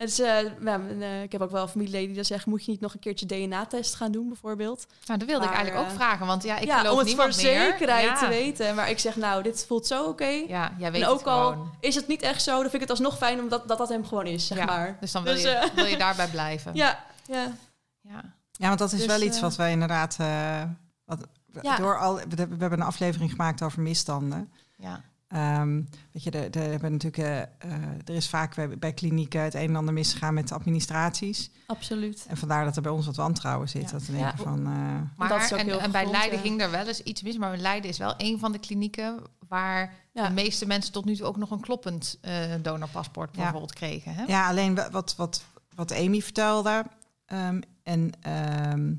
[0.00, 2.50] Het eh, en, eh, ik heb ook wel familieleden die dan zeggen...
[2.50, 4.86] moet je niet nog een keertje DNA-test gaan doen, bijvoorbeeld?
[5.06, 7.14] Nou, dat wilde ik eigenlijk ook eh, vragen, want ja, ik ja, geloof om het
[7.14, 8.14] voor zekerheid ja.
[8.18, 8.74] te weten.
[8.74, 10.24] Maar ik zeg, nou, dit voelt zo oké.
[10.24, 11.70] Ja, jij weet En het ook al gewoon.
[11.80, 13.40] is het niet echt zo, dan vind ik het alsnog fijn...
[13.40, 14.96] omdat dat, dat hem gewoon is, zeg Ja, maar.
[15.00, 16.74] Dus dan wil, Dus, je, eh, wil je daarbij blijven.
[16.74, 17.52] Ja, ja.
[18.00, 18.22] Ja.
[18.52, 20.16] Ja, want dat is Dus, wel iets wat wij inderdaad...
[20.20, 20.62] eh,
[21.04, 21.26] wat,
[21.62, 21.76] Ja.
[21.76, 24.52] door al, we hebben een aflevering gemaakt over misstanden.
[24.76, 25.00] ja.
[25.30, 29.42] Ehm, weet je, de, de, hebben natuurlijk, eh, eh, er is vaak bij, bij klinieken
[29.42, 31.50] het een en ander misgegaan met de administraties.
[31.66, 32.26] Absoluut.
[32.28, 33.82] En vandaar dat er bij ons wat wantrouwen zit.
[33.82, 33.90] Ja.
[33.90, 34.18] Dat we Ja.
[34.18, 34.58] denken van...
[34.66, 34.72] eh,
[35.16, 36.44] Maar Dat is ook en, heel en bij Leiden ja.
[36.44, 37.36] ging er wel eens iets mis.
[37.38, 39.18] Maar Leiden is wel een van de klinieken
[39.48, 40.26] waar Ja.
[40.28, 43.40] de meeste mensen tot nu toe ook nog een kloppend eh, donorpaspoort Ja.
[43.42, 44.14] bijvoorbeeld kregen.
[44.14, 44.24] Hè?
[44.24, 46.84] Ja, alleen wa- wat, wat, wat Amy vertelde
[47.26, 48.92] ehm, en ehm,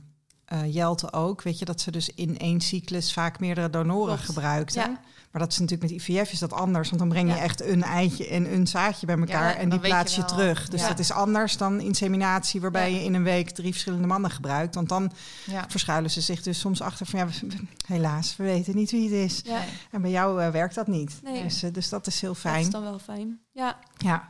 [0.52, 4.26] eh, Jelte ook, weet je, dat ze dus in één cyclus vaak meerdere donoren Klopt.
[4.30, 4.82] gebruikten.
[4.82, 5.00] Ja.
[5.32, 7.42] Maar dat is natuurlijk met IVF is dat anders, want dan breng je Ja.
[7.42, 10.70] echt een eitje en een zaadje bij elkaar Ja, en die je plaats je, terug.
[10.70, 10.88] Dus Ja.
[10.88, 12.98] dat is anders dan inseminatie, waarbij Ja.
[12.98, 14.76] je in een week drie verschillende mannen gebruikt.
[14.76, 15.12] Want dan
[15.46, 15.66] Ja.
[15.68, 17.48] verschuilen ze zich dus soms achter van ja, we-
[17.86, 19.44] helaas, we weten niet wie het is.
[19.92, 21.20] En bij jou eh, werkt dat niet.
[21.24, 21.44] Nee.
[21.44, 22.62] Dus, eh, dus dat is heel Dat fijn.
[22.62, 23.40] is dan wel fijn.
[23.52, 23.78] Ja.
[23.98, 24.30] Ja.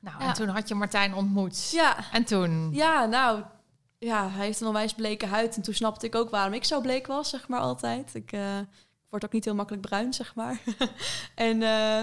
[0.00, 0.28] Nou, Ja.
[0.28, 1.70] en toen had je Martijn ontmoet.
[1.70, 2.68] Ja, En toen?
[2.72, 3.42] Ja, nou,
[3.98, 5.56] ja, hij heeft een onwijs bleke huid.
[5.56, 8.14] En toen snapte ik ook waarom ik zo bleek was, zeg maar, altijd.
[8.14, 8.58] Ik eh,
[9.08, 10.60] word ook niet heel makkelijk bruin, zeg maar.
[11.34, 12.02] en eh,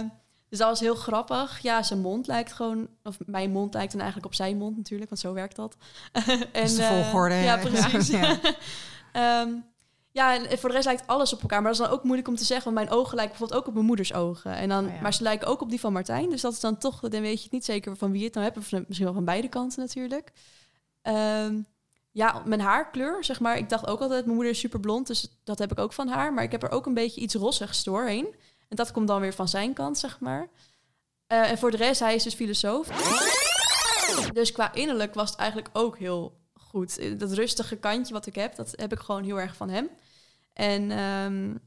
[0.49, 1.59] dus dat was heel grappig.
[1.59, 2.87] Ja, zijn mond lijkt gewoon...
[3.03, 5.75] Of mijn mond lijkt dan eigenlijk op zijn mond natuurlijk, want zo werkt dat.
[6.51, 7.35] en, is de volgorde.
[7.35, 8.07] Uh, ja, precies.
[8.17, 8.37] Ja,
[9.13, 9.41] ja.
[9.41, 9.65] um,
[10.11, 11.61] ja, en voor de rest lijkt alles op elkaar.
[11.61, 12.73] Maar dat is dan ook moeilijk om te zeggen.
[12.73, 14.55] Want mijn ogen lijken bijvoorbeeld ook op mijn moeders ogen.
[14.55, 15.01] En dan, oh ja.
[15.01, 16.29] Maar ze lijken ook op die van Martijn.
[16.29, 16.99] Dus dat is dan toch...
[16.99, 18.57] Dan weet je niet zeker van wie het nou hebt.
[18.57, 20.31] Of misschien wel van beide kanten natuurlijk.
[21.03, 21.65] Um,
[22.15, 23.57] ja, mijn haarkleur, zeg maar.
[23.57, 25.07] Ik dacht ook altijd, mijn moeder is super blond.
[25.07, 26.33] Dus dat heb ik ook van haar.
[26.33, 28.35] Maar ik heb er ook een beetje iets rossigs doorheen.
[28.67, 30.49] En dat komt dan weer van zijn kant, zeg maar.
[31.27, 32.87] Uh, en voor de rest, hij is dus filosoof.
[34.33, 37.19] Dus qua innerlijk was het eigenlijk ook heel goed.
[37.19, 39.89] Dat rustige kantje wat ik heb, dat heb ik gewoon heel erg van hem.
[40.53, 41.59] En um,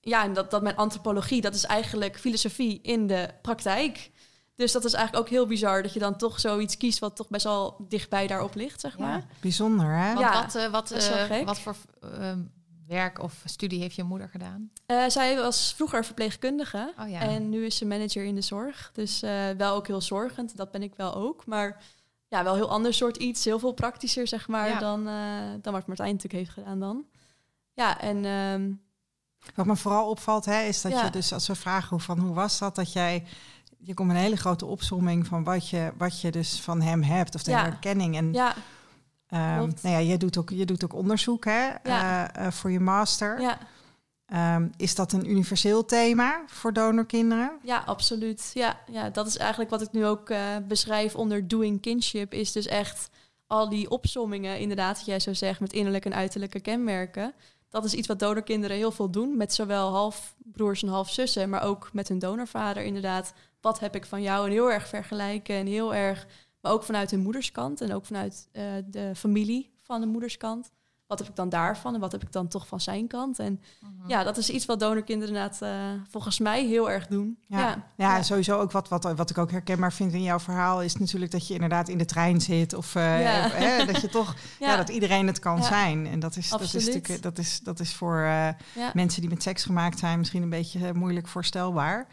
[0.00, 4.10] ja, en dat, dat mijn antropologie, dat is eigenlijk filosofie in de praktijk.
[4.54, 7.28] Dus dat is eigenlijk ook heel bizar dat je dan toch zoiets kiest wat toch
[7.28, 9.18] best wel dichtbij daarop ligt, zeg maar.
[9.18, 10.14] Ja, bijzonder, hè?
[10.14, 10.92] Want ja, wat, uh, wat,
[11.30, 12.32] uh, wat voor uh,
[12.86, 14.70] werk of studie heeft je moeder gedaan?
[14.86, 17.20] Uh, zij was vroeger verpleegkundige oh, ja.
[17.20, 18.90] en nu is ze manager in de zorg.
[18.92, 21.46] Dus uh, wel ook heel zorgend, dat ben ik wel ook.
[21.46, 21.82] Maar
[22.28, 24.78] ja, wel heel ander soort iets, heel veel praktischer, zeg maar, ja.
[24.78, 25.14] dan, uh,
[25.62, 27.04] dan wat Martijn natuurlijk heeft gedaan dan.
[27.72, 28.24] Ja, en...
[28.24, 28.80] Um,
[29.54, 31.04] wat me vooral opvalt, hè, is dat ja.
[31.04, 33.24] je dus als we vragen hoe, van hoe was dat, dat jij
[33.82, 37.34] je komt een hele grote opzomming van wat je, wat je dus van hem hebt,
[37.34, 37.62] of de ja.
[37.62, 38.16] herkenning.
[38.16, 38.54] En ja.
[39.28, 42.36] Um, nou ja, je doet ook, je doet ook onderzoek hè, ja.
[42.38, 43.40] uh, uh, voor je master.
[43.40, 43.58] Ja.
[44.56, 47.58] Um, is dat een universeel thema voor donorkinderen?
[47.62, 48.50] Ja, absoluut.
[48.54, 52.32] Ja, ja, dat is eigenlijk wat ik nu ook uh, beschrijf onder doing kinship.
[52.34, 53.08] Is dus echt
[53.46, 57.34] al die opsommingen, inderdaad, wat jij zo zegt, met innerlijke en uiterlijke kenmerken.
[57.72, 61.90] Dat is iets wat donorkinderen heel veel doen, met zowel halfbroers en halfzussen, maar ook
[61.92, 63.32] met hun donorvader inderdaad.
[63.60, 64.46] Wat heb ik van jou?
[64.46, 66.26] En heel erg vergelijken en heel erg
[66.62, 70.70] maar ook vanuit hun moederskant en ook vanuit uh, de familie van de moederskant.
[71.12, 73.38] Wat heb ik dan daarvan en wat heb ik dan toch van zijn kant?
[73.38, 74.08] En uh -huh.
[74.08, 77.38] ja, dat is iets wat donorkinderen inderdaad uh, volgens mij heel erg doen.
[77.46, 77.84] Ja, ja.
[77.96, 80.82] ja sowieso ook wat, wat, wat ik ook herkenbaar vind in jouw verhaal...
[80.82, 82.74] is natuurlijk dat je inderdaad in de trein zit.
[82.74, 83.48] Of uh, ja.
[83.48, 84.76] hè, dat je toch, ja.
[84.76, 86.06] dat iedereen het kan zijn.
[86.06, 88.28] En dat is, dat is, natuurlijk, dat is, dat is voor
[88.94, 90.18] mensen die met seks gemaakt zijn...
[90.18, 92.06] misschien een beetje moeilijk voorstelbaar.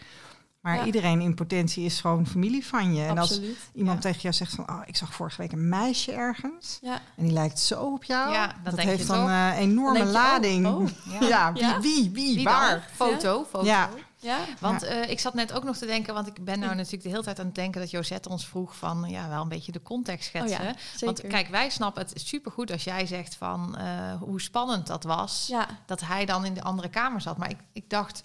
[0.60, 0.86] Maar ja.
[0.86, 3.04] iedereen in potentie is gewoon familie van je.
[3.04, 3.50] En Absoluut.
[3.50, 4.10] als iemand ja.
[4.10, 4.70] tegen jou zegt van...
[4.70, 6.80] oh, ik zag vorige week een meisje ergens...
[6.82, 7.02] Ja.
[7.16, 8.32] en die lijkt zo op jou...
[8.32, 10.68] Ja, dat, dat heeft dan een uh, enorme dan lading.
[10.68, 11.30] Oh, oh.
[11.30, 11.54] ja.
[11.54, 12.70] wie, wie, wie, wie, waar?
[12.98, 13.10] Dan?
[13.10, 13.66] Foto, foto.
[13.66, 13.90] Ja.
[14.22, 14.38] Ja.
[14.60, 17.10] Want uh, ik zat net ook nog te denken, want ik ben nou natuurlijk de
[17.10, 19.82] hele tijd aan het denken dat Josette ons vroeg van ja, wel een beetje de
[19.82, 20.60] context schetsen.
[20.60, 24.88] Oh ja, want kijk, wij snappen het supergoed als jij zegt van uh, hoe spannend
[24.88, 25.46] dat was.
[25.48, 25.68] Ja.
[25.86, 27.38] Dat hij dan in de andere kamer zat.
[27.38, 28.22] Maar ik, ik dacht,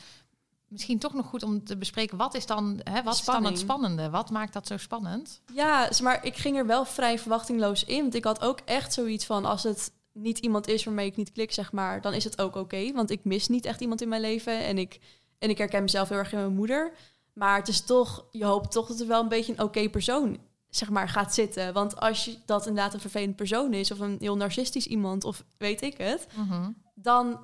[0.74, 2.16] misschien toch nog goed om te bespreken.
[2.16, 4.10] Wat is dan, hè, wat is dan het spannende?
[4.10, 5.40] Wat maakt dat zo spannend?
[5.52, 8.00] Ja, maar ik ging er wel vrij verwachtingloos in.
[8.00, 11.32] Want ik had ook echt zoiets van, als het niet iemand is waarmee ik niet
[11.32, 12.58] klik, zeg maar, dan is het ook oké.
[12.58, 14.64] Okay, want ik mis niet echt iemand in mijn leven.
[14.64, 15.00] En ik,
[15.38, 16.92] en ik herken mezelf heel erg in mijn moeder.
[17.32, 19.90] Maar het is toch, je hoopt toch dat er wel een beetje een oké okay
[19.90, 21.72] persoon zeg maar, gaat zitten.
[21.72, 23.90] Want als je dat inderdaad een vervelend persoon is...
[23.90, 26.26] of een heel narcistisch iemand, of weet ik het...
[26.36, 26.76] Mm -hmm.
[26.94, 27.38] dan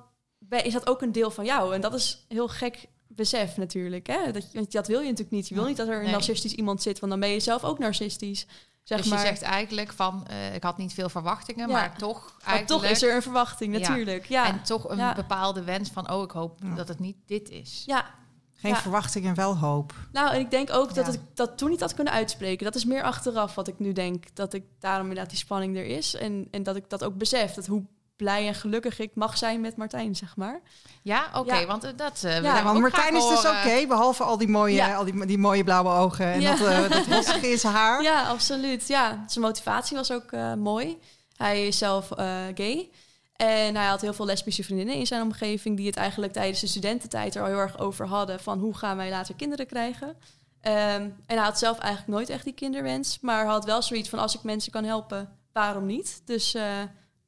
[0.49, 1.73] is dat ook een deel van jou.
[1.73, 4.07] En dat is heel gek besef natuurlijk.
[4.07, 4.31] Hè?
[4.31, 5.47] Dat, want dat wil je natuurlijk niet.
[5.47, 6.11] Je wil niet dat er een nee.
[6.11, 8.45] narcistisch iemand zit, want dan ben je zelf ook narcistisch.
[8.83, 9.19] Zeg dus maar.
[9.19, 11.73] je zegt eigenlijk van, uh, ik had niet veel verwachtingen, ja.
[11.73, 12.81] maar toch Maar eigenlijk...
[12.81, 14.25] toch is er een verwachting, natuurlijk.
[14.25, 14.47] Ja.
[14.47, 15.13] En toch een ja.
[15.13, 17.83] bepaalde wens van, oh, ik hoop dat het niet dit is.
[17.85, 18.05] Ja.
[18.53, 19.93] Geen verwachting en wel hoop.
[20.11, 22.65] Nou, en ik denk ook dat ik dat toen niet had kunnen uitspreken.
[22.65, 24.35] Dat is meer achteraf wat ik nu denk.
[24.35, 26.15] Dat ik daarom inderdaad die spanning er is.
[26.15, 27.53] En, en dat ik dat ook besef.
[27.53, 27.83] Dat hoe
[28.21, 30.61] blij en gelukkig ik mag zijn met Martijn, zeg maar.
[31.01, 31.67] Ja, oké, okay, ja.
[31.67, 34.95] want dat uh, ja, want Martijn is dus oké, okay, behalve al die mooie, ja.
[34.95, 36.55] al die, die mooie blauwe ogen en ja.
[36.55, 38.03] dat, uh, dat rossige in zijn haar.
[38.03, 38.87] Ja, absoluut.
[38.87, 40.97] Ja, zijn motivatie was ook mooi.
[41.35, 42.07] Hij is zelf
[42.55, 42.89] gay.
[43.35, 45.77] En hij had heel veel lesbische vriendinnen in zijn omgeving...
[45.77, 48.39] die het eigenlijk tijdens de studententijd er al heel erg over hadden...
[48.39, 50.07] van hoe gaan wij later kinderen krijgen.
[50.07, 50.13] Um,
[50.61, 53.19] en hij had zelf eigenlijk nooit echt die kinderwens...
[53.21, 56.21] maar had wel zoiets van als ik mensen kan helpen, waarom niet?
[56.25, 56.57] Dus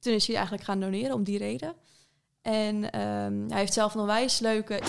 [0.03, 1.73] toen is hij eigenlijk gaan doneren om die reden.
[2.41, 4.79] En um, hij heeft zelf een onwijs leuke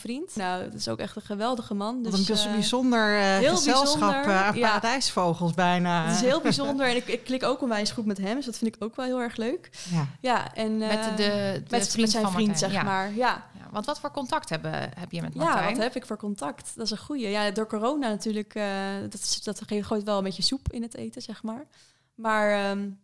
[0.00, 0.36] vriend.
[0.36, 2.02] Nou, dat is ook echt een geweldige man.
[2.02, 4.68] Dus, Wat een uh, bijzonder uh, heel gezelschap bijzonder, uh, ja.
[4.68, 6.04] paradijsvogels bijna.
[6.04, 8.58] Het is heel bijzonder en ik, ik klik ook onwijs goed met hem, dus dat
[8.58, 9.70] vind ik ook wel heel erg leuk.
[9.90, 12.70] Ja, ja en met, de, de met, vriend met zijn van vriend, Martijn.
[12.70, 12.86] zeg ja.
[12.86, 13.14] maar.
[13.14, 13.48] Ja.
[13.58, 13.68] ja.
[13.70, 15.64] Want wat voor contact hebben, heb je met Martijn?
[15.64, 16.72] Ja, wat heb ik voor contact?
[16.74, 17.28] Dat is een goeie.
[17.28, 18.64] Ja, door corona natuurlijk, uh,
[19.02, 21.66] dat, is, dat gooit wel een beetje soep in het eten, zeg maar.
[22.14, 22.98] Maar um,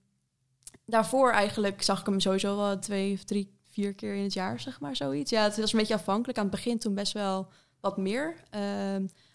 [0.87, 4.61] daarvoor eigenlijk zag ik hem sowieso wel twee of drie, vier keer in het jaar,
[4.61, 5.31] zeg maar, zoiets.
[5.31, 6.39] Ja, het was een beetje afhankelijk.
[6.39, 7.49] Aan het begin toen best wel
[7.81, 8.35] wat meer.
[8.55, 8.61] Uh,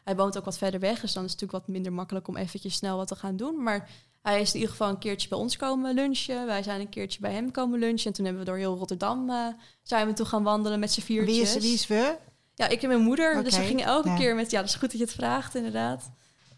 [0.03, 2.37] hij woont ook wat verder weg, dus dan is het natuurlijk wat minder makkelijk om
[2.37, 3.63] eventjes snel wat te gaan doen.
[3.63, 3.89] Maar
[4.21, 6.45] hij is in ieder geval een keertje bij ons komen lunchen.
[6.45, 8.05] Wij zijn een keertje bij hem komen lunchen.
[8.05, 9.47] En toen hebben we door heel Rotterdam uh,
[9.83, 11.35] zijn we toen gaan wandelen met z'n viertjes.
[11.35, 12.17] Wie is, wie is we?
[12.55, 13.43] Ja, ik en mijn moeder.
[13.43, 14.15] Dus we gingen elke ja.
[14.15, 14.51] keer met...
[14.51, 16.11] Ja, dat is goed dat je het vraagt, inderdaad.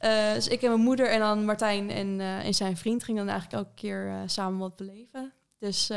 [0.03, 3.03] Eh, dus ik en mijn moeder en dan Martijn en, eh, en zijn vriend...
[3.03, 5.33] gingen dan eigenlijk elke keer eh, samen wat beleven.
[5.59, 5.87] Dus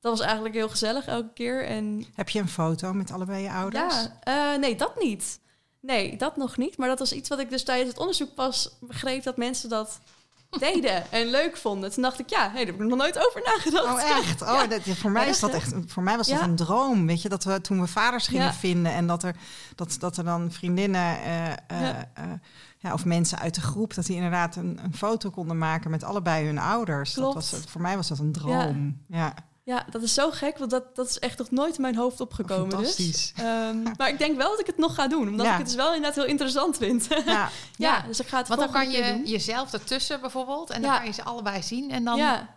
[0.00, 1.64] dat was eigenlijk heel gezellig elke keer.
[1.66, 4.08] En Heb je een foto met allebei je ouders?
[4.24, 5.40] ja, nee, dat niet.
[5.80, 6.76] Nee, dat nog niet.
[6.76, 9.22] Maar dat was iets wat ik dus tijdens het onderzoek pas begreep...
[9.22, 10.00] dat mensen dat
[10.58, 11.92] deden en leuk vonden.
[11.92, 14.04] Toen dacht ik, ja, hey, daar heb ik nog nooit over nagedacht.
[14.04, 14.42] Oh, echt?
[14.42, 14.66] Oh, Ja.
[14.66, 15.72] dat, voor mij is dat echt.
[15.86, 17.06] Voor mij was dat een droom.
[17.06, 19.36] Weet je, dat we toen we vaders gingen vinden en dat er,
[19.74, 21.18] dat, dat er dan vriendinnen
[22.82, 22.92] Ja.
[22.92, 26.46] of mensen uit de groep, dat die inderdaad een, een foto konden maken met allebei
[26.46, 27.12] hun ouders.
[27.14, 27.34] Klopt.
[27.34, 29.00] Dat was, voor mij was dat een droom.
[29.08, 31.96] Ja, Ja, dat is zo gek, want dat, dat is echt nog nooit in mijn
[31.96, 32.68] hoofd opgekomen.
[32.68, 32.76] Dus.
[32.78, 33.32] fantastisch.
[33.36, 35.52] Ehm, maar ik denk wel dat ik het nog ga doen, omdat Ja.
[35.52, 37.06] ik het dus wel inderdaad heel interessant vind.
[37.10, 39.24] ja, Ja, Ja, dus ik ga het Want dan kan je doen.
[39.26, 40.70] jezelf ertussen bijvoorbeeld.
[40.70, 41.90] En dan kan je ze allebei zien.
[41.90, 42.32] En dan, ja.
[42.32, 42.48] ja,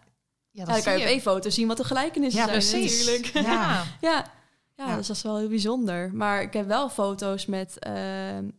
[0.52, 3.06] Ja, dan dan kan je op één foto zien wat de gelijkenissen Ja, zijn precies.
[3.06, 3.48] natuurlijk.
[3.48, 3.84] Ja.
[4.10, 4.26] Ja.
[4.84, 4.90] Ja.
[4.90, 4.98] Ja, Ja.
[4.98, 6.10] dus dat is wel heel bijzonder.
[6.14, 7.94] Maar ik heb wel foto's met, eh,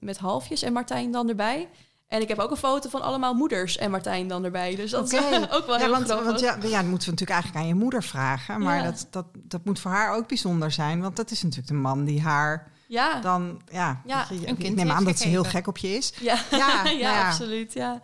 [0.00, 1.68] met halfjes en Martijn dan erbij.
[2.08, 4.76] En ik heb ook een foto van allemaal moeders en Martijn dan erbij.
[4.76, 5.24] Dus dat Oké.
[5.24, 6.26] is ook wel ja heel want, grappig.
[6.26, 8.60] want ja, ja, dat moeten we natuurlijk eigenlijk aan je moeder vragen.
[8.62, 8.82] Maar Ja.
[8.82, 11.00] dat, dat, dat moet voor haar ook bijzonder zijn.
[11.00, 13.20] Want dat is natuurlijk de man die haar ja.
[13.20, 13.60] dan...
[13.72, 16.12] Ja, Ja, je, een ik kind neem aan dat ze heel gek op je is.
[16.20, 17.26] Ja, Ja, ja, nou ja.
[17.26, 17.72] absoluut.
[17.72, 18.00] Ja,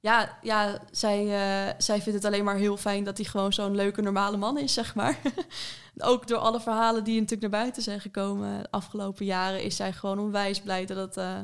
[0.00, 3.74] ja, ja zij, eh, zij vindt het alleen maar heel fijn dat hij gewoon zo'n
[3.74, 5.18] leuke, normale man is, zeg maar.
[5.98, 9.92] Ook door alle verhalen die natuurlijk naar buiten zijn gekomen de afgelopen jaren, is zij
[9.92, 11.38] gewoon onwijs blij dat het eh,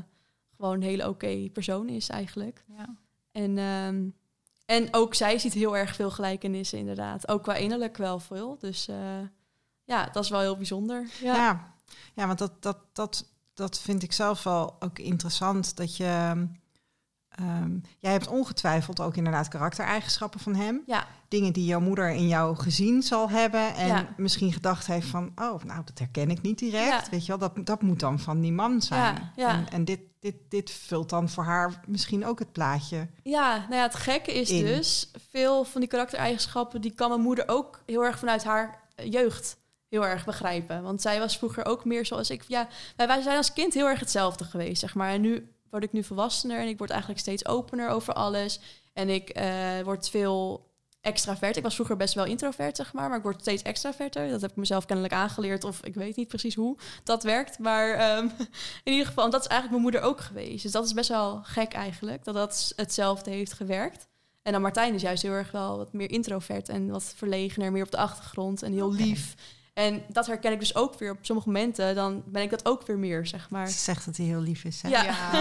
[0.57, 2.65] gewoon een hele oké persoon is, eigenlijk.
[2.77, 2.95] Ja.
[3.33, 4.09] En, ehm,
[4.67, 7.29] en ook zij ziet heel erg veel gelijkenissen, inderdaad.
[7.29, 8.57] Ook qua innerlijk wel veel.
[8.59, 8.97] Dus eh,
[9.85, 11.11] ja, dat is wel heel bijzonder.
[11.21, 11.75] Ja, Ja,
[12.15, 12.27] ja.
[12.27, 15.77] want dat, dat, dat, dat vind ik zelf wel ook interessant.
[15.77, 16.47] Dat je.
[17.35, 20.83] Ehm, jij hebt ongetwijfeld ook inderdaad karaktereigenschappen van hem.
[20.87, 23.75] ja, Dingen die jouw moeder in jou gezien zal hebben.
[23.75, 24.09] En Ja.
[24.17, 25.33] misschien gedacht heeft van...
[25.37, 27.05] oh, nou, dat herken ik niet direct.
[27.05, 27.11] Ja.
[27.11, 29.33] Weet je wel, dat, dat moet dan van die man zijn.
[29.37, 33.09] En, en dit, dit, dit vult dan voor haar misschien ook het plaatje.
[33.23, 34.65] Ja, nou ja, het gekke is In.
[34.65, 39.13] dus, veel van die karaktereigenschappen, die kan mijn moeder ook heel erg vanuit haar eh,
[39.13, 39.57] jeugd
[39.89, 40.83] heel erg begrijpen.
[40.83, 42.43] Want zij was vroeger ook meer zoals ik.
[42.47, 45.11] Ja, wij, wij zijn als kind heel erg hetzelfde geweest, zeg maar.
[45.11, 48.61] En nu word ik nu volwassener en ik word eigenlijk steeds opener over alles.
[48.93, 50.69] En ik eh, word veel
[51.01, 51.57] extravert.
[51.57, 54.29] Ik was vroeger best wel introvert, zeg maar, maar ik word steeds extraverter.
[54.29, 57.59] Dat heb ik mezelf kennelijk aangeleerd, of ik weet niet precies hoe dat werkt.
[57.59, 58.29] Maar ehm,
[58.85, 60.63] in ieder geval, en dat is eigenlijk mijn moeder ook geweest.
[60.63, 64.09] Dus dat is best wel gek eigenlijk, dat dat hetzelfde heeft gewerkt.
[64.43, 67.85] En dan Martijn is juist heel erg wel wat meer introvert en wat verlegener, meer
[67.85, 69.35] op de achtergrond en heel lief.
[69.75, 71.95] En dat herken ik dus ook weer op sommige momenten.
[71.95, 73.69] Dan ben ik dat ook weer meer, zeg maar.
[73.69, 74.83] Ze zegt dat hij heel lief is.
[74.83, 74.89] Hè?
[74.89, 75.03] Ja.
[75.03, 75.41] Ja.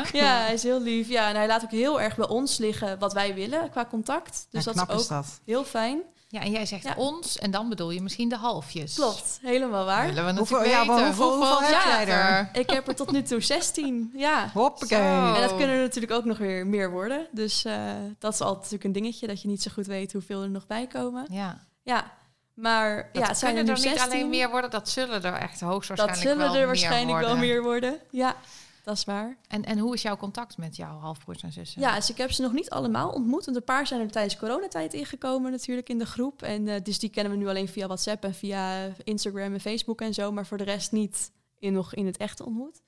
[0.00, 0.06] ook?
[0.12, 1.08] Ja, hij is heel lief.
[1.08, 4.46] Ja, en hij laat ook heel erg bij ons liggen wat wij willen qua contact.
[4.50, 5.40] Dus Ja, dat is ook is dat.
[5.44, 6.00] heel fijn.
[6.28, 6.94] Ja, en jij zegt Ja.
[6.96, 8.94] ons en dan bedoel je misschien de halfjes.
[8.94, 10.06] Klopt, helemaal waar.
[10.06, 11.16] Willen we Hoeveel- natuurlijk ja, maar weten.
[11.16, 12.48] hoeveel- hoeveel heb jij er?
[12.52, 14.10] Ik heb er tot nu toe 16.
[14.14, 14.50] Ja.
[14.52, 14.98] Hoppakee.
[14.98, 15.34] Zo.
[15.34, 17.26] En dat kunnen er natuurlijk ook nog weer meer worden.
[17.32, 17.74] Dus eh,
[18.18, 20.66] dat is altijd natuurlijk een dingetje, dat je niet zo goed weet hoeveel er nog
[20.66, 21.26] bij komen.
[21.30, 21.58] Ja.
[21.82, 22.12] Ja,
[22.54, 24.04] maar Dat ja, het zijn er nu er niet 16.
[24.04, 27.36] alleen meer worden, dat zullen er echt dat hoogstwaarschijnlijk zullen wel er waarschijnlijk meer wel
[27.36, 28.00] meer worden.
[28.10, 28.36] Ja,
[28.84, 29.36] dat is waar.
[29.48, 31.80] En, en hoe is jouw contact met jouw halfbroers en zussen?
[31.80, 33.44] Ja, dus ik heb ze nog niet allemaal ontmoet.
[33.44, 36.42] Want een paar zijn er tijdens coronatijd ingekomen natuurlijk in de groep.
[36.42, 40.00] En eh, dus die kennen we nu alleen via WhatsApp en via Instagram en Facebook
[40.00, 40.32] en zo.
[40.32, 42.82] Maar voor de rest niet in, nog in het echt ontmoet.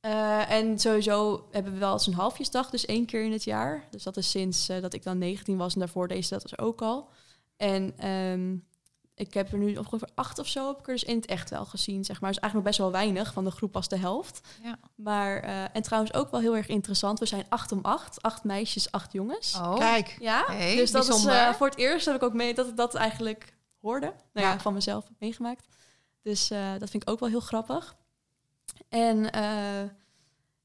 [0.00, 3.84] Eh, en sowieso hebben we wel eens een halfjesdag, dus één keer in het jaar.
[3.90, 6.58] Dus dat is sinds eh, dat ik dan 19 was en daarvoor deze dat was
[6.58, 7.08] ook al.
[7.56, 8.56] En ehm,
[9.16, 11.50] ik heb er nu ongeveer acht of zo heb ik er dus in het echt
[11.50, 12.30] wel gezien, zeg maar.
[12.32, 14.40] Dus eigenlijk nog best wel weinig, van de groep was de helft.
[14.62, 14.78] Ja.
[14.94, 18.22] Maar, eh, en trouwens ook wel heel erg interessant, we zijn acht om acht.
[18.22, 19.54] Acht meisjes, acht jongens.
[19.54, 21.34] Oh, Kijk, Ja, Hey, dus dat bijzonder.
[21.34, 24.06] is eh, voor het eerst dat ik ook mee dat ik dat eigenlijk hoorde.
[24.32, 24.60] Nou ja, Ja.
[24.60, 25.66] van mezelf heb meegemaakt.
[26.22, 27.96] Dus eh, dat vind ik ook wel heel grappig.
[28.88, 29.90] En eh,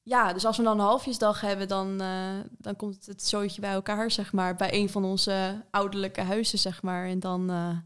[0.03, 3.71] ja, dus als we dan een halfjesdag hebben, dan, eh, dan komt het zootje bij
[3.71, 7.05] elkaar, zeg maar, bij een van onze ouderlijke huizen, zeg maar.
[7.07, 7.77] En dan, eh,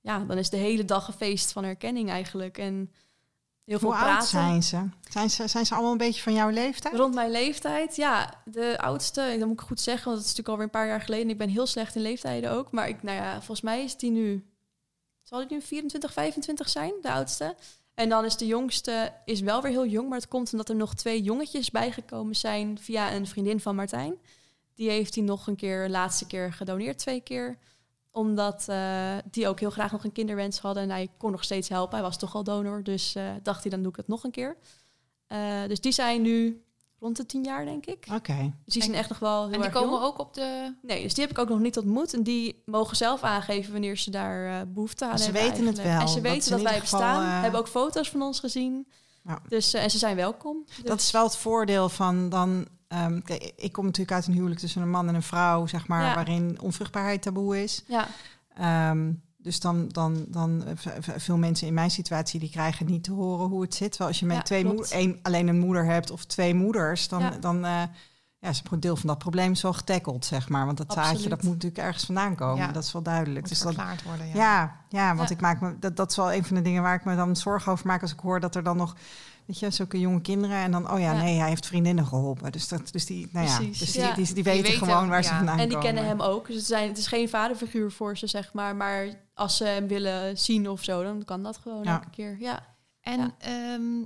[0.00, 2.58] ja, dan is de hele dag een feest van herkenning eigenlijk.
[2.58, 2.92] En
[3.64, 4.16] heel veel hoe praten.
[4.16, 4.88] oud zijn ze?
[5.10, 5.48] zijn ze?
[5.48, 6.94] Zijn ze allemaal een beetje van jouw leeftijd?
[6.94, 8.42] Rond mijn leeftijd, ja.
[8.44, 11.00] De oudste, dat moet ik goed zeggen, want het is natuurlijk alweer een paar jaar
[11.00, 11.30] geleden.
[11.30, 12.70] Ik ben heel slecht in leeftijden ook.
[12.70, 14.44] Maar ik, nou ja, volgens mij is die nu...
[15.22, 17.56] Zal die nu 24, 25 zijn, de oudste?
[17.94, 20.08] En dan is de jongste is wel weer heel jong.
[20.08, 24.14] Maar het komt omdat er nog twee jongetjes bijgekomen zijn via een vriendin van Martijn.
[24.74, 27.58] Die heeft hij nog een keer, laatste keer gedoneerd, twee keer
[28.10, 30.82] omdat eh, die ook heel graag nog een kinderwens hadden.
[30.82, 31.94] En hij kon nog steeds helpen.
[31.98, 32.82] Hij was toch al donor.
[32.82, 34.56] Dus eh, dacht hij, dan doe ik het nog een keer.
[35.26, 35.38] Eh,
[35.68, 36.64] dus die zijn nu
[37.00, 38.06] rond de tien jaar, denk ik.
[38.14, 38.52] Oké.
[38.64, 40.04] Dus die zijn echt nog wel heel en die erg komen jong.
[40.04, 40.74] ook op de...
[40.82, 42.14] Nee, dus die heb ik ook nog niet ontmoet.
[42.14, 45.42] En die mogen zelf aangeven wanneer ze daar eh, behoefte aan Ze hebben.
[45.42, 47.42] weten het wel, En ze dat weten ze dat, wij geval, bestaan.
[47.42, 48.88] Hebben ook foto's van ons gezien.
[49.24, 49.42] Ja.
[49.48, 50.64] Dus, eh, en ze zijn welkom.
[50.66, 52.66] Dus, Dat is wel het voordeel van dan.
[52.90, 53.20] Ehm,
[53.56, 56.14] ik kom natuurlijk uit een huwelijk tussen een man en een vrouw, zeg maar, Ja.
[56.14, 57.84] waarin onvruchtbaarheid taboe is.
[57.86, 58.06] Ja,
[58.56, 60.72] Ehm, dus dan, dan, dan eh,
[61.16, 63.96] veel mensen in mijn situatie die krijgen niet te horen hoe het zit.
[63.96, 64.76] Wel als je met Ja, twee klopt.
[64.76, 67.30] moeder, één, alleen een moeder hebt of twee moeders, dan, Ja.
[67.30, 67.82] dan eh,
[68.38, 70.66] ja, is een deel van dat probleem is wel getackled, zeg maar.
[70.66, 72.66] Want dat zaadje dat moet natuurlijk ergens vandaan komen.
[72.66, 72.72] Ja.
[72.72, 73.40] Dat is wel duidelijk.
[73.40, 73.74] Moet Dus dat,
[74.04, 74.26] worden.
[74.26, 74.34] Ja.
[74.34, 76.94] ja, ja, want ik maak me dat, dat is wel een van de dingen waar
[76.94, 78.96] ik me dan zorgen over maak als ik hoor dat er dan nog,
[79.50, 81.22] weet je, zulke jonge kinderen en dan, oh ja, Ja.
[81.22, 82.52] nee, hij heeft vriendinnen geholpen.
[82.52, 83.78] Dus dat, dus die, nou ja, Precies.
[83.78, 84.14] dus die, Ja.
[84.14, 85.84] die, die, weten weten, gewoon waar ze vandaan en die komen.
[85.92, 86.46] kennen hem ook.
[86.46, 88.76] Dus het, zijn, het is geen vaderfiguur voor ze, zeg maar.
[88.76, 91.92] Maar als ze hem willen zien of zo, dan kan dat gewoon Ja.
[91.92, 92.36] elke keer.
[92.40, 92.66] Ja,
[93.00, 93.34] En, Ja.
[93.38, 94.00] ehm,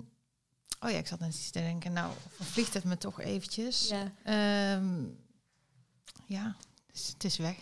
[0.80, 1.92] oh ja, ik zat net iets te denken.
[1.92, 3.88] Nou, vervliegt het me toch eventjes.
[3.88, 4.12] ja.
[4.24, 5.03] Ehm,
[6.26, 7.57] ja, het is, het is weg.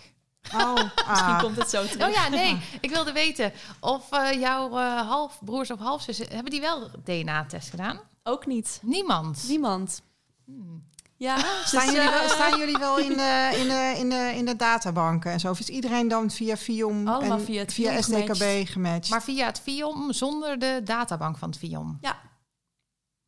[0.54, 0.74] Oh,
[1.06, 1.40] Misschien ah.
[1.40, 2.06] komt het zo terug.
[2.06, 2.60] Oh ja, nee.
[2.80, 6.26] Ik wilde weten of eh, jouw eh, halfbroers of halfzussen...
[6.30, 8.00] hebben die wel DNA-test gedaan?
[8.22, 8.78] Ook niet.
[8.82, 9.44] Niemand.
[9.48, 10.02] Niemand.
[10.44, 10.90] Hmm.
[11.16, 14.32] Ja, Staan, dus, jullie wel, eh, staan jullie wel in de, in de, in de,
[14.36, 15.50] in de databanken en zo?
[15.50, 19.10] Of is iedereen dan via FIOM Allemaal en via het via FIOM SDKB gematcht?
[19.10, 21.98] Maar via het FIOM zonder de databank van het FIOM?
[22.00, 22.18] Ja.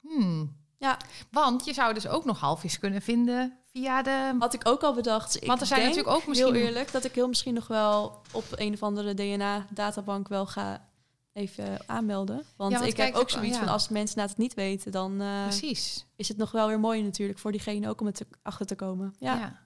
[0.01, 0.64] Hmm.
[0.85, 0.97] Ja.
[1.31, 4.37] Want je zou dus ook nog halfjes kunnen vinden via de...
[4.39, 5.37] Had ik ook al bedacht.
[5.37, 6.55] Ik Want er zijn denk, natuurlijk ook misschien...
[6.55, 10.89] Heel eerlijk, dat ik heel misschien nog wel op een of andere DNA-databank wel ga
[11.33, 12.43] even aanmelden.
[12.57, 15.21] Want, Ja, want ik kijk, heb ook zoiets van als mensen het niet weten, dan
[15.21, 16.07] eh, Precies.
[16.17, 18.75] is het nog wel weer mooi natuurlijk voor diegene ook om het te- achter te
[18.75, 19.15] komen.
[19.19, 19.63] Ja, Ja.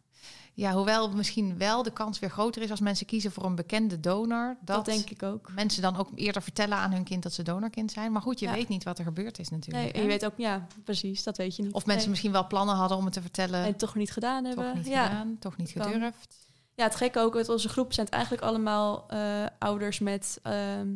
[0.60, 0.72] Ja.
[0.72, 4.56] hoewel misschien wel de kans weer groter is als mensen kiezen voor een bekende donor.
[4.60, 5.50] Dat, dat, denk ik ook.
[5.54, 8.12] mensen dan ook eerder vertellen aan hun kind dat ze donorkind zijn.
[8.12, 8.52] Maar goed, je Ja.
[8.52, 9.84] weet niet wat er gebeurd is natuurlijk.
[9.84, 11.72] Nee, en je weet ook, ja, precies, dat weet je niet.
[11.72, 12.08] Of mensen Nee.
[12.10, 13.64] misschien wel plannen hadden om het te vertellen.
[13.64, 14.64] en toch niet gedaan hebben.
[14.64, 15.06] toch niet ja.
[15.06, 15.92] gedaan, toch niet Kan.
[15.92, 16.36] gedurfd.
[16.74, 20.88] ja, het gekke ook, uit onze groep zijn het eigenlijk allemaal eh, ouders met ehm,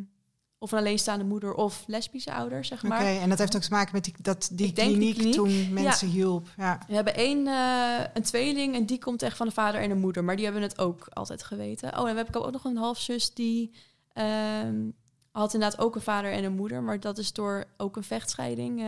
[0.63, 3.05] of een alleenstaande moeder of lesbische ouders, zeg Oké, maar.
[3.05, 5.33] en dat heeft ook te maken met die, dat die kliniek, kliniek.
[5.33, 6.47] toen mensen hielp.
[6.57, 6.79] Ja.
[6.87, 9.95] We hebben één, eh, een tweeling en die komt echt van de vader en de
[9.95, 10.23] moeder.
[10.23, 11.99] Maar die hebben het ook altijd geweten.
[11.99, 13.71] Oh, en we hebben ook nog een halfzus die
[14.13, 14.89] ehm,
[15.31, 16.83] had inderdaad ook een vader en een moeder.
[16.83, 18.81] Maar dat is door ook een vechtscheiding.
[18.81, 18.87] eh,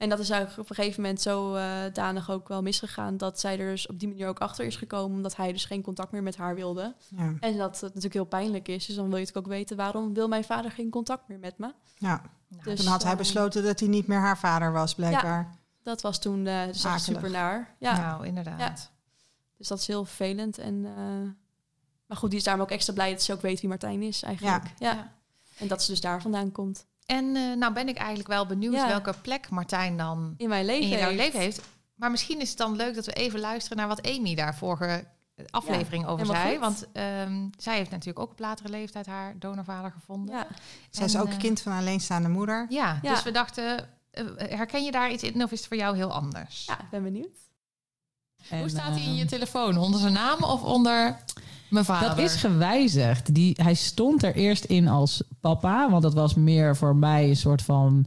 [0.00, 3.16] en dat is eigenlijk op een gegeven moment zo eh, danig ook wel misgegaan...
[3.16, 5.16] dat zij er dus op die manier ook achter is gekomen...
[5.16, 6.94] omdat hij dus geen contact meer met haar wilde.
[7.08, 7.34] Ja.
[7.40, 8.86] En dat het natuurlijk heel pijnlijk is.
[8.86, 9.76] Dus dan wil je het ook weten...
[9.76, 11.72] waarom wil mijn vader geen contact meer met me?
[11.94, 12.22] ja.
[12.48, 15.58] Nou, Dus, Toen had hij eh, besloten dat hij niet meer haar vader was, blijkbaar.
[15.82, 17.74] Dat was toen eh dus super naar.
[17.78, 17.96] Ja.
[17.96, 18.90] Nou, inderdaad.
[19.56, 20.58] Dus dat is heel vervelend.
[20.58, 21.30] En, eh,
[22.06, 24.22] maar goed, die is daarom ook extra blij dat ze ook weet wie Martijn is
[24.22, 24.64] eigenlijk.
[24.78, 24.92] Ja.
[24.92, 25.12] Ja.
[25.58, 26.86] En dat ze dus daar vandaan komt.
[27.10, 28.86] En eh, nou ben ik eigenlijk wel benieuwd Ja.
[28.88, 31.16] welke plek Martijn dan In mijn leven in jouw heeft.
[31.22, 31.60] leven heeft.
[31.94, 35.04] Maar misschien is het dan leuk dat we even luisteren naar wat Amy daar vorige
[35.50, 36.50] aflevering over zei.
[36.50, 36.58] goed.
[36.60, 40.34] Want ehm, zij heeft natuurlijk ook op latere leeftijd haar donorvader gevonden.
[40.34, 40.46] Ja.
[40.90, 42.66] Zij is ook eh, kind van een alleenstaande moeder.
[42.68, 43.10] Ja, Ja.
[43.12, 46.12] dus we dachten, eh, herken je daar iets in of is het voor jou heel
[46.12, 46.64] anders?
[46.66, 47.38] ja, ik ben benieuwd.
[48.48, 49.76] Hoe staat hij in eh, je telefoon?
[49.76, 51.16] Onder zijn naam of onder
[51.70, 52.08] mijn vader?
[52.08, 53.34] Dat is gewijzigd.
[53.34, 57.36] Die, hij stond er eerst in als papa, want dat was meer voor mij een
[57.36, 58.06] soort van,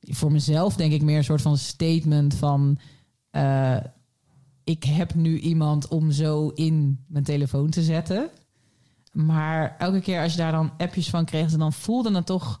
[0.00, 2.78] voor mezelf denk ik meer een soort van statement van,
[3.30, 3.76] eh,
[4.64, 8.30] ik heb nu iemand om zo in mijn telefoon te zetten.
[9.12, 12.60] Maar elke keer als je daar dan appjes van kreeg, dan voelde het toch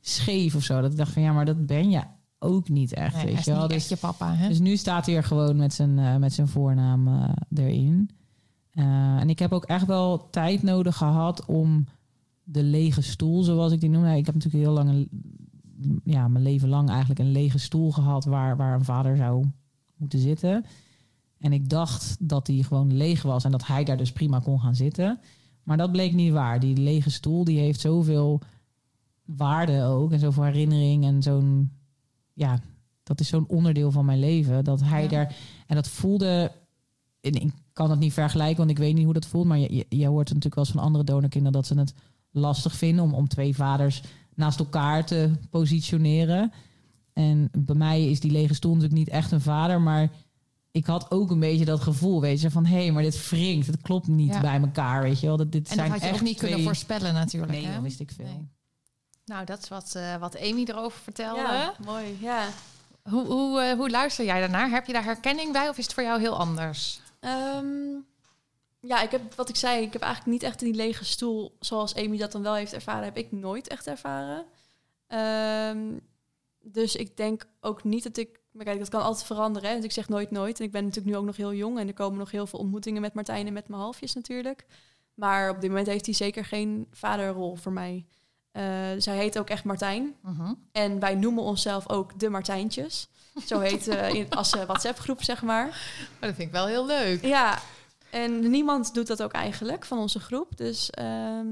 [0.00, 0.80] scheef of zo.
[0.80, 2.02] Dat ik dacht van ja, maar dat ben je
[2.38, 3.14] ook niet echt.
[3.14, 3.68] Nee, weet je wel.
[3.68, 4.48] Dus- je papa, hè?
[4.48, 8.10] dus nu staat hij er gewoon met zijn, eh, met zijn voornaam eh, erin.
[8.72, 11.86] Eh, en ik heb ook echt wel tijd nodig gehad om
[12.44, 14.04] de lege stoel, zoals ik die noem.
[14.04, 15.08] Ja, Ik heb natuurlijk heel lang, een,
[16.04, 19.44] ja, mijn leven lang eigenlijk een lege stoel gehad waar, waar een vader zou
[19.96, 20.64] moeten zitten.
[21.38, 24.60] En ik dacht dat die gewoon leeg was en dat hij daar dus prima kon
[24.60, 25.18] gaan zitten.
[25.62, 26.60] Maar dat bleek niet waar.
[26.60, 28.40] Die lege stoel die heeft zoveel
[29.24, 31.70] waarde ook en zoveel herinnering en zo'n
[32.32, 32.58] ja,
[33.02, 34.64] dat is zo'n onderdeel van mijn leven.
[34.64, 35.08] Dat hij Ja.
[35.08, 35.36] daar.
[35.66, 36.52] En dat voelde.
[37.22, 39.46] En Ik kan het niet vergelijken, want ik weet niet hoe dat voelt.
[39.46, 41.94] Maar je, je, je hoort natuurlijk wel eens van andere donorkinderen dat ze het
[42.30, 44.02] lastig vinden om, om twee vaders
[44.34, 46.52] naast elkaar te positioneren.
[47.12, 50.10] En bij mij is die lege stoel natuurlijk niet echt een vader, maar
[50.70, 53.66] ik had ook een beetje dat gevoel, weet je, van hé, hey, maar dit wringt,
[53.66, 54.40] het klopt niet Ja.
[54.40, 55.36] bij elkaar, weet je wel.
[55.36, 57.72] Dat, dit en dat zijn had je echt ook niet kunnen voorspellen natuurlijk, Nee, hè?
[57.72, 58.24] dat wist ik veel.
[58.24, 58.48] Nee.
[59.24, 61.40] Nou, dat is wat, eh, wat Amy erover vertelde.
[61.40, 62.04] Ja, mooi.
[62.20, 62.48] Ja.
[63.10, 64.70] Hoe, hoe, eh, hoe luister jij daarnaar?
[64.70, 67.00] Heb je daar herkenning bij of is het voor jou heel anders?
[67.22, 68.00] Ehm,
[68.80, 71.94] ja, ik heb wat ik zei, ik heb eigenlijk niet echt die lege stoel zoals
[71.94, 74.44] Amy dat dan wel heeft ervaren, heb ik nooit echt ervaren.
[75.06, 75.98] Ehm,
[76.60, 78.40] dus ik denk ook niet dat ik.
[78.52, 79.68] Maar kijk, dat kan altijd veranderen.
[79.68, 79.74] Hè?
[79.74, 80.58] Want ik zeg nooit nooit.
[80.58, 81.78] En ik ben natuurlijk nu ook nog heel jong.
[81.78, 84.66] En er komen nog heel veel ontmoetingen met Martijn en met mijn halfjes natuurlijk.
[85.14, 88.06] Maar op dit moment heeft hij zeker geen vaderrol voor mij.
[88.50, 88.64] Eh,
[88.98, 90.14] zij heet ook echt Martijn.
[90.20, 90.54] Mhm.
[90.72, 93.08] En wij noemen onszelf ook de Martijntjes.
[93.46, 95.66] Zo heet eh, in, als uh, WhatsApp-groep, zeg maar.
[95.66, 97.24] Maar dat vind ik wel heel leuk.
[97.24, 97.58] Ja,
[98.10, 100.56] en niemand doet dat ook eigenlijk van onze groep.
[100.56, 101.46] Dus ehm,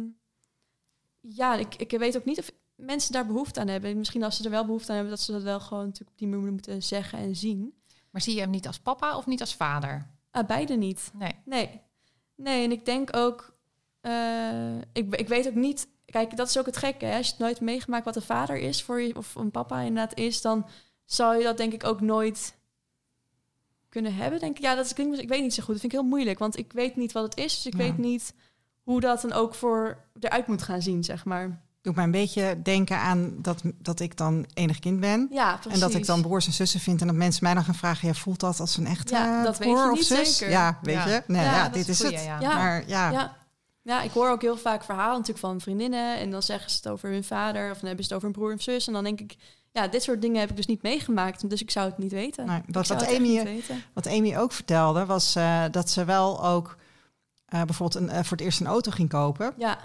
[1.20, 3.98] ja, ik, ik weet ook niet of mensen daar behoefte aan hebben.
[3.98, 6.18] Misschien als ze er wel behoefte aan hebben, dat ze dat wel gewoon natuurlijk op
[6.18, 7.74] die manier moeten zeggen en zien.
[8.10, 10.06] Maar zie je hem niet als papa of niet als vader?
[10.30, 11.10] Ah, beide niet.
[11.14, 11.34] Nee.
[11.44, 11.80] Nee.
[12.36, 13.54] Nee, en ik denk ook...
[14.00, 15.88] eh, ik, ik weet ook niet...
[16.04, 17.04] Kijk, dat is ook het gekke.
[17.04, 17.16] Hè?
[17.16, 19.16] Als je het nooit meegemaakt wat een vader is voor je...
[19.16, 20.40] of een papa inderdaad is...
[20.40, 20.66] dan
[21.12, 22.54] zou je dat denk ik ook nooit
[23.88, 24.40] kunnen hebben.
[24.40, 24.62] Denk ik.
[24.62, 25.18] Ja, dat klinkt...
[25.18, 25.72] Ik weet niet zo goed.
[25.72, 26.38] Dat vind ik heel moeilijk.
[26.38, 27.54] Want ik weet niet wat het is.
[27.54, 27.78] Dus ik Ja.
[27.78, 28.34] weet niet
[28.82, 31.60] hoe dat dan ook voor eruit moet gaan zien, zeg maar.
[31.82, 35.28] Doet mij een beetje denken aan dat, dat ik dan enig kind ben.
[35.30, 35.72] Ja, precies.
[35.72, 38.08] En dat ik dan broers en zussen vind en dat mensen mij dan gaan vragen...
[38.08, 40.36] ja, voelt dat als een echte Ja, dat weet je broer of niet zus?
[40.36, 40.52] zeker.
[40.54, 41.08] Ja, weet Ja.
[41.08, 41.22] je?
[41.26, 42.22] Nee, Ja, dit is het.
[42.22, 42.38] ja.
[42.40, 43.38] Maar ja, Ja.
[43.82, 46.18] Ja, ik hoor ook heel vaak verhalen natuurlijk van vriendinnen.
[46.18, 47.70] En dan zeggen ze het over hun vader.
[47.70, 48.86] Of dan hebben ze het over een broer of zus.
[48.86, 49.36] En dan denk ik,
[49.72, 51.50] ja, dit soort dingen heb ik dus niet meegemaakt.
[51.50, 52.46] Dus ik zou het niet weten.
[52.46, 53.82] Nee, Ik wat, wat, Amy, niet weten.
[53.92, 56.76] wat Amy ook vertelde, was eh, dat ze wel ook...
[57.46, 59.52] eh, bijvoorbeeld een, eh, voor het eerst een auto ging kopen.
[59.58, 59.78] Ja,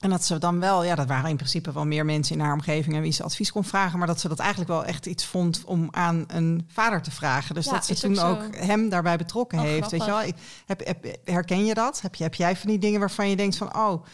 [0.00, 2.52] En dat ze dan wel, ja, dat waren in principe wel meer mensen in haar
[2.52, 5.24] omgeving en wie ze advies kon vragen, maar dat ze dat eigenlijk wel echt iets
[5.24, 7.54] vond om aan een vader te vragen.
[7.54, 9.90] Dus Ja, dat ze toen ook hem daarbij betrokken Oh, heeft.
[9.90, 10.22] Weet je wel?
[10.22, 10.36] Ik-
[10.66, 12.00] Heb, heb, herken je dat?
[12.00, 14.04] Heb, je, heb jij van die dingen waarvan je denkt van, oh,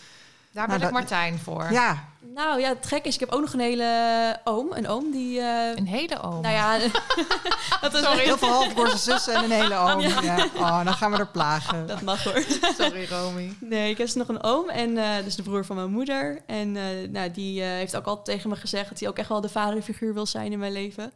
[0.53, 1.73] Daar Nou, ben ik dat- Martijn voor.
[1.73, 4.73] ja, nou ja, het gek is, ik heb ook nog een hele oom.
[4.73, 6.41] Een oom die, eh, Een hele oom.
[6.43, 6.79] nou ja,
[7.81, 10.01] dat is heel veel halfbroers zussen en een hele oom.
[10.01, 10.49] Ja.
[10.57, 11.87] Oh, dan gaan we er plagen.
[11.87, 12.45] Dat mag hoor.
[12.79, 13.57] Sorry, Romy.
[13.61, 16.41] Nee, ik heb dus nog een oom en eh dus de broer van mijn moeder.
[16.47, 19.29] En eh, nou, die eh, heeft ook altijd tegen me gezegd dat hij ook echt
[19.29, 21.13] wel de vaderfiguur wil zijn in mijn leven.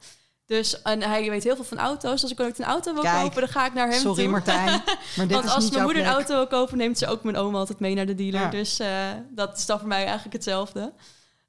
[0.48, 2.22] Dus en hij weet heel veel van auto's.
[2.22, 4.30] Als ik ooit een auto wil Kijk, kopen, dan ga ik naar hem Sorry toe.
[4.30, 4.70] Martijn,
[5.16, 7.22] maar dit Want is als niet mijn moeder een auto wil kopen, neemt ze ook
[7.22, 8.40] mijn oom altijd mee naar de dealer.
[8.40, 8.48] Ja.
[8.48, 8.88] Dus eh,
[9.30, 10.92] dat is dan voor mij eigenlijk hetzelfde.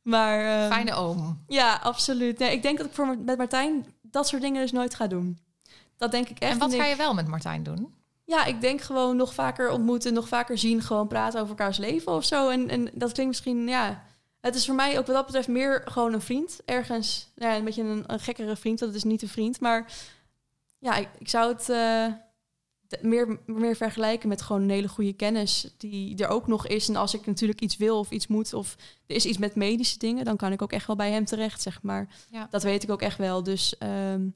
[0.02, 1.44] Maar ehm, Fijne oom.
[1.48, 2.40] ja, absoluut.
[2.40, 5.40] Nee, ik denk dat ik voor, met Martijn dat soort dingen dus nooit ga doen.
[5.98, 6.52] Dat denk ik echt.
[6.52, 7.94] En wat ga je wel met Martijn doen?
[8.26, 12.12] Ja, ik denk gewoon nog vaker ontmoeten, nog vaker zien, gewoon praten over elkaars leven
[12.12, 12.50] of zo.
[12.50, 14.04] En, en dat klinkt misschien, ja.
[14.40, 16.60] Het is voor mij ook wat dat betreft meer gewoon een vriend.
[16.66, 18.80] Ergens, nou ja, een beetje een, een gekkere vriend.
[18.80, 19.60] Dat is niet een vriend.
[19.60, 19.94] Maar
[20.80, 22.06] ja, ik, ik zou het eh,
[23.02, 26.90] meer, meer vergelijken met gewoon een hele goede kennis die er ook nog is.
[26.90, 28.76] En als ik natuurlijk iets wil of iets moet of
[29.08, 31.62] er is iets met medische dingen, dan kan ik ook echt wel bij hem terecht,
[31.62, 32.08] zeg maar.
[32.30, 32.48] Ja.
[32.50, 33.44] Dat weet ik ook echt wel.
[33.44, 34.28] Dus ehm,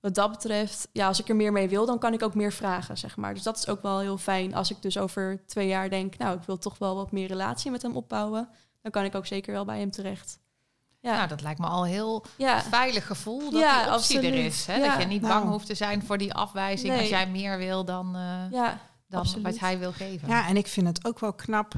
[0.00, 2.52] wat dat betreft, ja, als ik er meer mee wil, dan kan ik ook meer
[2.52, 3.34] vragen, zeg maar.
[3.34, 4.54] Dus dat is ook wel heel fijn.
[4.54, 7.70] Als ik dus over twee jaar denk, nou, ik wil toch wel wat meer relatie
[7.70, 8.48] met hem opbouwen,
[8.92, 10.38] dan kan ik ook zeker wel bij hem terecht.
[11.00, 12.62] Ja, Nou, dat lijkt me al een heel ja.
[12.62, 14.66] veilig gevoel dat Ja, die optie er is.
[14.66, 14.76] Hè?
[14.76, 14.88] Ja.
[14.92, 15.34] Dat je niet Nou.
[15.34, 17.00] bang hoeft te zijn voor die afwijzing Nee.
[17.00, 19.44] als jij meer wil dan, eh, ja, dan absoluut.
[19.44, 20.28] wat hij wil geven.
[20.28, 21.72] Ja, en ik vind het ook wel knap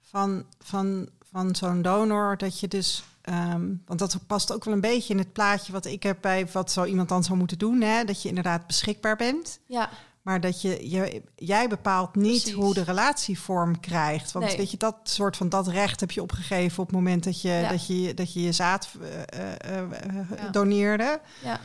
[0.00, 3.02] van, van, van zo'n donor dat je dus.
[3.22, 6.46] ehm, want dat past ook wel een beetje in het plaatje wat ik heb bij
[6.52, 7.80] wat zo iemand dan zou moeten doen.
[7.80, 8.04] Hè?
[8.04, 9.58] Dat je inderdaad beschikbaar bent.
[9.66, 9.90] ja,
[10.26, 12.52] Maar dat je, je jij bepaalt niet Precies.
[12.52, 14.32] hoe de relatievorm krijgt.
[14.32, 14.56] Want Nee.
[14.56, 17.48] weet je, dat soort van dat recht heb je opgegeven op het moment dat je
[17.48, 17.68] Ja.
[17.68, 20.48] dat je, dat je, je zaad eh, eh, eh, Ja.
[20.48, 21.20] doneerde.
[21.42, 21.60] ja,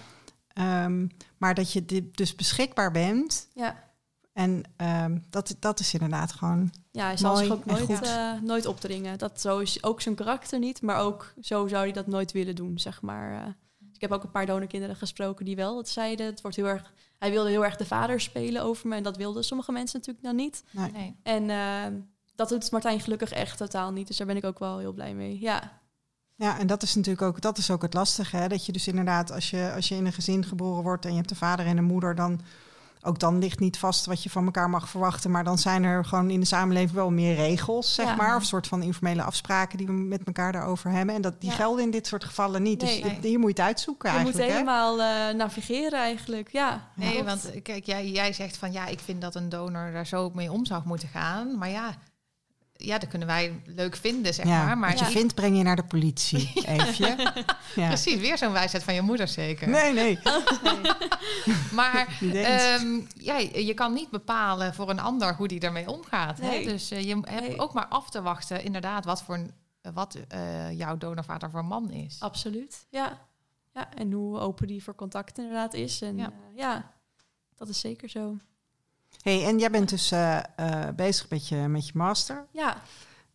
[0.53, 1.07] Ehm,
[1.37, 3.47] maar dat je di- dus beschikbaar bent.
[3.53, 3.89] ja.
[4.33, 6.73] En ehm, dat, dat is inderdaad gewoon.
[6.91, 9.17] Ja, hij zal zich ook nooit, nooit opdringen.
[9.17, 12.55] Dat zo is ook zijn karakter niet, maar ook zo zou hij dat nooit willen
[12.55, 13.41] doen, zeg maar.
[13.41, 13.47] eh.
[13.93, 16.25] ik heb ook een paar donorkinderen gesproken die wel het zeiden.
[16.25, 19.17] Het wordt heel erg, hij wilde heel erg de vader spelen over me en dat
[19.17, 20.63] wilden sommige mensen natuurlijk dan niet.
[20.71, 20.91] Nee.
[20.91, 21.15] Nee.
[21.23, 21.99] En eh,
[22.35, 25.13] dat doet Martijn gelukkig echt totaal niet, dus daar ben ik ook wel heel blij
[25.13, 25.39] mee.
[25.39, 25.79] Ja,
[26.35, 28.37] Ja, en dat is natuurlijk ook, dat is ook het lastige.
[28.37, 28.47] Hè?
[28.47, 31.17] Dat je dus inderdaad, als je, als je in een gezin geboren wordt en je
[31.17, 32.41] hebt een vader en een moeder, dan
[33.03, 35.31] ook dan ligt niet vast wat je van elkaar mag verwachten.
[35.31, 38.15] Maar dan zijn er gewoon in de samenleving wel meer regels, zeg Ja.
[38.15, 38.35] maar.
[38.35, 41.15] Of soort van informele afspraken die we met elkaar daarover hebben.
[41.15, 41.55] En dat, die Ja.
[41.55, 42.81] gelden in dit soort gevallen niet.
[42.81, 43.01] Nee.
[43.01, 44.51] dus je- hier moet je het uitzoeken je moet eigenlijk.
[44.51, 44.57] hè?
[44.57, 46.87] helemaal eh, navigeren eigenlijk, ja.
[46.95, 50.07] Nee, want eh, kijk, jij, jij zegt van ja, ik vind dat een donor daar
[50.07, 51.57] zo mee om zou moeten gaan.
[51.57, 51.93] Maar ja,
[52.85, 54.77] ja dat kunnen wij leuk vinden, zeg Ja, maar.
[54.77, 56.51] Maar wat je vindt, breng je naar de politie.
[56.65, 57.33] Eefje.
[57.75, 57.87] Ja.
[57.87, 59.69] Precies, weer zo'n wijsheid van je moeder zeker.
[59.69, 60.19] Nee, nee.
[61.71, 66.39] Maar ehm, ja, je kan niet bepalen voor een ander hoe die ermee omgaat.
[66.39, 66.47] Hè?
[66.47, 66.65] Nee.
[66.67, 67.59] Dus eh, je hebt Nee.
[67.59, 69.39] ook maar af te wachten, inderdaad, wat, voor,
[69.93, 72.19] wat eh, jouw donorvader voor man is.
[72.19, 73.19] Absoluut, ja.
[73.73, 73.93] ja.
[73.93, 76.01] En hoe open die voor contact inderdaad is.
[76.01, 76.23] En Ja.
[76.23, 76.91] ja, ja
[77.55, 78.37] dat is zeker zo.
[79.21, 80.43] Hey, en jij bent dus eh, eh,
[80.95, 82.45] bezig met je, met je master.
[82.51, 82.81] Ja,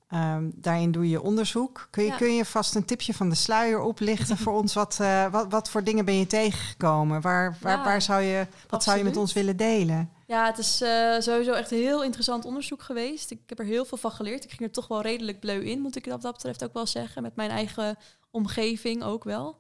[0.07, 1.89] Ehm, daarin doe je onderzoek.
[1.91, 2.17] Kun je, Ja.
[2.17, 4.75] kun je vast een tipje van de sluier oplichten voor ons?
[4.75, 7.21] Wat, eh, wat, wat voor dingen ben je tegengekomen?
[7.21, 10.11] Waar, waar, Ja, waar zou je, wat zou je met ons willen delen?
[10.27, 10.77] Ja, het is
[11.25, 13.31] sowieso echt een heel interessant onderzoek geweest.
[13.31, 14.45] Ik heb er heel veel van geleerd.
[14.45, 16.87] Ik ging er toch wel redelijk bleu in, moet ik dat, dat betreft ook wel
[16.87, 17.23] zeggen.
[17.23, 17.97] Met mijn eigen
[18.31, 19.59] omgeving ook wel.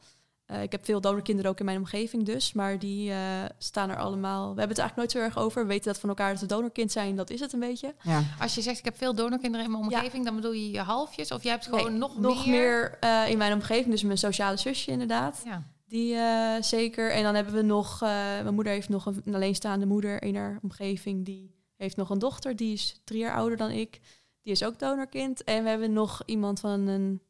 [0.51, 3.19] Uh, ik heb veel donorkinderen ook in mijn omgeving dus, maar die uh,
[3.59, 4.43] staan er allemaal.
[4.55, 5.63] We hebben het eigenlijk nooit zo erg over.
[5.63, 7.95] We weten dat van elkaar dat we donorkind zijn, dat is het een beetje.
[8.03, 8.23] Ja.
[8.41, 10.23] Als je zegt ik heb veel donorkinderen in mijn omgeving, ja.
[10.23, 12.61] dan bedoel je je halfjes of jij hebt gewoon nee, nog, nog meer?
[12.61, 15.43] meer uh, in mijn omgeving, dus mijn sociale zusje inderdaad.
[15.45, 15.63] Ja.
[15.89, 16.17] Die
[16.61, 17.13] zeker.
[17.13, 20.59] En dan hebben we nog, mijn moeder heeft nog een, een alleenstaande moeder in haar
[20.63, 21.25] omgeving.
[21.25, 24.01] Die heeft nog een dochter, die is drie jaar ouder dan ik.
[24.43, 25.45] Die is ook donorkind.
[25.45, 27.21] En we hebben nog iemand van een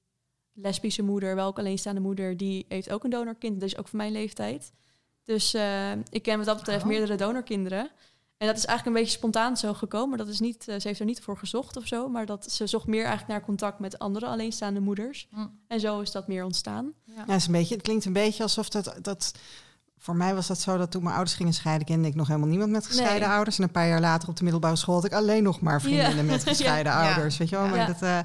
[0.56, 4.12] lesbische moeder, wel ook alleenstaande moeder, die heeft ook een donorkind, dus ook van mijn
[4.12, 4.72] leeftijd.
[5.24, 6.88] Dus uh, ik ken wat dat betreft Oh.
[6.88, 7.90] meerdere donorkinderen.
[8.36, 10.18] En dat is eigenlijk een beetje spontaan zo gekomen.
[10.18, 12.66] Dat is niet, uh, ze heeft er niet voor gezocht of zo, maar dat ze
[12.66, 15.28] zocht meer eigenlijk naar contact met andere alleenstaande moeders.
[15.30, 15.58] Mm.
[15.68, 16.92] En zo is dat meer ontstaan.
[17.04, 17.24] Ja.
[17.26, 19.32] Ja, is een beetje, het klinkt een beetje alsof dat, dat...
[19.98, 21.86] Voor mij was dat zo dat toen mijn ouders gingen scheiden...
[21.86, 23.36] kende ik nog helemaal niemand met gescheiden Nee.
[23.36, 23.58] ouders.
[23.58, 24.94] En een paar jaar later op de middelbare school...
[24.94, 26.32] had ik alleen nog maar vriendinnen Ja.
[26.32, 27.06] met gescheiden Ja.
[27.12, 27.36] ouders.
[27.36, 27.66] Weet je wel?
[27.68, 27.86] Maar Ja.
[27.86, 28.18] dat uh,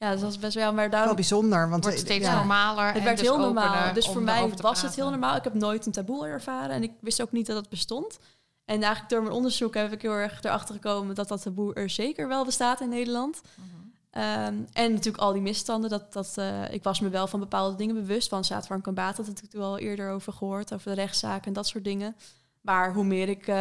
[0.00, 1.14] Ja, dus dat is best wel, maar wel daarom...
[1.14, 1.68] bijzonder.
[1.70, 2.36] Want wordt steeds ja.
[2.36, 2.86] normaler.
[2.86, 3.94] Het en werd dus heel normaal.
[3.94, 5.36] Dus voor mij was het heel normaal.
[5.36, 8.18] Ik heb nooit een taboe ervaren en ik wist ook niet dat dat bestond.
[8.64, 11.90] En eigenlijk door mijn onderzoek heb ik heel erg erachter gekomen dat dat taboe er
[11.90, 13.40] zeker wel bestaat in Nederland.
[13.54, 13.66] Mhm.
[14.10, 15.90] Ehm, en natuurlijk al die misstanden.
[15.90, 18.28] Dat, dat, eh, ik was me wel van bepaalde dingen bewust.
[18.28, 20.74] Van Zaatwarm Kambaat, dat had ik toen al eerder over gehoord.
[20.74, 22.16] Over de rechtszaken en dat soort dingen.
[22.60, 23.56] Maar hoe meer ik eh,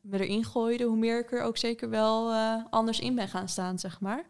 [0.00, 3.48] me erin gooide, hoe meer ik er ook zeker wel eh, anders in ben gaan
[3.48, 4.24] staan, zeg maar.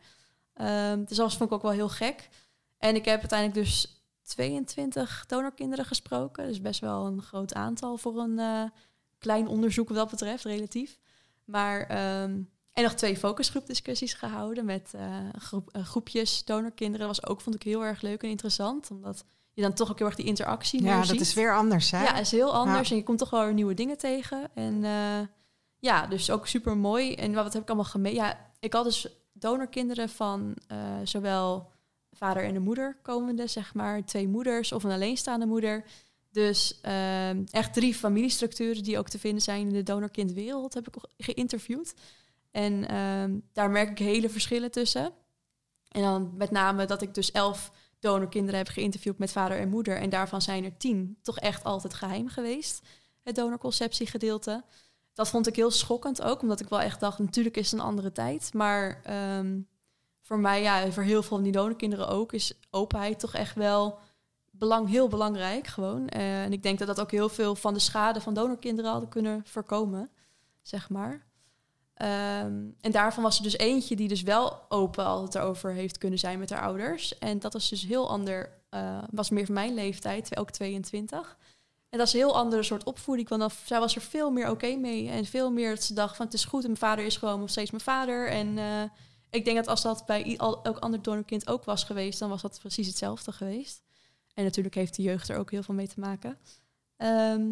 [0.55, 2.29] Ehm, dus dat vond ik ook wel heel gek.
[2.79, 6.47] En ik heb uiteindelijk dus 22 donorkinderen gesproken.
[6.47, 8.63] Dus best wel een groot aantal voor een eh,
[9.19, 10.99] klein onderzoek wat dat betreft, relatief.
[11.45, 12.41] Maar, ehm,
[12.73, 17.07] en nog twee focusgroepdiscussies gehouden met eh, groep, groepjes donorkinderen.
[17.07, 18.91] Dat was ook, vond ik, heel erg leuk en interessant.
[18.91, 21.21] Omdat je dan toch ook heel erg die interactie Ja, dat ziet.
[21.21, 22.03] is weer anders, hè?
[22.03, 22.89] Ja, is heel anders.
[22.89, 22.95] Ja.
[22.95, 24.51] En je komt toch wel weer nieuwe dingen tegen.
[24.55, 25.27] En eh,
[25.79, 27.15] ja, dus ook super mooi.
[27.15, 28.15] En wat heb ik allemaal gemeen?
[28.15, 31.71] Ja, ik had dus donorkinderen van eh, zowel
[32.13, 34.05] vader en de moeder komende, zeg maar.
[34.05, 35.85] Twee moeders of een alleenstaande moeder.
[36.31, 40.95] Dus ehm, echt drie familiestructuren die ook te vinden zijn in de donorkindwereld heb ik
[41.17, 41.95] geïnterviewd.
[42.51, 45.13] En ehm, daar merk ik hele verschillen tussen.
[45.89, 49.97] En dan met name dat ik dus elf donorkinderen heb geïnterviewd met vader en moeder.
[49.97, 52.87] En daarvan zijn er tien toch echt altijd geheim geweest.
[53.23, 54.65] Het donorconceptiegedeelte.
[55.15, 57.87] Dat vond ik heel schokkend ook, omdat ik wel echt dacht, natuurlijk is het een
[57.87, 58.51] andere tijd.
[58.53, 59.61] Maar ehm,
[60.21, 63.99] voor mij, ja, voor heel veel donorkinderen ook, is openheid toch echt wel
[64.51, 66.09] belang, heel belangrijk gewoon.
[66.09, 69.09] Eh, en ik denk dat dat ook heel veel van de schade van donorkinderen hadden
[69.09, 70.11] kunnen voorkomen,
[70.63, 71.27] zeg maar.
[71.95, 76.19] Ehm, en daarvan was er dus eentje die dus wel open altijd erover heeft kunnen
[76.19, 77.19] zijn met haar ouders.
[77.19, 81.37] En dat was dus heel ander, eh, was meer van mijn leeftijd, ook 22.
[81.95, 83.29] En dat is een heel andere soort opvoeding.
[83.29, 85.09] Want dan, zij was er veel meer oké mee.
[85.09, 87.51] En veel meer dat ze dacht van het is goed mijn vader is gewoon nog
[87.51, 88.29] steeds mijn vader.
[88.29, 88.83] En eh,
[89.31, 92.59] ik denk dat als dat bij elk ander donorkind ook was geweest, dan was dat
[92.61, 93.83] precies hetzelfde geweest.
[94.35, 96.39] En natuurlijk heeft de jeugd er ook heel veel mee te maken.
[96.97, 97.47] Ehm,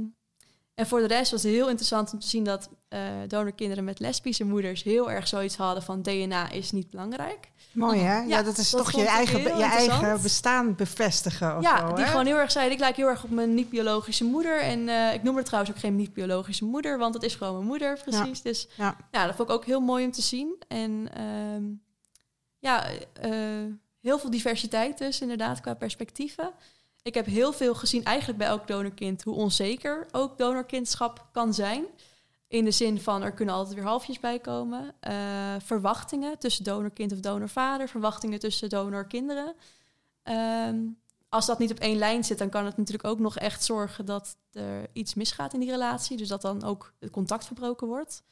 [0.74, 3.98] en voor de rest was het heel interessant om te zien dat eh donorkinderen met
[3.98, 7.50] lesbische moeders heel erg zoiets hadden van DNA is niet belangrijk.
[7.72, 8.16] Mooi, hè?
[8.16, 11.56] Ja, Ja, dat is dat toch je eigen, je eigen bestaan bevestigen.
[11.56, 12.10] Of ja, zo, die hè?
[12.10, 14.60] gewoon heel erg zeiden, ik lijk heel erg op mijn niet-biologische moeder.
[14.60, 17.66] En eh, ik noem er trouwens ook geen niet-biologische moeder, want het is gewoon mijn
[17.66, 18.42] moeder, precies.
[18.42, 18.96] Dus Ja.
[19.10, 20.62] ja, dat vond ik ook heel mooi om te zien.
[20.68, 21.62] En ehm,
[22.58, 23.30] ja, eh,
[24.00, 26.52] heel veel diversiteit dus inderdaad qua perspectieven.
[27.02, 31.84] Ik heb heel veel gezien eigenlijk bij elk donorkind hoe onzeker ook donorkindschap kan zijn.
[32.48, 34.94] In de zin van er kunnen altijd weer halfjes bij komen.
[35.00, 37.88] Eh, verwachtingen tussen donorkind of donorvader.
[37.88, 39.54] Verwachtingen tussen donorkinderen.
[40.22, 40.78] Ehm,
[41.28, 44.04] als dat niet op één lijn zit, dan kan het natuurlijk ook nog echt zorgen
[44.04, 46.16] dat er iets misgaat in die relatie.
[46.16, 48.22] Dus dat dan ook het contact verbroken wordt.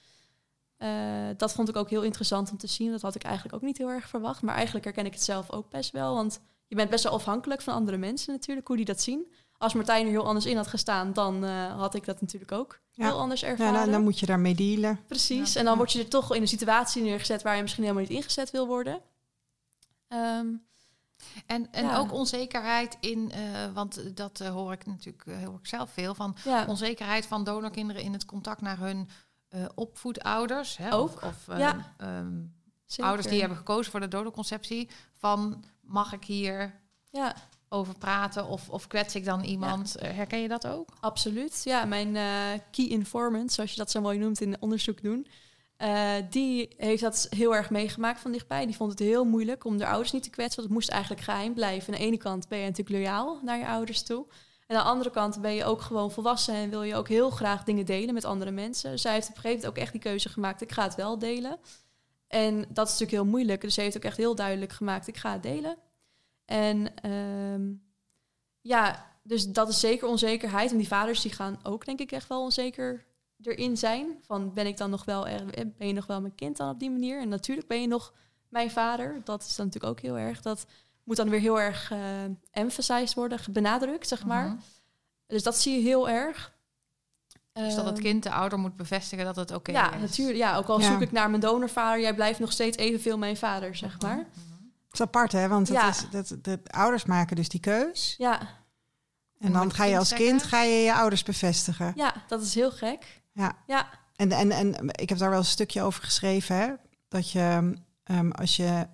[0.77, 2.91] Eh, dat vond ik ook heel interessant om te zien.
[2.91, 4.43] Dat had ik eigenlijk ook niet heel erg verwacht.
[4.43, 6.15] Maar eigenlijk herken ik het zelf ook best wel.
[6.15, 6.41] Want
[6.71, 9.33] je bent best wel afhankelijk van andere mensen natuurlijk, hoe die dat zien.
[9.59, 12.81] Als Martijn er heel anders in had gestaan, dan eh, had ik dat natuurlijk ook
[12.91, 13.07] Ja.
[13.07, 13.75] heel anders Ja, ervaren.
[13.81, 15.01] dan, dan moet je daarmee dealen.
[15.07, 15.53] Precies.
[15.53, 15.59] Ja.
[15.59, 18.13] En dan word je er toch in een situatie neergezet waar je misschien helemaal niet
[18.17, 19.01] ingezet wil worden.
[20.09, 20.47] Ehm,
[21.47, 21.99] En, en Ja.
[21.99, 26.15] ook onzekerheid in, eh, want dat eh, hoor ik natuurlijk eh, hoor ik zelf veel
[26.15, 26.37] van.
[26.45, 26.65] ja.
[26.69, 29.09] Onzekerheid van donorkinderen in het contact naar hun
[29.49, 30.77] eh, opvoedouders.
[30.77, 31.95] Hè, Ook, Of, of eh, ja.
[31.99, 32.39] ehm,
[32.97, 34.89] ouders die hebben gekozen voor de donorconceptie.
[35.15, 36.81] Van mag ik hier
[37.11, 37.35] Ja,
[37.69, 39.97] over praten of, of kwets ik dan iemand?
[39.97, 40.89] Eh, Herken je dat ook?
[41.01, 41.61] absoluut.
[41.65, 45.27] Ja, mijn eh, key informant, zoals je dat zo mooi noemt in onderzoek doen.
[45.77, 48.67] eh, die heeft dat heel erg meegemaakt van dichtbij.
[48.67, 50.57] Die vond het heel moeilijk om de ouders niet te kwetsen.
[50.57, 51.93] Want het moest eigenlijk geheim blijven.
[51.95, 54.27] Aan de ene kant ben je natuurlijk loyaal naar je ouders toe.
[54.67, 57.31] En aan de andere kant ben je ook gewoon volwassen en wil je ook heel
[57.31, 58.99] graag dingen delen met andere mensen.
[58.99, 61.19] Zij heeft op een gegeven moment ook echt die keuze gemaakt, ik ga het wel
[61.19, 61.59] delen.
[62.31, 63.61] En dat is natuurlijk heel moeilijk.
[63.61, 65.77] Dus ze heeft ook echt heel duidelijk gemaakt, ik ga het delen.
[66.45, 67.73] En ehm,
[68.61, 70.71] ja, dus dat is zeker onzekerheid.
[70.71, 73.07] En die vaders die gaan ook denk ik echt wel onzeker
[73.43, 74.19] erin zijn.
[74.23, 75.45] Van ben ik dan nog wel, er-
[75.79, 77.21] ben je nog wel mijn kind dan op die manier?
[77.21, 78.15] En natuurlijk ben je nog
[78.49, 79.21] mijn vader.
[79.25, 80.41] Dat is dan natuurlijk ook heel erg.
[80.43, 80.67] Dat
[81.05, 84.47] moet dan weer heel erg eh emphasized worden, benadrukt, zeg maar.
[84.49, 84.57] Mhm.
[85.27, 86.59] Dus dat zie je heel erg.
[87.53, 90.01] Dus dat het Ehm, kind de ouder moet bevestigen dat het oké ja, is.
[90.01, 90.39] natuurlijk.
[90.39, 90.87] Ja, ook al Ja.
[90.93, 94.07] zoek ik naar mijn donorvader, jij blijft nog steeds evenveel mijn vader, zeg Mhm.
[94.07, 94.17] maar.
[94.17, 94.25] Mhm.
[94.85, 95.49] Het is apart, hè?
[95.49, 95.89] Want het Ja.
[95.89, 98.15] is, dat, de ouders maken dus die keus.
[98.19, 98.41] Ja,
[99.39, 100.27] En dan ga je als zeggen?
[100.27, 101.93] kind ga je, je ouders bevestigen.
[101.97, 103.23] ja, dat is heel gek.
[103.33, 103.53] Ja.
[103.67, 106.57] Ja, En, en, en ik heb daar wel een stukje over geschreven.
[106.57, 106.73] Hè?
[107.09, 107.75] Dat je
[108.05, 108.87] ehm, als je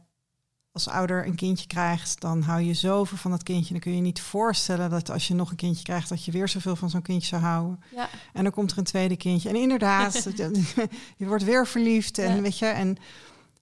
[0.76, 3.72] als ouder een kindje krijgt, dan hou je zoveel van dat kindje.
[3.72, 6.32] Dan kun je je niet voorstellen dat als je nog een kindje krijgt, dat je
[6.32, 7.80] weer zoveel van zo'n kindje zou houden.
[7.94, 9.48] ja, En dan komt er een tweede kindje.
[9.48, 10.28] En inderdaad,
[11.16, 12.18] je wordt weer verliefd.
[12.18, 12.40] En Ja.
[12.42, 12.96] weet je, en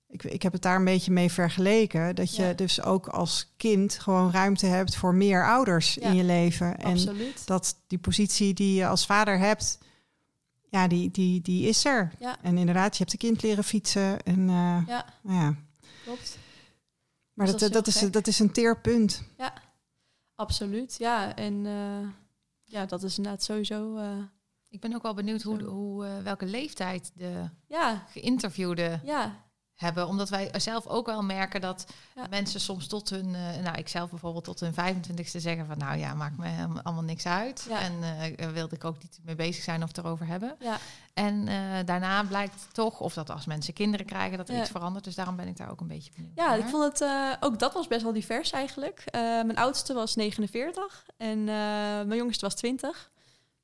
[0.08, 2.14] ik, ik heb het daar een beetje mee vergeleken.
[2.14, 2.52] Dat je Ja.
[2.52, 6.78] dus ook als kind gewoon ruimte hebt voor meer ouders in je leven.
[6.78, 7.46] En absoluut.
[7.46, 9.78] dat die positie die je als vader hebt,
[10.70, 12.10] ja, die, die, die is er.
[12.18, 12.36] Ja.
[12.42, 14.22] En inderdaad, je hebt een kind leren fietsen.
[14.22, 15.54] En, eh, Ja, nou ja.
[16.04, 16.38] klopt.
[17.34, 19.22] Maar Dus dat, dat dat, is is, heel dat is een teerpunt.
[20.34, 21.34] Absoluut, ja.
[21.36, 22.08] En eh,
[22.64, 23.96] ja, dat is inderdaad sowieso...
[23.96, 24.18] eh,
[24.68, 29.44] Ik ben ook wel benieuwd hoe, hoe, eh, welke leeftijd de ja, geïnterviewden ja,
[29.74, 30.06] hebben.
[30.06, 32.26] Omdat wij zelf ook wel merken dat Ja.
[32.30, 35.98] mensen soms tot hun, eh, nou ik zelf bijvoorbeeld tot hun 25ste zeggen van nou
[35.98, 37.66] ja, maakt me helemaal- allemaal niks uit.
[37.68, 37.80] Ja.
[37.80, 37.92] En
[38.38, 40.56] eh wilde ik ook niet mee bezig zijn of het erover hebben.
[40.60, 40.76] ja.
[41.14, 41.44] En
[41.86, 45.04] daarna blijkt toch, of dat als mensen kinderen krijgen, dat er iets verandert.
[45.04, 46.58] Dus daarom ben ik daar ook een beetje benieuwd Ja, naar.
[46.58, 47.08] ik vond het
[47.40, 49.04] ook dat was best wel divers eigenlijk.
[49.12, 53.10] Mijn oudste was 49 en mijn jongste was 20.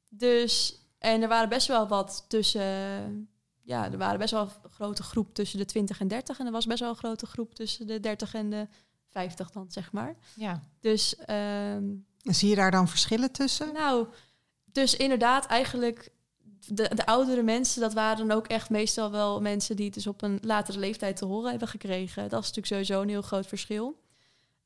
[0.09, 3.30] Dus en er waren best wel wat tussen.
[3.71, 6.53] Ja, er waren best wel een grote groep tussen de 20 en 30 en er
[6.53, 8.69] was best wel een grote groep tussen de 30 en de
[9.09, 10.17] 50 dan zeg maar.
[10.35, 11.85] Ja, Dus ehm,
[12.23, 13.73] zie je daar dan verschillen tussen?
[13.73, 14.07] nou,
[14.65, 16.13] dus inderdaad, eigenlijk
[16.67, 20.07] de, de oudere mensen, dat waren dan ook echt meestal wel mensen die het dus
[20.07, 22.29] op een latere leeftijd te horen hebben gekregen.
[22.29, 24.01] Dat is natuurlijk sowieso een heel groot verschil.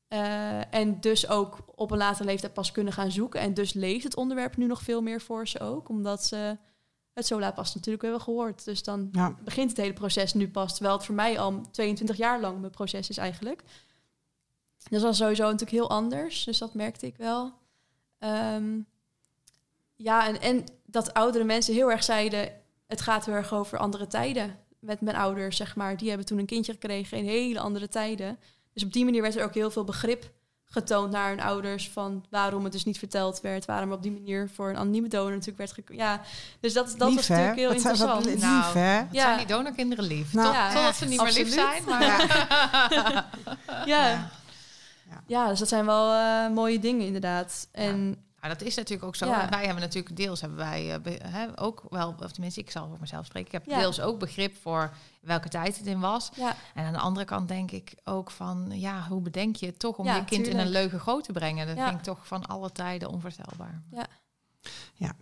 [0.07, 3.39] Eh, en dus ook op een latere leeftijd pas kunnen gaan zoeken.
[3.39, 6.57] En dus leeft het onderwerp nu nog veel meer voor ze ook, omdat ze
[7.15, 8.65] het zo laat pas natuurlijk hebben gehoord.
[8.65, 10.73] Dus dan Ja, begint het hele proces nu pas.
[10.73, 13.63] Terwijl het voor mij al 22 jaar lang mijn proces is eigenlijk.
[14.89, 16.43] Dat was sowieso natuurlijk heel anders.
[16.43, 17.53] Dus dat merkte ik wel.
[18.19, 18.79] Ehm,
[19.95, 22.51] ja, en, en dat oudere mensen heel erg zeiden...
[22.87, 24.59] het gaat heel erg over andere tijden.
[24.79, 25.97] Met mijn ouders, zeg maar.
[25.97, 28.39] Die hebben toen een kindje gekregen in hele andere tijden.
[28.73, 30.31] Dus op die manier werd er ook heel veel begrip
[30.69, 31.89] getoond naar hun ouders...
[31.89, 33.65] van waarom het dus niet verteld werd.
[33.65, 36.21] Waarom er op die manier voor een anonieme donor natuurlijk werd geko- Ja,
[36.59, 37.33] dus dat, dat lief was hè?
[37.35, 38.25] natuurlijk heel Wat zijn- interessant.
[38.25, 38.97] li- lief hè?
[38.99, 39.21] Wat Ja.
[39.23, 40.33] zijn die donorkinderen lief?
[40.33, 41.83] Nou, Tot, ja, totdat ze niet meer lief zijn.
[41.85, 42.25] Maar...
[43.85, 43.85] Ja.
[43.85, 44.29] Ja.
[45.27, 47.67] Ja, dus dat zijn wel eh, mooie dingen inderdaad.
[47.71, 48.07] En
[48.41, 49.25] Nou, dat is natuurlijk ook zo.
[49.25, 49.49] Ja.
[49.49, 52.87] Wij hebben natuurlijk deels hebben wij eh, be- hè, ook wel, of tenminste, ik zal
[52.87, 53.47] voor mezelf spreken.
[53.47, 53.79] Ik heb Ja.
[53.79, 54.93] deels ook begrip voor
[55.25, 56.31] welke tijd het in was.
[56.35, 59.79] ja, En aan de andere kant denk ik ook van, ja, hoe bedenk je het
[59.79, 61.67] toch om Ja, je kind in een leugen groot te brengen?
[61.67, 61.85] Dat Ja.
[61.87, 63.81] vind ik toch van alle tijden onvoorstelbaar.
[63.91, 64.05] Ja.
[64.93, 65.15] Ja.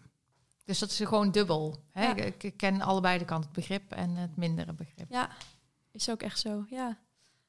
[0.65, 1.83] Dus dat is gewoon dubbel.
[1.91, 2.05] Hè?
[2.05, 2.15] Ja.
[2.15, 5.05] Ik, ik ken allebei de kant, het begrip en het mindere begrip.
[5.09, 5.29] ja,
[5.91, 6.65] is ook echt zo.
[6.69, 6.97] Ja,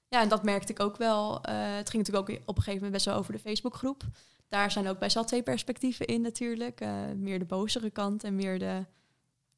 [0.08, 1.42] ja en dat merkte ik ook wel.
[1.42, 4.02] Eh, het ging natuurlijk ook op een gegeven moment best wel over de Facebookgroep.
[4.48, 6.80] Daar zijn ook best wel twee perspectieven in natuurlijk.
[6.80, 8.84] Eh, meer de bozere kant en meer de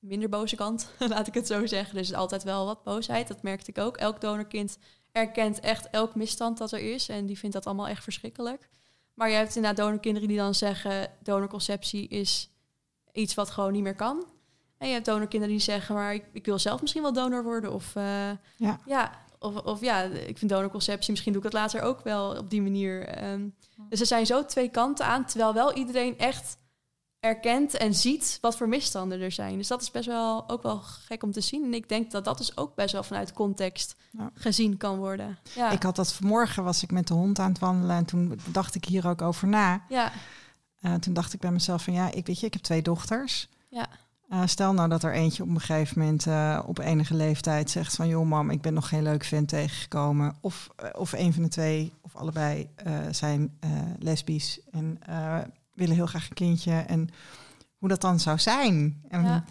[0.06, 1.96] minder boze kant, laat ik het zo zeggen.
[1.96, 3.96] Dus altijd wel wat boosheid, dat merkte ik ook.
[3.96, 4.78] Elk donorkind
[5.12, 7.08] erkent echt elk misstand dat er is.
[7.08, 8.68] En die vindt dat allemaal echt verschrikkelijk.
[9.14, 11.10] Maar je hebt inderdaad donorkinderen die dan zeggen...
[11.22, 12.50] donorconceptie is
[13.12, 14.24] iets wat gewoon niet meer kan.
[14.78, 15.94] En je hebt donorkinderen die zeggen...
[15.94, 17.72] maar ik, ik wil zelf misschien wel donor worden.
[17.72, 18.80] Of eh, Ja.
[18.86, 21.10] ja, of, of ja, ik vind donorconceptie...
[21.10, 23.06] misschien doe ik het later ook wel op die manier.
[23.06, 23.48] Ehm,
[23.88, 25.24] dus er zijn zo twee kanten aan...
[25.24, 26.58] terwijl wel iedereen echt
[27.26, 29.56] erkent en ziet wat voor misstanden er zijn.
[29.56, 31.64] Dus dat is best wel ook wel gek om te zien.
[31.64, 34.30] En ik denk dat dat dus ook best wel vanuit context Ja.
[34.34, 35.38] gezien kan worden.
[35.54, 38.38] Ja, Ik had dat vanmorgen, was ik met de hond aan het wandelen en toen
[38.52, 39.82] dacht ik hier ook over na.
[39.88, 40.12] ja,
[40.80, 43.48] Eh, toen dacht ik bij mezelf van ja, ik weet je, ik heb twee dochters.
[43.68, 43.86] ja,
[44.28, 47.96] Eh, stel nou dat er eentje op een gegeven moment eh, op enige leeftijd zegt
[47.96, 50.36] van joh mam, ik ben nog geen leuk vent tegengekomen.
[50.40, 52.68] Of, of een van de twee of allebei
[53.10, 53.58] zijn
[53.98, 54.98] lesbisch en
[55.76, 56.72] willen heel graag een kindje.
[56.72, 57.08] En
[57.78, 59.02] hoe dat dan zou zijn.
[59.08, 59.44] En ja,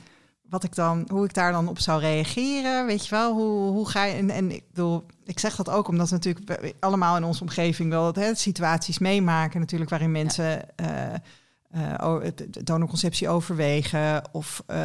[0.49, 3.89] wat ik dan, hoe ik daar dan op zou reageren, weet je wel, hoe, hoe
[3.89, 7.23] ga je en, en ik bedoel, ik zeg dat ook omdat we natuurlijk allemaal in
[7.23, 11.13] onze omgeving wel hè, situaties meemaken natuurlijk waarin mensen eh,
[12.35, 14.23] de donorconceptie overwegen.
[14.31, 14.77] Of eh,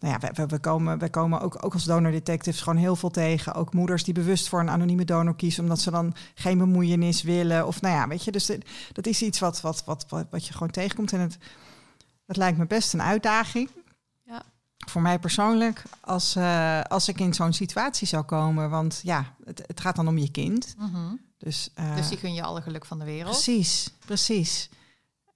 [0.00, 3.54] nou ja, we, komen, we komen ook, ook als donordetectives gewoon heel veel tegen.
[3.54, 7.66] Ook moeders die bewust voor een anonieme donor kiezen, omdat ze dan geen bemoeienis willen.
[7.66, 8.60] Of nou ja, weet je, dus de-
[8.92, 11.12] dat is iets wat, wat, wat, wat, wat je gewoon tegenkomt.
[11.12, 11.38] En het,
[12.26, 13.70] het lijkt me best een uitdaging.
[14.24, 14.42] Ja.
[14.86, 18.70] Voor mij persoonlijk, als, eh, als ik in zo'n situatie zou komen.
[18.70, 20.74] Want ja, het, het gaat dan om je kind.
[20.78, 21.14] Mhm.
[21.38, 23.32] Dus, Dus die gun je alle geluk van de wereld.
[23.32, 24.68] Precies, precies.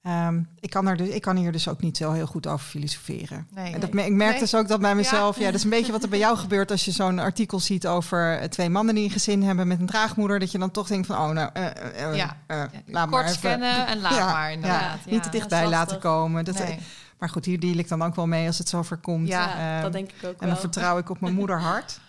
[0.02, 2.66] Ehm, ik, kan er dus, ik kan hier dus ook niet zo heel goed over
[2.66, 3.46] filosoferen.
[3.54, 3.72] Nee.
[3.74, 4.38] En dat, ik merk Nee.
[4.38, 5.36] dus ook dat bij mezelf.
[5.36, 5.40] Ja.
[5.40, 5.46] Ja.
[5.46, 8.38] dat is een beetje wat er bij jou gebeurt als je zo'n artikel ziet over
[8.38, 10.38] eh, twee mannen die een gezin hebben met een draagmoeder.
[10.38, 12.36] Dat je dan toch denkt van, oh nou, eh, eh, eh, Ja.
[12.46, 14.98] eh, Ja, laat Kort maar scannen en laat Ja, maar inderdaad.
[15.04, 16.44] Ja, Niet te dichtbij laten komen.
[16.44, 16.78] Dat, Nee.
[17.18, 19.28] Maar goed, hier deal ik dan ook wel mee als het zover komt.
[19.28, 20.48] Ja, Ehm, dat denk ik ook en wel.
[20.48, 22.00] dan vertrouw ik op mijn moederhart.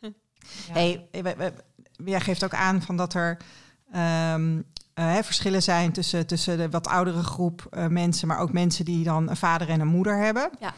[0.00, 0.10] Ja.
[0.72, 1.08] Hey,
[2.04, 3.36] jij geeft ook aan van dat er
[3.92, 4.62] ehm, eh,
[5.02, 9.04] hè, verschillen zijn tussen, tussen de wat oudere groep eh, mensen, maar ook mensen die
[9.04, 10.50] dan een vader en een moeder hebben.
[10.60, 10.74] Ja.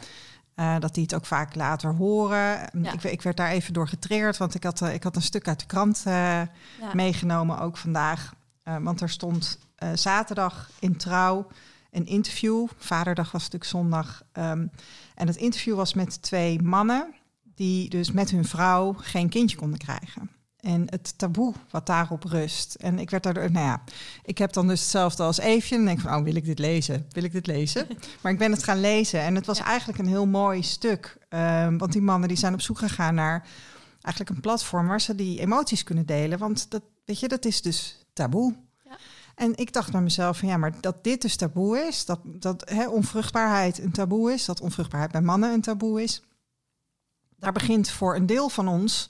[0.55, 2.69] Eh, dat die het ook vaak later horen.
[2.81, 2.93] Ja.
[2.93, 5.47] Ik, ik werd daar even door getriggerd, want ik had, eh, ik had een stuk
[5.47, 6.47] uit de krant eh, Ja.
[6.93, 8.33] meegenomen, ook vandaag.
[8.63, 11.47] Eh, want er stond eh, zaterdag in trouw
[11.91, 12.67] een interview.
[12.77, 14.23] Vaderdag was natuurlijk zondag.
[14.31, 14.67] Ehm,
[15.15, 17.13] en het interview was met twee mannen
[17.55, 20.29] die dus met hun vrouw geen kindje konden krijgen.
[20.61, 22.75] En het taboe wat daarop rust.
[22.75, 23.83] En ik werd daardoor, nou ja,
[24.23, 25.75] ik heb dan dus hetzelfde als Eefje.
[25.75, 27.05] En denk van, oh, wil ik dit lezen?
[27.09, 27.87] Wil ik dit lezen?
[28.21, 29.21] maar ik ben het gaan lezen.
[29.21, 29.65] En het was Ja.
[29.65, 31.17] eigenlijk een heel mooi stuk.
[31.29, 33.47] Ehm, want die mannen die zijn op zoek gegaan naar
[34.01, 36.37] eigenlijk een platform waar ze die emoties kunnen delen.
[36.39, 38.55] Want dat, weet je, dat is dus taboe.
[38.83, 38.97] Ja.
[39.35, 42.69] En ik dacht bij mezelf van ja, maar dat dit dus taboe is, dat, dat
[42.69, 46.21] hè, onvruchtbaarheid een taboe is, dat onvruchtbaarheid bij mannen een taboe is,
[47.37, 49.09] daar begint voor een deel van ons